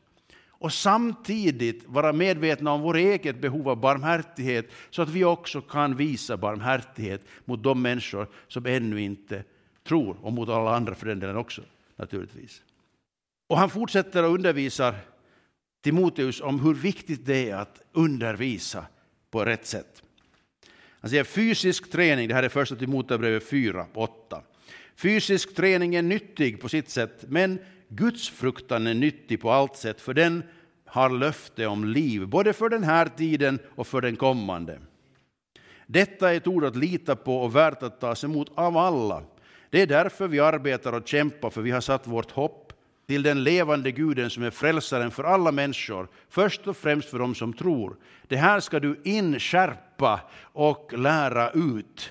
Och 0.49 0.73
samtidigt 0.73 1.85
vara 1.87 2.13
medvetna 2.13 2.73
om 2.73 2.81
vårt 2.81 2.97
eget 2.97 3.41
behov 3.41 3.69
av 3.69 3.77
barmhärtighet 3.81 4.71
så 4.91 5.03
att 5.03 5.09
vi 5.09 5.25
också 5.25 5.61
kan 5.61 5.97
visa 5.97 6.37
barmhärtighet 6.37 7.25
mot 7.45 7.63
de 7.63 7.83
människor 7.83 8.29
som 8.49 8.67
ännu 8.67 9.01
inte 9.01 9.45
tror 9.85 10.17
och 10.23 10.33
mot 10.33 10.49
alla 10.49 10.77
andra 10.77 10.95
för 10.95 11.07
den 11.07 11.21
delen 11.21 11.37
också 11.37 11.63
naturligtvis. 11.97 12.63
Och 13.47 13.59
han 13.59 13.71
fortsätter 13.71 14.23
att 14.23 14.31
undervisa 14.31 14.95
Timoteus 15.83 16.41
om 16.41 16.61
hur 16.61 16.75
viktigt 16.75 17.27
det 17.27 17.51
är 17.51 17.57
att 17.57 17.81
undervisa 17.93 18.87
på 19.31 19.45
rätt 19.45 19.67
sätt. 19.67 20.03
Han 21.01 21.11
säger 21.11 21.25
fysisk 21.25 21.91
träning, 21.91 22.29
det 22.29 22.35
här 22.35 22.43
är 22.43 22.49
första 22.49 22.77
Timoteusbrevet 22.77 23.49
4, 23.49 23.87
8. 23.95 24.43
Fysisk 24.97 25.55
träning 25.55 25.95
är 25.95 26.03
nyttig 26.03 26.61
på 26.61 26.69
sitt 26.69 26.91
sätt, 26.91 27.25
men 27.29 27.59
Guds 27.89 28.29
fruktan 28.29 28.87
är 28.87 28.95
nyttig 28.95 29.41
på 29.41 29.51
allt 29.51 29.77
sätt, 29.77 30.01
för 30.01 30.15
den 30.15 30.43
har 30.87 31.11
löfte 31.11 31.67
om 31.67 31.85
liv, 31.85 32.29
både 32.29 32.53
för 32.53 32.69
den 32.69 32.85
här 32.85 33.07
tiden 33.07 33.59
och 33.75 33.87
för 33.87 34.01
den 34.01 34.17
kommande. 34.17 34.79
Detta 35.87 36.33
är 36.33 36.37
ett 36.37 36.47
ord 36.47 36.65
att 36.65 36.77
lita 36.77 37.17
på 37.17 37.37
och 37.37 37.57
värt 37.57 37.83
att 37.83 38.01
tas 38.01 38.25
emot 38.25 38.51
av 38.55 38.77
alla. 38.77 39.23
Det 39.71 39.83
är 39.83 39.87
därför 39.87 40.29
vi 40.29 40.41
arbetar 40.41 40.93
och 40.93 41.09
kämpar, 41.09 41.51
för 41.51 41.63
vi 41.63 41.71
har 41.71 41.81
satt 41.81 42.07
vårt 42.07 42.31
hopp 42.31 42.74
till 43.07 43.23
den 43.23 43.45
levande 43.45 43.93
guden 43.93 44.31
som 44.31 44.43
är 44.43 44.51
frälsaren 44.51 45.11
för 45.11 45.25
alla 45.25 45.53
människor, 45.53 46.09
först 46.29 46.67
och 46.67 46.77
främst 46.77 47.09
för 47.09 47.19
dem 47.19 47.35
som 47.35 47.53
tror. 47.53 47.97
Det 48.29 48.37
här 48.37 48.61
ska 48.61 48.81
du 48.81 49.01
inskärpa 49.05 50.21
och 50.53 50.93
lära 50.97 51.51
ut. 51.51 52.11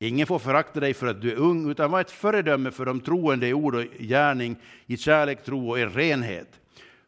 Ingen 0.00 0.26
får 0.26 0.38
förakta 0.38 0.80
dig 0.80 0.94
för 0.94 1.06
att 1.06 1.20
du 1.20 1.32
är 1.32 1.36
ung, 1.36 1.70
utan 1.70 1.90
var 1.90 2.00
ett 2.00 2.10
föredöme 2.10 2.70
för 2.70 2.86
de 2.86 3.00
troende 3.00 3.48
i 3.48 3.54
ord 3.54 3.74
och 3.74 3.84
gärning, 3.98 4.56
i 4.86 4.96
kärlek, 4.96 5.44
tro 5.44 5.70
och 5.70 5.78
i 5.78 5.84
renhet. 5.84 6.60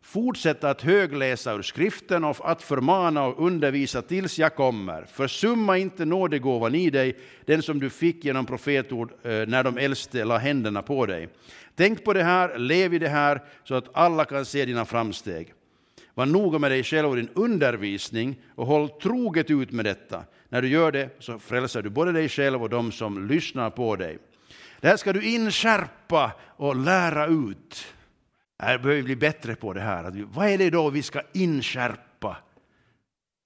Fortsätt 0.03 0.65
att 0.65 0.83
högläsa 0.83 1.53
ur 1.53 1.63
skriften 1.63 2.25
och 2.25 2.51
att 2.51 2.63
förmana 2.63 3.25
och 3.25 3.47
undervisa 3.47 4.03
tills 4.03 4.39
jag 4.39 4.55
kommer. 4.55 5.05
Försumma 5.05 5.79
inte 5.79 6.05
nådegåvan 6.05 6.75
i 6.75 6.91
dig, 6.91 7.19
den 7.45 7.63
som 7.63 7.81
du 7.81 7.91
fick 7.91 8.25
genom 8.25 8.47
profetord 8.47 9.13
eh, 9.23 9.31
när 9.31 9.65
de 9.65 9.79
äldste 9.79 10.25
la 10.25 10.39
händerna 10.39 10.83
på 10.83 11.07
dig. 11.07 11.29
Tänk 11.75 12.05
på 12.05 12.13
det 12.13 12.23
här, 12.23 12.59
lev 12.59 12.95
i 12.95 12.99
det 12.99 13.09
här, 13.09 13.43
så 13.65 13.75
att 13.75 13.89
alla 13.93 14.25
kan 14.25 14.45
se 14.45 14.65
dina 14.65 14.85
framsteg. 14.85 15.55
Var 16.15 16.27
noga 16.27 16.59
med 16.59 16.71
dig 16.71 16.85
själv 16.85 17.09
och 17.09 17.17
din 17.17 17.31
undervisning 17.35 18.41
och 18.55 18.67
håll 18.67 18.89
troget 18.89 19.51
ut 19.51 19.71
med 19.71 19.85
detta. 19.85 20.25
När 20.49 20.63
du 20.63 20.69
gör 20.69 20.93
det 20.93 21.17
så 21.19 21.39
frälsar 21.39 21.83
du 21.83 21.91
både 21.91 22.13
dig 22.13 22.29
själv 22.29 22.63
och 22.63 22.71
de 22.71 22.93
som 22.93 23.29
lyssnar 23.29 23.71
på 23.71 23.97
dig. 23.97 24.19
Det 24.81 24.89
här 24.89 24.97
ska 24.97 25.13
du 25.13 25.35
inskärpa 25.35 26.33
och 26.57 26.77
lära 26.77 27.27
ut. 27.27 27.95
Här 28.63 28.79
behöver 28.79 28.97
vi 28.97 29.03
bli 29.03 29.17
bättre 29.17 29.55
på 29.55 29.73
det 29.73 29.81
här. 29.81 30.27
Vad 30.33 30.49
är 30.49 30.59
det 30.59 30.71
då 30.71 30.91
vi 30.91 31.03
ska 31.03 31.23
inskärpa? 31.33 32.37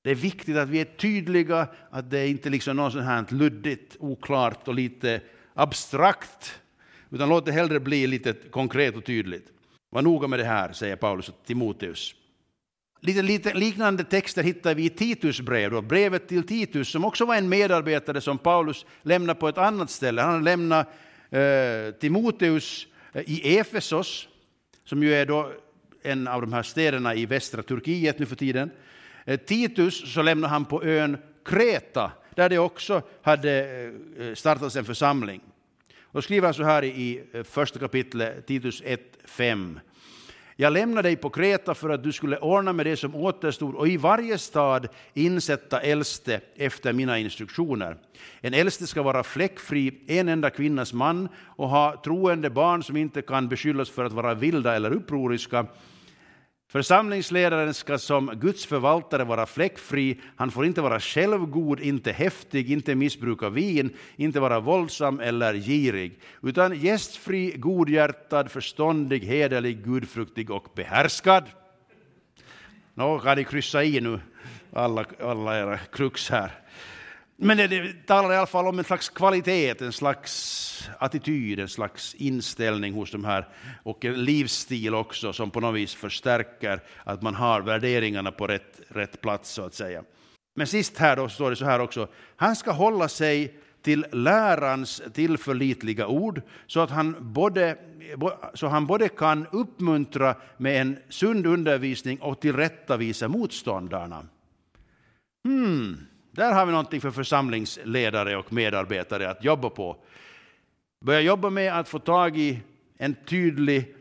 Det 0.03 0.11
är 0.11 0.15
viktigt 0.15 0.57
att 0.57 0.69
vi 0.69 0.81
är 0.81 0.85
tydliga, 0.85 1.69
att 1.91 2.11
det 2.11 2.29
inte 2.29 2.51
liksom 2.51 2.79
är 2.79 2.83
något 2.83 2.93
sånt 2.93 3.05
här 3.05 3.27
luddigt, 3.29 3.97
oklart 3.99 4.69
och 4.69 4.75
lite 4.75 5.21
abstrakt. 5.55 6.61
Utan 7.11 7.29
låt 7.29 7.47
det 7.47 7.53
hellre 7.53 7.81
bli 7.81 8.07
lite 8.07 8.33
konkret 8.33 8.97
och 8.97 9.05
tydligt. 9.05 9.47
Var 9.91 10.03
noga 10.03 10.29
med 10.29 10.39
det 10.39 10.45
här, 10.45 10.73
säger 10.73 10.97
Paulus 10.97 11.27
till 11.27 11.35
Timoteus. 11.47 12.15
Lite, 13.01 13.23
lite 13.23 13.55
liknande 13.55 14.05
texter 14.05 14.43
hittar 14.43 14.75
vi 14.75 14.85
i 14.85 14.91
Titus 14.91 15.41
brev, 15.41 15.71
då, 15.71 15.83
brevet 15.83 16.29
till 16.29 16.47
Titus 16.47 16.89
som 16.89 17.05
också 17.05 17.25
var 17.25 17.37
en 17.37 17.49
medarbetare 17.49 18.21
som 18.21 18.39
Paulus 18.39 18.87
lämnade 19.03 19.41
på 19.41 19.49
ett 19.49 19.59
annat 19.59 19.91
ställe. 19.91 20.23
Han 20.23 20.45
lämnade 20.45 20.87
eh, 21.31 21.95
Timoteus 21.95 22.87
eh, 23.13 23.23
i 23.27 23.59
Efesos, 23.59 24.29
som 24.85 25.03
ju 25.03 25.15
är 25.15 25.27
då 25.27 25.53
en 26.03 26.29
av 26.29 26.41
de 26.41 26.53
här 26.53 26.63
städerna 26.63 27.15
i 27.15 27.27
västra 27.27 27.63
Turkiet 27.63 28.19
nu 28.19 28.27
för 28.27 28.37
tiden. 28.37 28.71
Eh, 29.25 29.41
Titus 29.41 30.15
så 30.15 30.23
lämnade 30.23 30.51
han 30.51 30.65
på 30.65 30.85
ön 30.85 31.17
Kreta, 31.45 32.13
där 32.35 32.49
det 32.49 32.59
också 32.59 33.03
hade 33.23 33.51
eh, 34.19 34.27
eh, 34.27 34.35
startats 34.35 34.77
en 34.77 34.85
församling. 34.85 35.41
Och 36.03 36.25
skriver 36.25 36.47
han 36.47 36.55
så 36.55 36.65
här 36.65 36.85
i 36.85 37.25
första 37.45 37.79
kapitlet, 37.79 38.47
Titus 38.47 38.83
1, 38.85 39.01
5. 39.25 39.81
Jag 40.57 40.73
lämnade 40.73 41.09
dig 41.09 41.17
på 41.17 41.31
Kreta 41.31 41.75
för 41.75 41.91
att 41.91 42.03
du 42.03 42.13
skulle 42.13 42.39
ordna 42.39 42.73
med 42.73 42.87
det 42.87 42.97
som 42.97 43.15
återstod 43.15 43.75
och 43.75 43.89
i 43.89 43.97
varje 43.97 44.39
stad 44.39 44.89
insätta 45.15 45.81
äldste 45.81 46.41
efter 46.57 46.93
mina 46.93 47.19
instruktioner. 47.19 47.97
En 48.41 48.55
äldste 48.55 48.87
ska 48.87 49.03
vara 49.03 49.23
fläckfri, 49.23 50.01
en 50.07 50.29
enda 50.29 50.51
kvinnas 50.51 50.93
man 50.93 51.29
och 51.39 51.69
ha 51.69 52.01
troende 52.05 52.51
barn 52.51 52.83
som 52.83 52.97
inte 52.97 53.23
kan 53.23 53.49
beskyllas 53.49 53.91
för 53.91 54.05
att 54.05 54.13
vara 54.13 54.35
vilda 54.35 54.75
eller 54.75 54.93
upproriska 54.93 55.67
Församlingsledaren 56.69 57.75
ska 57.75 57.99
som 57.99 58.27
Guds 58.35 58.67
förvaltare 58.67 59.25
vara 59.25 59.47
fläckfri. 59.47 60.21
Han 60.37 60.51
får 60.51 60.67
inte 60.67 60.81
vara 60.81 61.01
självgod, 61.01 61.81
inte 61.81 62.13
häftig, 62.13 62.73
inte 62.73 62.95
missbruka 62.95 63.49
vin, 63.49 63.97
inte 64.17 64.41
vara 64.41 64.61
våldsam 64.61 65.21
eller 65.21 65.55
girig, 65.55 66.19
utan 66.43 66.81
gästfri, 66.81 67.55
godhjärtad, 67.57 68.51
förståndig, 68.51 69.25
hederlig, 69.25 69.85
gudfruktig 69.85 70.51
och 70.51 70.67
behärskad. 70.75 71.45
Nå, 72.95 73.19
kan 73.19 73.39
ni 73.39 73.45
kryssa 73.45 73.85
i 73.85 74.01
nu, 74.01 74.21
alla, 74.73 75.05
alla 75.21 75.59
era 75.59 75.79
krux 75.79 76.31
här. 76.31 76.64
Men 77.45 77.57
det, 77.57 77.67
det 77.67 78.07
talar 78.07 78.33
i 78.33 78.37
alla 78.37 78.47
fall 78.47 78.67
om 78.67 78.79
en 78.79 78.85
slags 78.85 79.09
kvalitet, 79.09 79.83
en 79.83 79.93
slags 79.93 80.89
attityd, 80.99 81.61
en 81.61 81.69
slags 81.69 82.15
inställning 82.15 82.95
hos 82.95 83.11
de 83.11 83.25
här 83.25 83.49
och 83.83 84.05
en 84.05 84.25
livsstil 84.25 84.95
också 84.95 85.33
som 85.33 85.51
på 85.51 85.61
något 85.61 85.75
vis 85.75 85.95
förstärker 85.95 86.81
att 87.05 87.23
man 87.23 87.35
har 87.35 87.61
värderingarna 87.61 88.33
på 88.33 88.47
rätt, 88.47 88.81
rätt 88.89 89.21
plats 89.21 89.51
så 89.51 89.63
att 89.63 89.75
säga. 89.75 90.03
Men 90.55 90.67
sist 90.67 90.99
här 90.99 91.17
då 91.17 91.29
står 91.29 91.51
det 91.51 91.57
så 91.57 91.65
här 91.65 91.81
också, 91.81 92.09
han 92.37 92.57
ska 92.57 92.71
hålla 92.71 93.09
sig 93.09 93.59
till 93.83 94.07
lärans 94.13 95.03
tillförlitliga 95.15 96.07
ord 96.07 96.43
så 96.67 96.81
att 96.81 96.91
han 96.91 97.17
både, 97.21 97.77
så 98.55 98.67
han 98.67 98.87
både 98.87 99.09
kan 99.09 99.47
uppmuntra 99.53 100.37
med 100.57 100.81
en 100.81 100.99
sund 101.09 101.47
undervisning 101.47 102.21
och 102.21 102.41
tillrättavisa 102.41 103.29
motståndarna. 103.29 104.27
Hmm. 105.45 106.07
Där 106.35 106.53
har 106.53 106.67
vi 106.67 106.73
någonting 106.73 107.01
för 107.01 107.11
församlingsledare 107.11 108.37
och 108.37 108.53
medarbetare 108.53 109.31
att 109.31 109.45
jobba 109.45 109.71
på. 109.71 109.97
Börja 111.01 111.21
jobba 111.21 111.51
med 111.51 111.79
att 111.79 111.89
få 111.89 111.99
tag 111.99 112.39
i 112.39 112.61
en 112.99 113.15
tydlig 113.27 113.95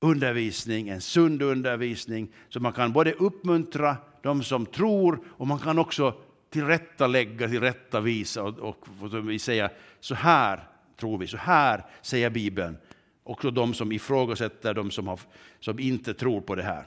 undervisning, 0.00 0.88
en 0.88 1.00
sund 1.00 1.42
undervisning, 1.42 2.28
så 2.48 2.60
man 2.60 2.72
kan 2.72 2.92
både 2.92 3.12
uppmuntra 3.12 3.96
de 4.22 4.42
som 4.42 4.66
tror 4.66 5.20
och 5.28 5.46
man 5.46 5.58
kan 5.58 5.78
också 5.78 6.14
tillrättalägga, 6.50 7.48
tillrättavisa 7.48 8.42
och, 8.42 8.58
och, 8.58 8.88
och 9.00 9.30
vi 9.30 9.38
säga 9.38 9.70
så 10.00 10.14
här 10.14 10.68
tror 10.96 11.18
vi, 11.18 11.26
så 11.26 11.36
här 11.36 11.84
säger 12.02 12.30
Bibeln. 12.30 12.76
Också 13.24 13.50
de 13.50 13.74
som 13.74 13.92
ifrågasätter, 13.92 14.74
de 14.74 14.90
som, 14.90 15.08
har, 15.08 15.20
som 15.60 15.78
inte 15.78 16.14
tror 16.14 16.40
på 16.40 16.54
det 16.54 16.62
här. 16.62 16.84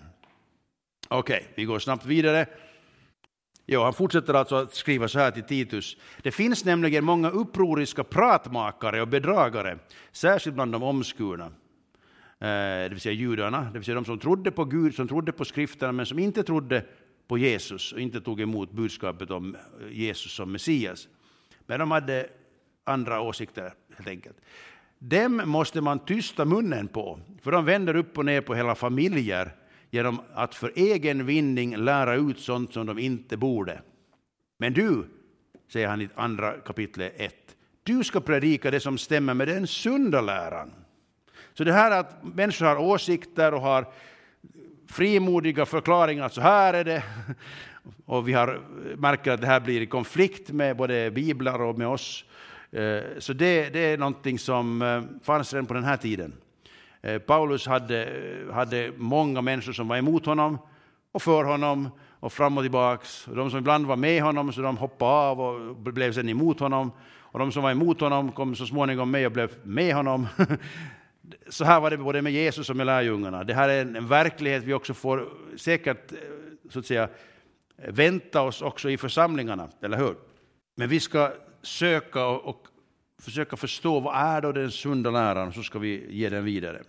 Okej, 1.08 1.38
okay, 1.38 1.48
vi 1.56 1.64
går 1.64 1.80
snabbt 1.80 2.06
vidare. 2.06 2.48
Jo, 3.66 3.82
han 3.82 3.94
fortsätter 3.94 4.34
alltså 4.34 4.56
att 4.56 4.76
skriva 4.76 5.08
så 5.08 5.20
här 5.20 5.32
till 5.32 5.44
Titus. 5.44 5.98
Det 6.22 6.32
finns 6.32 6.66
nämligen 6.66 7.06
många 7.06 7.30
upproriska 7.30 8.04
pratmakare 8.04 9.02
och 9.02 9.08
bedragare, 9.08 9.78
särskilt 10.12 10.56
bland 10.56 10.72
de 10.72 10.84
omskurna. 10.84 11.46
Eh, 11.46 12.84
det 12.84 12.90
vill 12.90 13.00
säga 13.00 13.14
judarna, 13.14 13.62
det 13.62 13.80
vill 13.80 13.84
säga 13.84 13.96
de 13.96 14.06
som 14.06 14.20
trodde 14.20 14.52
på 14.52 14.66
Gud, 14.66 14.96
som 14.96 15.08
trodde 15.08 15.32
på 15.32 15.46
skrifterna, 15.46 15.92
men 15.92 16.06
som 16.06 16.20
inte 16.20 16.44
trodde 16.44 16.86
på 17.28 17.38
Jesus 17.38 17.94
och 17.94 18.00
inte 18.00 18.22
tog 18.22 18.42
emot 18.42 18.72
budskapet 18.72 19.32
om 19.32 19.58
Jesus 19.92 20.32
som 20.32 20.52
Messias. 20.52 21.08
Men 21.66 21.80
de 21.80 21.92
hade 21.92 22.28
andra 22.84 23.22
åsikter 23.22 23.74
helt 23.96 24.10
enkelt. 24.10 24.38
Dem 25.00 25.42
måste 25.46 25.82
man 25.82 26.00
tysta 26.00 26.46
munnen 26.46 26.88
på, 26.88 27.20
för 27.42 27.52
de 27.52 27.66
vänder 27.66 27.96
upp 27.96 28.18
och 28.18 28.26
ner 28.26 28.42
på 28.42 28.56
hela 28.56 28.76
familjer 28.76 29.52
genom 29.92 30.22
att 30.34 30.56
för 30.56 30.72
egen 30.76 31.26
vinning 31.26 31.78
lära 31.78 32.16
ut 32.16 32.40
sånt 32.40 32.74
som 32.74 32.86
de 32.86 33.00
inte 33.00 33.38
borde. 33.38 33.82
Men 34.58 34.74
du, 34.74 35.06
säger 35.68 35.88
han 35.88 36.02
i 36.02 36.10
andra 36.16 36.52
kapitlet 36.52 37.14
1, 37.18 37.36
du 37.84 38.04
ska 38.04 38.20
predika 38.20 38.72
det 38.72 38.80
som 38.80 38.98
stämmer 38.98 39.34
med 39.34 39.48
den 39.48 39.68
sunda 39.68 40.22
läran. 40.22 40.72
Så 41.54 41.64
det 41.64 41.74
här 41.74 41.92
att 41.92 42.24
människor 42.24 42.66
har 42.66 42.78
åsikter 42.78 43.54
och 43.54 43.62
har 43.62 43.86
frimodiga 44.88 45.66
förklaringar, 45.66 46.26
att 46.26 46.34
så 46.34 46.42
här 46.42 46.74
är 46.74 46.84
det, 46.84 47.04
och 48.06 48.28
vi 48.28 48.34
har, 48.34 48.62
märker 48.98 49.32
att 49.32 49.42
det 49.42 49.48
här 49.48 49.60
blir 49.60 49.82
i 49.82 49.88
konflikt 49.88 50.52
med 50.52 50.78
både 50.78 51.12
biblar 51.12 51.62
och 51.62 51.78
med 51.78 51.88
oss, 51.88 52.26
eh, 52.72 53.02
så 53.20 53.34
det, 53.34 53.70
det 53.70 53.80
är 53.80 53.98
någonting 53.98 54.40
som 54.40 54.82
eh, 54.82 55.04
fanns 55.24 55.54
redan 55.54 55.66
på 55.66 55.74
den 55.74 55.84
här 55.84 55.98
tiden. 55.98 56.34
Eh, 57.02 57.20
Paulus 57.20 57.68
hade, 57.68 58.06
eh, 58.06 58.54
hade 58.54 58.92
många 58.98 59.42
människor 59.42 59.74
som 59.74 59.88
var 59.88 59.98
emot 59.98 60.26
honom 60.26 60.58
och 61.12 61.22
för 61.22 61.44
honom 61.44 61.90
och 62.20 62.34
fram 62.34 62.58
och 62.58 62.64
tillbaks. 62.64 63.26
De 63.26 63.50
som 63.50 63.60
ibland 63.60 63.86
var 63.86 63.96
med 63.96 64.24
honom 64.24 64.54
så 64.54 64.62
de 64.62 64.78
hoppade 64.78 65.12
av 65.12 65.42
och 65.42 65.76
blev 65.76 66.14
sedan 66.14 66.30
emot 66.30 66.60
honom. 66.60 66.92
Och 67.32 67.40
de 67.40 67.52
som 67.52 67.64
var 67.64 67.72
emot 67.72 68.02
honom 68.02 68.32
kom 68.32 68.56
så 68.56 68.66
småningom 68.66 69.12
med 69.12 69.26
och 69.26 69.32
blev 69.32 69.52
med 69.64 69.96
honom. 69.96 70.28
Så 71.50 71.66
här 71.66 71.80
var 71.80 71.90
det 71.90 71.98
både 71.98 72.22
med 72.22 72.34
Jesus 72.34 72.70
och 72.70 72.76
med 72.76 72.86
lärjungarna. 72.86 73.44
Det 73.44 73.54
här 73.54 73.70
är 73.70 73.82
en, 73.82 74.08
verklighet 74.08 74.64
vi 74.64 74.74
också 74.74 74.94
får 74.94 75.30
säkert 75.58 76.12
eh, 76.12 76.18
så 76.70 76.80
att 76.80 76.86
säga, 76.86 77.10
vänta 77.88 78.42
oss 78.42 78.62
också 78.62 78.90
i 78.90 78.98
församlingarna, 78.98 79.70
eller 79.82 79.98
hur? 79.98 80.16
Men 80.76 80.90
vi 80.90 81.00
ska 81.00 81.32
söka 81.62 82.26
och 82.26 82.68
försöka 83.22 83.58
förstå 83.58 84.00
vad 84.00 84.16
är 84.16 84.42
då 84.42 84.52
den 84.52 84.72
sunda 84.72 85.12
läran, 85.12 85.54
så 85.54 85.64
ska 85.64 85.80
vi 85.80 86.08
ge 86.10 86.30
den 86.30 86.46
vidare. 86.46 86.84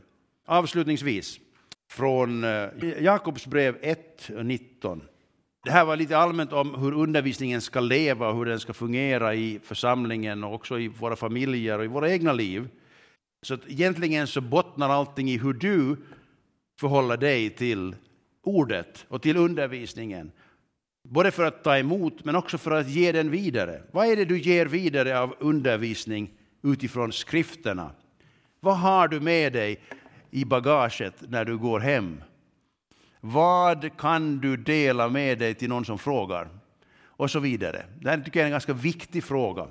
Avslutningsvis, 0.47 1.41
från 1.91 2.45
eh, 2.45 2.69
Jakobs 3.01 3.47
brev 3.47 3.77
1.19. 3.77 5.01
Det 5.65 5.71
här 5.71 5.85
var 5.85 5.97
lite 5.97 6.19
allmänt 6.19 6.53
om 6.53 6.75
hur 6.75 6.93
undervisningen 6.93 7.61
ska 7.61 7.81
leva 7.81 8.29
och 8.29 8.37
hur 8.37 8.45
den 8.45 8.61
ska 8.61 8.73
fungera 8.73 9.35
i 9.35 9.61
församlingen 9.63 10.45
och 10.45 10.55
också 10.55 10.79
i 10.79 10.89
våra 10.89 11.17
familjer 11.17 11.79
och 11.79 11.85
i 11.85 11.89
våra 11.89 12.11
egna 12.11 12.33
liv. 12.33 12.69
Så 13.43 13.55
att 13.55 13.61
egentligen 13.67 14.27
så 14.27 14.41
bottnar 14.41 14.89
allting 14.89 15.31
i 15.31 15.39
hur 15.39 15.53
du 15.53 15.97
förhåller 16.81 17.17
dig 17.17 17.51
till 17.51 17.97
ordet 18.43 19.07
och 19.09 19.23
till 19.23 19.37
undervisningen. 19.37 20.33
Både 21.13 21.31
för 21.31 21.45
att 21.45 21.65
ta 21.65 21.79
emot 21.79 22.25
men 22.25 22.37
också 22.37 22.59
för 22.59 22.71
att 22.71 22.89
ge 22.89 23.13
den 23.13 23.31
vidare. 23.31 23.83
Vad 23.91 24.07
är 24.07 24.17
det 24.17 24.25
du 24.25 24.39
ger 24.39 24.67
vidare 24.67 25.21
av 25.21 25.35
undervisning 25.39 26.31
utifrån 26.63 27.13
skrifterna? 27.13 27.91
Vad 28.61 28.79
har 28.79 29.09
du 29.09 29.21
med 29.21 29.53
dig 29.53 29.81
i 30.31 30.45
bagaget 30.45 31.15
när 31.29 31.45
du 31.45 31.59
går 31.59 31.81
hem? 31.81 32.23
Vad 33.21 33.97
kan 33.97 34.39
du 34.39 34.57
dela 34.57 35.09
med 35.09 35.39
dig 35.39 35.55
till 35.55 35.69
någon 35.69 35.85
som 35.85 35.99
frågar? 35.99 36.49
Och 37.05 37.31
så 37.31 37.41
vidare. 37.41 37.85
Det 38.01 38.11
här 38.11 38.21
tycker 38.21 38.41
jag 38.41 38.45
är 38.45 38.49
en 38.49 38.53
ganska 38.53 38.73
viktig 38.73 39.25
fråga. 39.25 39.67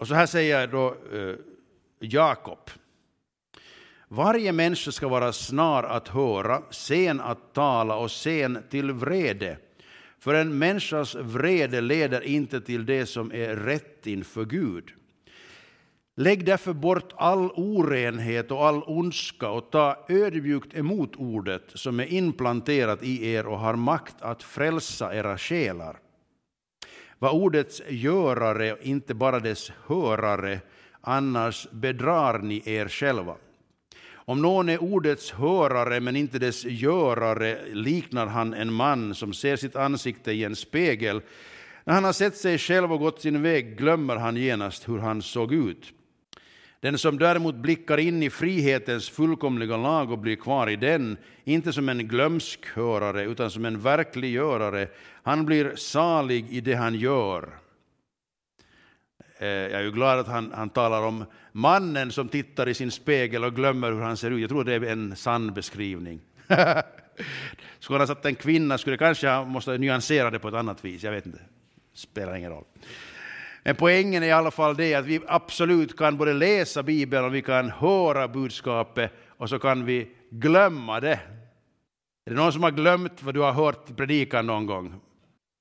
Och 0.00 0.08
så 0.08 0.14
här 0.14 0.26
säger 0.26 0.66
då 0.66 0.96
eh, 1.12 1.36
Jakob. 2.00 2.70
Varje 4.08 4.52
människa 4.52 4.92
ska 4.92 5.08
vara 5.08 5.32
snar 5.32 5.82
att 5.82 6.08
höra, 6.08 6.62
sen 6.70 7.20
att 7.20 7.52
tala 7.54 7.96
och 7.96 8.10
sen 8.10 8.58
till 8.70 8.92
vrede. 8.92 9.58
För 10.26 10.34
en 10.34 10.58
människas 10.58 11.14
vrede 11.14 11.80
leder 11.80 12.20
inte 12.20 12.60
till 12.60 12.86
det 12.86 13.06
som 13.06 13.32
är 13.32 13.56
rätt 13.56 14.06
inför 14.06 14.44
Gud. 14.44 14.84
Lägg 16.16 16.44
därför 16.44 16.72
bort 16.72 17.12
all 17.16 17.50
orenhet 17.54 18.50
och 18.50 18.66
all 18.66 18.82
ondska 18.86 19.50
och 19.50 19.70
ta 19.70 20.06
ödmjukt 20.08 20.74
emot 20.74 21.16
ordet 21.16 21.62
som 21.74 22.00
är 22.00 22.12
implanterat 22.12 23.02
i 23.02 23.28
er 23.28 23.46
och 23.46 23.58
har 23.58 23.76
makt 23.76 24.14
att 24.20 24.42
frälsa 24.42 25.14
era 25.14 25.38
själar. 25.38 25.98
Var 27.18 27.30
ordets 27.30 27.82
görare, 27.88 28.76
inte 28.82 29.14
bara 29.14 29.40
dess 29.40 29.72
hörare, 29.86 30.60
annars 31.00 31.68
bedrar 31.70 32.38
ni 32.38 32.62
er 32.64 32.88
själva. 32.88 33.36
Om 34.28 34.42
någon 34.42 34.68
är 34.68 34.82
ordets 34.82 35.30
hörare 35.30 36.00
men 36.00 36.16
inte 36.16 36.38
dess 36.38 36.64
görare 36.64 37.58
liknar 37.72 38.26
han 38.26 38.54
en 38.54 38.72
man 38.72 39.14
som 39.14 39.32
ser 39.32 39.56
sitt 39.56 39.76
ansikte 39.76 40.32
i 40.32 40.44
en 40.44 40.56
spegel. 40.56 41.20
När 41.84 41.94
han 41.94 42.04
har 42.04 42.12
sett 42.12 42.36
sig 42.36 42.58
själv 42.58 42.92
och 42.92 43.00
gått 43.00 43.20
sin 43.20 43.42
väg 43.42 43.78
glömmer 43.78 44.16
han 44.16 44.36
genast 44.36 44.88
hur 44.88 44.98
han 44.98 45.22
såg 45.22 45.52
ut. 45.52 45.92
Den 46.80 46.98
som 46.98 47.18
däremot 47.18 47.54
blickar 47.54 47.98
in 47.98 48.22
i 48.22 48.30
frihetens 48.30 49.10
fullkomliga 49.10 49.76
lag 49.76 50.12
och 50.12 50.18
blir 50.18 50.36
kvar 50.36 50.70
i 50.70 50.76
den, 50.76 51.16
inte 51.44 51.72
som 51.72 51.88
en 51.88 52.08
glömsk 52.08 52.66
hörare 52.66 53.24
utan 53.24 53.50
som 53.50 53.64
en 53.64 53.80
verklig 53.80 54.32
görare, 54.32 54.88
han 55.22 55.46
blir 55.46 55.76
salig 55.76 56.50
i 56.50 56.60
det 56.60 56.74
han 56.74 56.94
gör. 56.94 57.65
Eh, 59.38 59.48
jag 59.48 59.72
är 59.72 59.82
ju 59.82 59.90
glad 59.90 60.18
att 60.18 60.26
han, 60.26 60.52
han 60.54 60.70
talar 60.70 61.02
om 61.02 61.24
mannen 61.52 62.12
som 62.12 62.28
tittar 62.28 62.68
i 62.68 62.74
sin 62.74 62.90
spegel 62.90 63.44
och 63.44 63.54
glömmer 63.54 63.92
hur 63.92 64.00
han 64.00 64.16
ser 64.16 64.30
ut. 64.30 64.40
Jag 64.40 64.50
tror 64.50 64.64
det 64.64 64.74
är 64.74 64.84
en 64.84 65.16
sann 65.16 65.54
beskrivning. 65.54 66.20
skulle 67.78 67.98
han 67.98 68.00
ha 68.00 68.06
satt 68.06 68.26
en 68.26 68.34
kvinna 68.34 68.78
skulle 68.78 68.96
kanske 68.96 69.28
ha 69.28 69.44
måste 69.44 69.78
nyansera 69.78 70.30
det 70.30 70.38
på 70.38 70.48
ett 70.48 70.54
annat 70.54 70.84
vis. 70.84 71.02
Jag 71.02 71.12
vet 71.12 71.26
inte. 71.26 71.40
Spelar 71.94 72.36
ingen 72.36 72.50
roll. 72.50 72.64
Men 73.62 73.76
poängen 73.76 74.22
är 74.22 74.26
i 74.26 74.32
alla 74.32 74.50
fall 74.50 74.76
det 74.76 74.94
att 74.94 75.06
vi 75.06 75.20
absolut 75.26 75.96
kan 75.96 76.16
både 76.16 76.32
läsa 76.32 76.82
Bibeln 76.82 77.24
och 77.24 77.34
vi 77.34 77.42
kan 77.42 77.70
höra 77.70 78.28
budskapet 78.28 79.12
och 79.28 79.48
så 79.48 79.58
kan 79.58 79.84
vi 79.84 80.08
glömma 80.30 81.00
det. 81.00 81.20
Är 82.24 82.30
det 82.30 82.36
någon 82.36 82.52
som 82.52 82.62
har 82.62 82.70
glömt 82.70 83.22
vad 83.22 83.34
du 83.34 83.40
har 83.40 83.52
hört 83.52 83.96
predikan 83.96 84.46
någon 84.46 84.66
gång? 84.66 85.00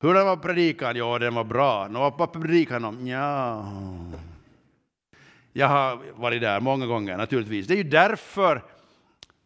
Hur 0.01 0.13
den 0.13 0.25
var 0.25 0.37
predikan? 0.37 0.95
Ja, 0.95 1.19
den 1.19 1.35
var 1.35 1.43
bra. 1.43 1.87
Nå, 1.87 2.15
vad 2.17 2.31
predikan 2.31 2.85
om? 2.85 3.07
Ja. 3.07 3.65
Jag 5.53 5.67
har 5.67 5.99
varit 6.15 6.41
där 6.41 6.59
många 6.59 6.85
gånger 6.85 7.17
naturligtvis. 7.17 7.67
Det 7.67 7.73
är 7.73 7.77
ju 7.77 7.83
därför 7.83 8.61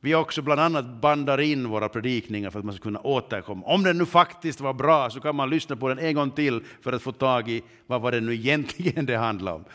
vi 0.02 0.16
också 0.16 0.42
bland 0.42 0.62
annat 0.62 0.86
bandar 0.86 1.40
in 1.40 1.70
våra 1.70 1.90
predikningar 1.90 2.50
för 2.50 2.60
att 2.60 2.66
man 2.66 2.76
ska 2.76 2.84
kunna 2.84 3.00
återkomma. 3.00 3.66
Om 3.66 3.84
den 3.84 3.98
nu 3.98 4.06
faktiskt 4.06 4.62
var 4.62 4.74
bra 4.74 5.10
så 5.10 5.20
kan 5.20 5.36
man 5.36 5.50
lyssna 5.50 5.76
på 5.76 5.90
den 5.90 6.00
en 6.00 6.16
gång 6.16 6.32
till 6.32 6.64
för 6.82 6.94
att 6.94 7.02
få 7.02 7.12
tag 7.12 7.50
i 7.50 7.64
vad 7.88 8.02
var 8.02 8.12
det 8.12 8.22
nu 8.22 8.34
egentligen 8.34 9.06
det 9.06 9.18
handlade 9.18 9.56
om. 9.56 9.66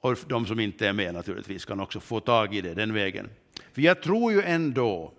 Och 0.00 0.16
de 0.26 0.46
som 0.46 0.60
inte 0.60 0.88
är 0.88 0.92
med 0.92 1.14
naturligtvis 1.14 1.64
kan 1.64 1.80
också 1.80 2.00
få 2.00 2.20
tag 2.20 2.54
i 2.54 2.60
det 2.60 2.74
den 2.74 2.94
vägen. 2.94 3.28
För 3.72 3.82
jag 3.82 4.02
tror 4.02 4.32
ju 4.32 4.42
ändå, 4.42 5.12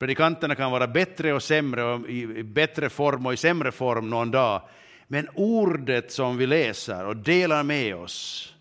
predikanterna 0.00 0.54
kan 0.54 0.70
vara 0.70 0.86
bättre 0.86 1.32
och 1.32 1.42
sämre, 1.42 1.84
och 1.84 2.08
i 2.08 2.42
bättre 2.42 2.88
form 2.88 3.26
och 3.26 3.32
i 3.32 3.36
sämre 3.36 3.72
form 3.72 4.10
någon 4.10 4.30
dag, 4.30 4.62
men 5.08 5.28
ordet 5.34 6.12
som 6.12 6.36
vi 6.36 6.46
läser 6.46 7.06
och 7.06 7.16
delar 7.16 7.62
med 7.62 7.96
oss, 7.96 8.54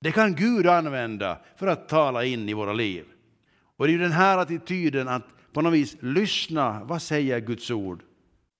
det 0.00 0.12
kan 0.12 0.34
Gud 0.34 0.66
använda 0.66 1.38
för 1.56 1.66
att 1.66 1.88
tala 1.88 2.24
in 2.24 2.48
i 2.48 2.54
våra 2.54 2.72
liv. 2.72 3.04
Och 3.76 3.86
det 3.86 3.90
är 3.90 3.92
ju 3.92 4.02
den 4.02 4.12
här 4.12 4.38
attityden 4.38 5.08
att 5.08 5.22
på 5.52 5.62
något 5.62 5.72
vis 5.72 5.96
lyssna, 6.00 6.80
vad 6.84 7.02
säger 7.02 7.40
Guds 7.40 7.70
ord? 7.70 8.02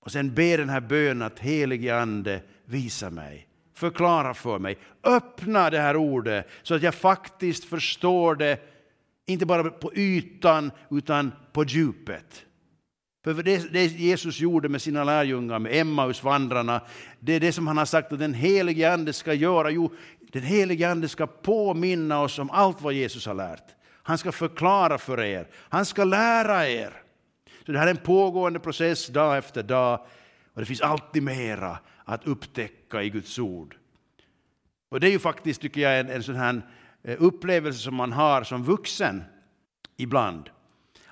Och 0.01 0.13
sen 0.13 0.35
be 0.35 0.57
den 0.57 0.69
här 0.69 0.81
bönen 0.81 1.23
att 1.23 1.39
helige 1.39 1.97
Ande 1.97 2.41
visa 2.65 3.11
mig, 3.11 3.49
förklara 3.75 4.35
för 4.35 4.59
mig, 4.59 4.79
öppna 5.05 5.71
det 5.71 5.79
här 5.79 5.97
ordet 5.97 6.49
så 6.63 6.75
att 6.75 6.83
jag 6.83 6.95
faktiskt 6.95 7.65
förstår 7.65 8.35
det, 8.35 8.74
inte 9.27 9.47
bara 9.47 9.71
på 9.71 9.95
ytan 9.95 10.71
utan 10.91 11.33
på 11.53 11.65
djupet. 11.65 12.45
För 13.25 13.43
det, 13.43 13.73
det 13.73 13.87
Jesus 13.87 14.41
gjorde 14.41 14.69
med 14.69 14.83
sina 14.83 15.05
lärjungar, 15.05 15.59
med 15.59 15.77
Emmausvandrarna, 15.77 16.81
det 17.21 17.33
är 17.33 17.41
det 17.41 17.53
som 17.53 17.67
han 17.67 17.77
har 17.77 17.85
sagt 17.85 18.13
att 18.13 18.19
den 18.19 18.35
helige 18.35 18.93
Ande 18.93 19.13
ska 19.13 19.35
göra. 19.35 19.71
Jo, 19.71 19.93
den 20.33 20.43
helige 20.43 20.91
Ande 20.91 21.09
ska 21.09 21.27
påminna 21.27 22.21
oss 22.21 22.39
om 22.39 22.51
allt 22.51 22.83
vad 22.83 22.93
Jesus 22.93 23.27
har 23.27 23.35
lärt. 23.35 23.65
Han 24.03 24.19
ska 24.19 24.33
förklara 24.33 24.99
för 24.99 25.21
er. 25.21 25.49
Han 25.55 25.87
ska 25.87 26.05
lära 26.05 26.69
er. 26.69 26.93
Så 27.67 27.73
det 27.73 27.79
här 27.79 27.87
är 27.87 27.91
en 27.91 27.97
pågående 27.97 28.61
process 28.61 29.07
dag 29.07 29.39
efter 29.39 29.63
dag. 29.63 30.01
Och 30.55 30.61
det 30.61 30.67
finns 30.67 30.81
alltid 30.81 31.23
mera 31.23 31.79
att 32.05 32.27
upptäcka 32.27 33.03
i 33.03 33.11
Guds 33.11 33.39
ord. 33.39 33.77
Och 34.89 35.01
det 35.01 35.07
är 35.07 35.11
ju 35.11 35.19
faktiskt, 35.19 35.61
tycker 35.61 35.81
jag, 35.81 36.01
en, 36.01 36.11
en 36.11 36.23
sån 36.23 36.37
här 36.37 36.63
Eh, 37.05 37.17
upplevelser 37.23 37.83
som 37.83 37.95
man 37.95 38.13
har 38.13 38.43
som 38.43 38.65
vuxen 38.65 39.25
ibland. 39.97 40.51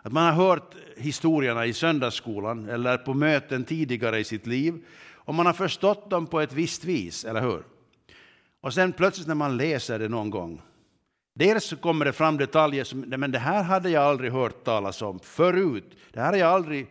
Att 0.02 0.12
man 0.12 0.24
har 0.24 0.32
hört 0.32 0.74
historierna 0.96 1.66
i 1.66 1.72
söndagsskolan 1.72 2.68
eller 2.68 2.98
på 2.98 3.14
möten 3.14 3.64
tidigare 3.64 4.18
i 4.18 4.24
sitt 4.24 4.46
liv 4.46 4.84
och 5.24 5.34
man 5.34 5.46
har 5.46 5.52
förstått 5.52 6.10
dem 6.10 6.26
på 6.26 6.40
ett 6.40 6.52
visst 6.52 6.84
vis, 6.84 7.24
eller 7.24 7.40
hur? 7.40 7.62
Och 8.60 8.74
sen 8.74 8.92
plötsligt 8.92 9.28
när 9.28 9.34
man 9.34 9.56
läser 9.56 9.98
det 9.98 10.08
någon 10.08 10.30
gång 10.30 10.62
Dels 11.34 11.74
kommer 11.80 12.04
det 12.04 12.12
fram 12.12 12.36
detaljer 12.36 12.84
som 12.84 13.00
men 13.00 13.32
det 13.32 13.38
här 13.38 13.62
hade 13.62 13.90
jag 13.90 14.02
aldrig 14.02 14.32
hört 14.32 14.64
talas 14.64 15.02
om 15.02 15.20
förut. 15.20 15.96
Det 16.12 16.20
här 16.20 16.32
har 16.32 16.38
jag 16.38 16.48
aldrig 16.48 16.86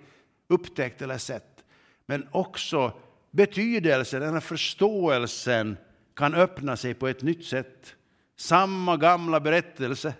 upptäckt 0.47 1.01
eller 1.01 1.17
sett. 1.17 1.63
Men 2.05 2.27
också 2.31 2.93
betydelsen, 3.31 4.21
den 4.21 4.33
här 4.33 4.39
förståelsen 4.39 5.77
kan 6.15 6.33
öppna 6.33 6.77
sig 6.77 6.93
på 6.93 7.07
ett 7.07 7.21
nytt 7.21 7.45
sätt. 7.45 7.95
Samma 8.35 8.97
gamla 8.97 9.39
berättelse, 9.39 10.13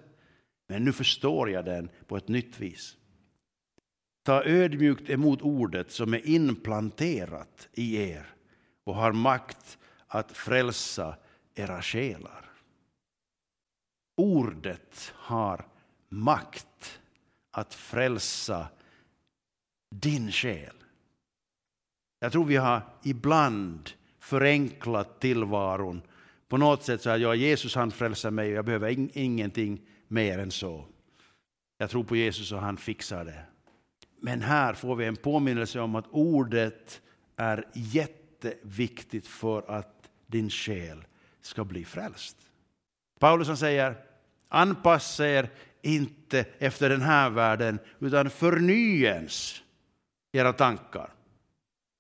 men 0.68 0.84
nu 0.84 0.94
förstår 0.94 1.50
jag 1.50 1.66
den 1.66 1.90
på 2.08 2.18
ett 2.18 2.28
nytt 2.28 2.60
vis. 2.60 2.98
Ta 4.24 4.44
ödmjukt 4.44 5.10
emot 5.10 5.42
ordet 5.42 5.92
som 5.92 6.14
är 6.14 6.28
inplanterat 6.28 7.70
i 7.74 7.98
er 7.98 8.34
och 8.84 8.96
har 8.96 9.12
makt 9.12 9.78
att 10.08 10.32
frälsa 10.32 11.18
era 11.56 11.82
själar. 11.82 12.52
Ordet 14.18 15.14
har 15.16 15.68
makt 16.10 17.00
att 17.52 17.74
frälsa 17.74 18.68
din 19.96 20.32
själ. 20.32 20.76
Jag 22.20 22.32
tror 22.32 22.46
vi 22.46 22.56
har 22.56 22.82
ibland 23.04 23.90
förenklat 24.20 25.20
tillvaron 25.20 26.02
på 26.52 26.58
något 26.58 26.84
sätt 26.84 27.02
så 27.02 27.10
att 27.10 27.22
jag 27.22 27.36
Jesus 27.36 27.76
han 27.76 27.92
frälser 27.92 28.32
mig 28.32 28.50
och 28.50 28.58
jag 28.58 28.66
behöver 28.66 28.90
in, 28.90 29.10
ingenting 29.14 29.82
mer 30.08 30.40
än 30.40 30.52
så. 30.52 30.86
Jag 31.78 31.90
tror 31.90 32.04
på 32.04 32.16
Jesus 32.16 32.52
och 32.52 32.60
han 32.60 32.78
fixar 32.78 33.26
det. 33.26 33.44
Men 34.20 34.42
här 34.42 34.74
får 34.74 34.96
vi 34.96 35.06
en 35.06 35.16
påminnelse 35.16 35.80
om 35.80 35.96
att 35.96 36.06
ordet 36.10 37.02
är 37.36 37.68
jätteviktigt 37.74 39.28
för 39.28 39.72
att 39.72 40.10
din 40.28 40.50
själ 40.50 41.04
ska 41.42 41.64
bli 41.64 41.86
frälst. 41.86 42.38
Paulus 43.20 43.48
han 43.48 43.58
säger 43.58 43.96
anpassa 44.50 45.28
er 45.28 45.50
inte 45.82 46.46
efter 46.60 46.90
den 46.90 47.02
här 47.02 47.30
världen 47.30 47.80
utan 48.00 48.30
förnyens 48.30 49.64
era 50.32 50.54
tankar. 50.54 51.14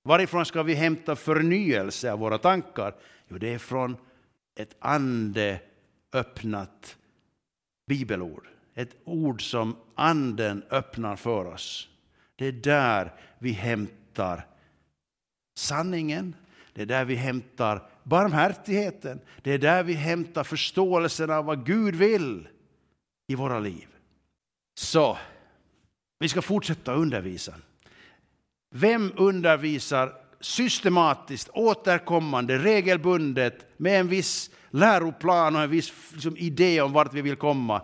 Varifrån 0.04 0.45
ska 0.45 0.64
vi 0.64 0.74
hämta 0.74 1.16
förnyelse 1.16 2.12
av 2.12 2.20
våra 2.20 2.38
tankar? 2.38 2.95
Jo, 3.28 3.38
det 3.38 3.54
är 3.54 3.58
från 3.58 3.97
ett 4.62 4.76
andeöppnat 4.80 6.97
bibelord. 7.88 8.47
Ett 8.74 8.95
ord 9.03 9.49
som 9.49 9.76
anden 9.95 10.64
öppnar 10.70 11.16
för 11.16 11.45
oss. 11.45 11.89
Det 12.36 12.45
är 12.45 12.51
där 12.51 13.14
vi 13.39 13.51
hämtar 13.51 14.47
sanningen. 15.55 16.36
Det 16.74 16.82
är 16.82 16.86
där 16.86 17.05
vi 17.05 17.16
hämtar 17.16 17.89
barmhärtigheten. 18.03 19.20
Det 19.41 19.51
är 19.51 19.57
där 19.57 19.84
vi 19.84 19.93
hämtar 19.93 20.43
förståelsen 20.43 21.30
av 21.30 21.45
vad 21.45 21.66
Gud 21.66 21.95
vill 21.95 22.47
i 23.28 23.36
våra 23.36 23.59
liv. 23.59 23.88
Så, 24.76 25.18
vi 26.20 26.30
ska 26.30 26.41
fortsätta 26.41 26.93
undervisa. 26.93 27.55
Vem 28.76 29.14
undervisar 29.18 30.21
systematiskt, 30.42 31.50
återkommande, 31.54 32.58
regelbundet 32.58 33.66
med 33.78 34.00
en 34.00 34.08
viss 34.08 34.52
läroplan 34.70 35.56
och 35.56 35.62
en 35.62 35.70
viss 35.70 35.94
liksom, 36.14 36.38
idé 36.38 36.82
om 36.82 36.94
vart 36.94 37.14
vi 37.14 37.22
vill 37.22 37.36
komma? 37.36 37.82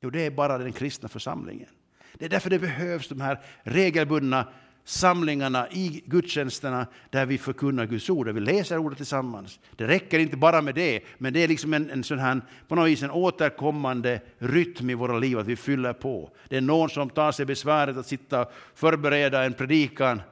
Jo, 0.00 0.10
det 0.10 0.26
är 0.26 0.30
bara 0.30 0.58
den 0.58 0.72
kristna 0.72 1.08
församlingen. 1.08 1.68
Det 2.14 2.24
är 2.24 2.28
därför 2.28 2.50
det 2.50 2.58
behövs 2.58 3.08
de 3.08 3.20
här 3.20 3.40
regelbundna 3.62 4.46
samlingarna 4.84 5.68
i 5.68 6.02
gudstjänsterna 6.06 6.86
där 7.10 7.26
vi 7.26 7.38
förkunnar 7.38 7.86
Guds 7.86 8.10
ord, 8.10 8.26
där 8.26 8.32
vi 8.32 8.40
läser 8.40 8.78
ordet 8.78 8.96
tillsammans. 8.96 9.60
Det 9.76 9.86
räcker 9.86 10.18
inte 10.18 10.36
bara 10.36 10.62
med 10.62 10.74
det, 10.74 11.00
men 11.18 11.32
det 11.32 11.44
är 11.44 11.48
liksom 11.48 11.74
en, 11.74 11.90
en 11.90 12.04
sån 12.04 12.18
här, 12.18 12.40
på 12.68 12.74
något 12.74 12.88
vis 12.88 13.02
en 13.02 13.10
återkommande 13.10 14.20
rytm 14.38 14.90
i 14.90 14.94
våra 14.94 15.18
liv, 15.18 15.38
att 15.38 15.46
vi 15.46 15.56
fyller 15.56 15.92
på. 15.92 16.30
Det 16.48 16.56
är 16.56 16.60
någon 16.60 16.90
som 16.90 17.10
tar 17.10 17.32
sig 17.32 17.46
besväret 17.46 17.96
att 17.96 18.06
sitta 18.06 18.40
och 18.40 18.52
förbereda 18.74 19.44
en 19.44 19.52
predikan, 19.52 20.22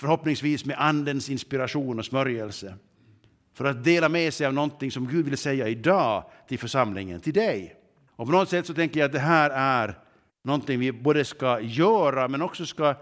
förhoppningsvis 0.00 0.64
med 0.64 0.76
Andens 0.78 1.30
inspiration 1.30 1.98
och 1.98 2.04
smörjelse, 2.04 2.74
för 3.54 3.64
att 3.64 3.84
dela 3.84 4.08
med 4.08 4.34
sig 4.34 4.46
av 4.46 4.54
någonting 4.54 4.90
som 4.90 5.08
Gud 5.08 5.24
vill 5.24 5.38
säga 5.38 5.68
idag 5.68 6.24
till 6.48 6.58
församlingen, 6.58 7.20
till 7.20 7.32
dig. 7.32 7.76
Och 8.16 8.26
på 8.26 8.32
något 8.32 8.48
sätt 8.48 8.66
så 8.66 8.74
tänker 8.74 9.00
jag 9.00 9.06
att 9.06 9.12
det 9.12 9.18
här 9.18 9.50
är 9.50 9.98
någonting 10.42 10.78
vi 10.78 10.92
både 10.92 11.24
ska 11.24 11.60
göra 11.60 12.28
men 12.28 12.42
också 12.42 12.66
ska 12.66 12.94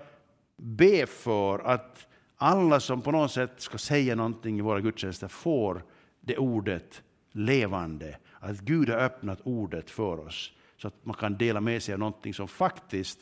be 0.56 1.06
för 1.06 1.58
att 1.58 2.06
alla 2.36 2.80
som 2.80 3.02
på 3.02 3.10
något 3.10 3.32
sätt 3.32 3.52
ska 3.56 3.78
säga 3.78 4.14
någonting 4.14 4.58
i 4.58 4.62
våra 4.62 4.80
gudstjänster 4.80 5.28
får 5.28 5.84
det 6.20 6.36
ordet 6.36 7.02
levande. 7.32 8.16
Att 8.40 8.60
Gud 8.60 8.88
har 8.88 8.98
öppnat 8.98 9.40
ordet 9.44 9.90
för 9.90 10.20
oss 10.20 10.52
så 10.76 10.88
att 10.88 11.04
man 11.04 11.16
kan 11.16 11.38
dela 11.38 11.60
med 11.60 11.82
sig 11.82 11.92
av 11.92 11.98
någonting 11.98 12.34
som 12.34 12.48
faktiskt, 12.48 13.18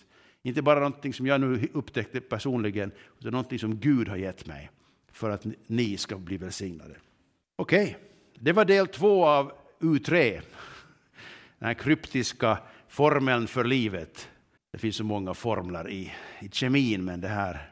inte 0.47 0.63
bara 0.63 0.81
någonting 0.81 1.15
som 1.15 1.27
jag 1.27 1.41
nu 1.41 1.69
upptäckte 1.73 2.21
personligen, 2.21 2.93
utan 3.19 3.33
någonting 3.33 3.59
som 3.59 3.81
Gud 3.81 4.09
har 4.09 4.17
gett 4.17 4.47
mig 4.47 4.71
för 5.13 5.31
att 5.31 5.47
ni 5.67 5.97
ska 5.97 6.19
bli 6.19 6.37
välsignade. 6.37 6.95
Okej, 7.57 7.85
okay. 7.85 7.95
det 8.41 8.53
var 8.53 8.65
del 8.65 8.87
två 8.87 9.27
av 9.27 9.53
U3, 9.81 10.41
den 11.59 11.67
här 11.67 11.75
kryptiska 11.75 12.59
formeln 12.89 13.47
för 13.47 13.65
livet. 13.65 14.29
Det 14.73 14.79
finns 14.79 14.97
så 14.97 15.05
många 15.05 15.35
formler 15.35 15.91
i, 15.91 16.13
i 16.41 16.49
kemin, 16.49 17.05
men 17.05 17.21
det 17.21 17.29
här, 17.29 17.71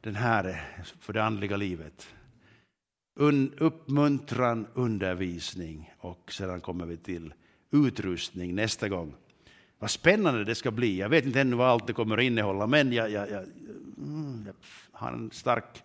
den 0.00 0.14
här 0.14 0.44
är 0.44 0.84
för 1.00 1.12
det 1.12 1.24
andliga 1.24 1.56
livet. 1.56 2.14
Un, 3.14 3.52
uppmuntran, 3.58 4.66
undervisning 4.74 5.92
och 5.98 6.32
sedan 6.32 6.60
kommer 6.60 6.86
vi 6.86 6.96
till 6.96 7.34
utrustning 7.70 8.54
nästa 8.54 8.88
gång. 8.88 9.14
Vad 9.82 9.90
spännande 9.90 10.44
det 10.44 10.54
ska 10.54 10.70
bli. 10.70 10.98
Jag 10.98 11.08
vet 11.08 11.24
inte 11.24 11.40
ännu 11.40 11.56
vad 11.56 11.68
allt 11.68 11.86
det 11.86 11.92
kommer 11.92 12.18
att 12.18 12.24
innehålla, 12.24 12.66
men 12.66 12.92
jag, 12.92 13.10
jag, 13.10 13.30
jag, 13.30 13.44
mm, 13.98 14.44
jag 14.46 14.54
har 14.92 15.12
en 15.12 15.30
stark 15.30 15.82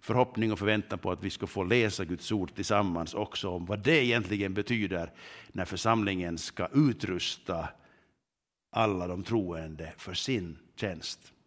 förhoppning 0.00 0.52
och 0.52 0.58
förväntan 0.58 0.98
på 0.98 1.10
att 1.10 1.24
vi 1.24 1.30
ska 1.30 1.46
få 1.46 1.64
läsa 1.64 2.04
Guds 2.04 2.32
ord 2.32 2.54
tillsammans 2.54 3.14
också 3.14 3.48
om 3.48 3.66
vad 3.66 3.78
det 3.78 4.04
egentligen 4.04 4.54
betyder 4.54 5.12
när 5.52 5.64
församlingen 5.64 6.38
ska 6.38 6.68
utrusta 6.74 7.68
alla 8.72 9.06
de 9.06 9.24
troende 9.24 9.92
för 9.96 10.14
sin 10.14 10.58
tjänst. 10.76 11.32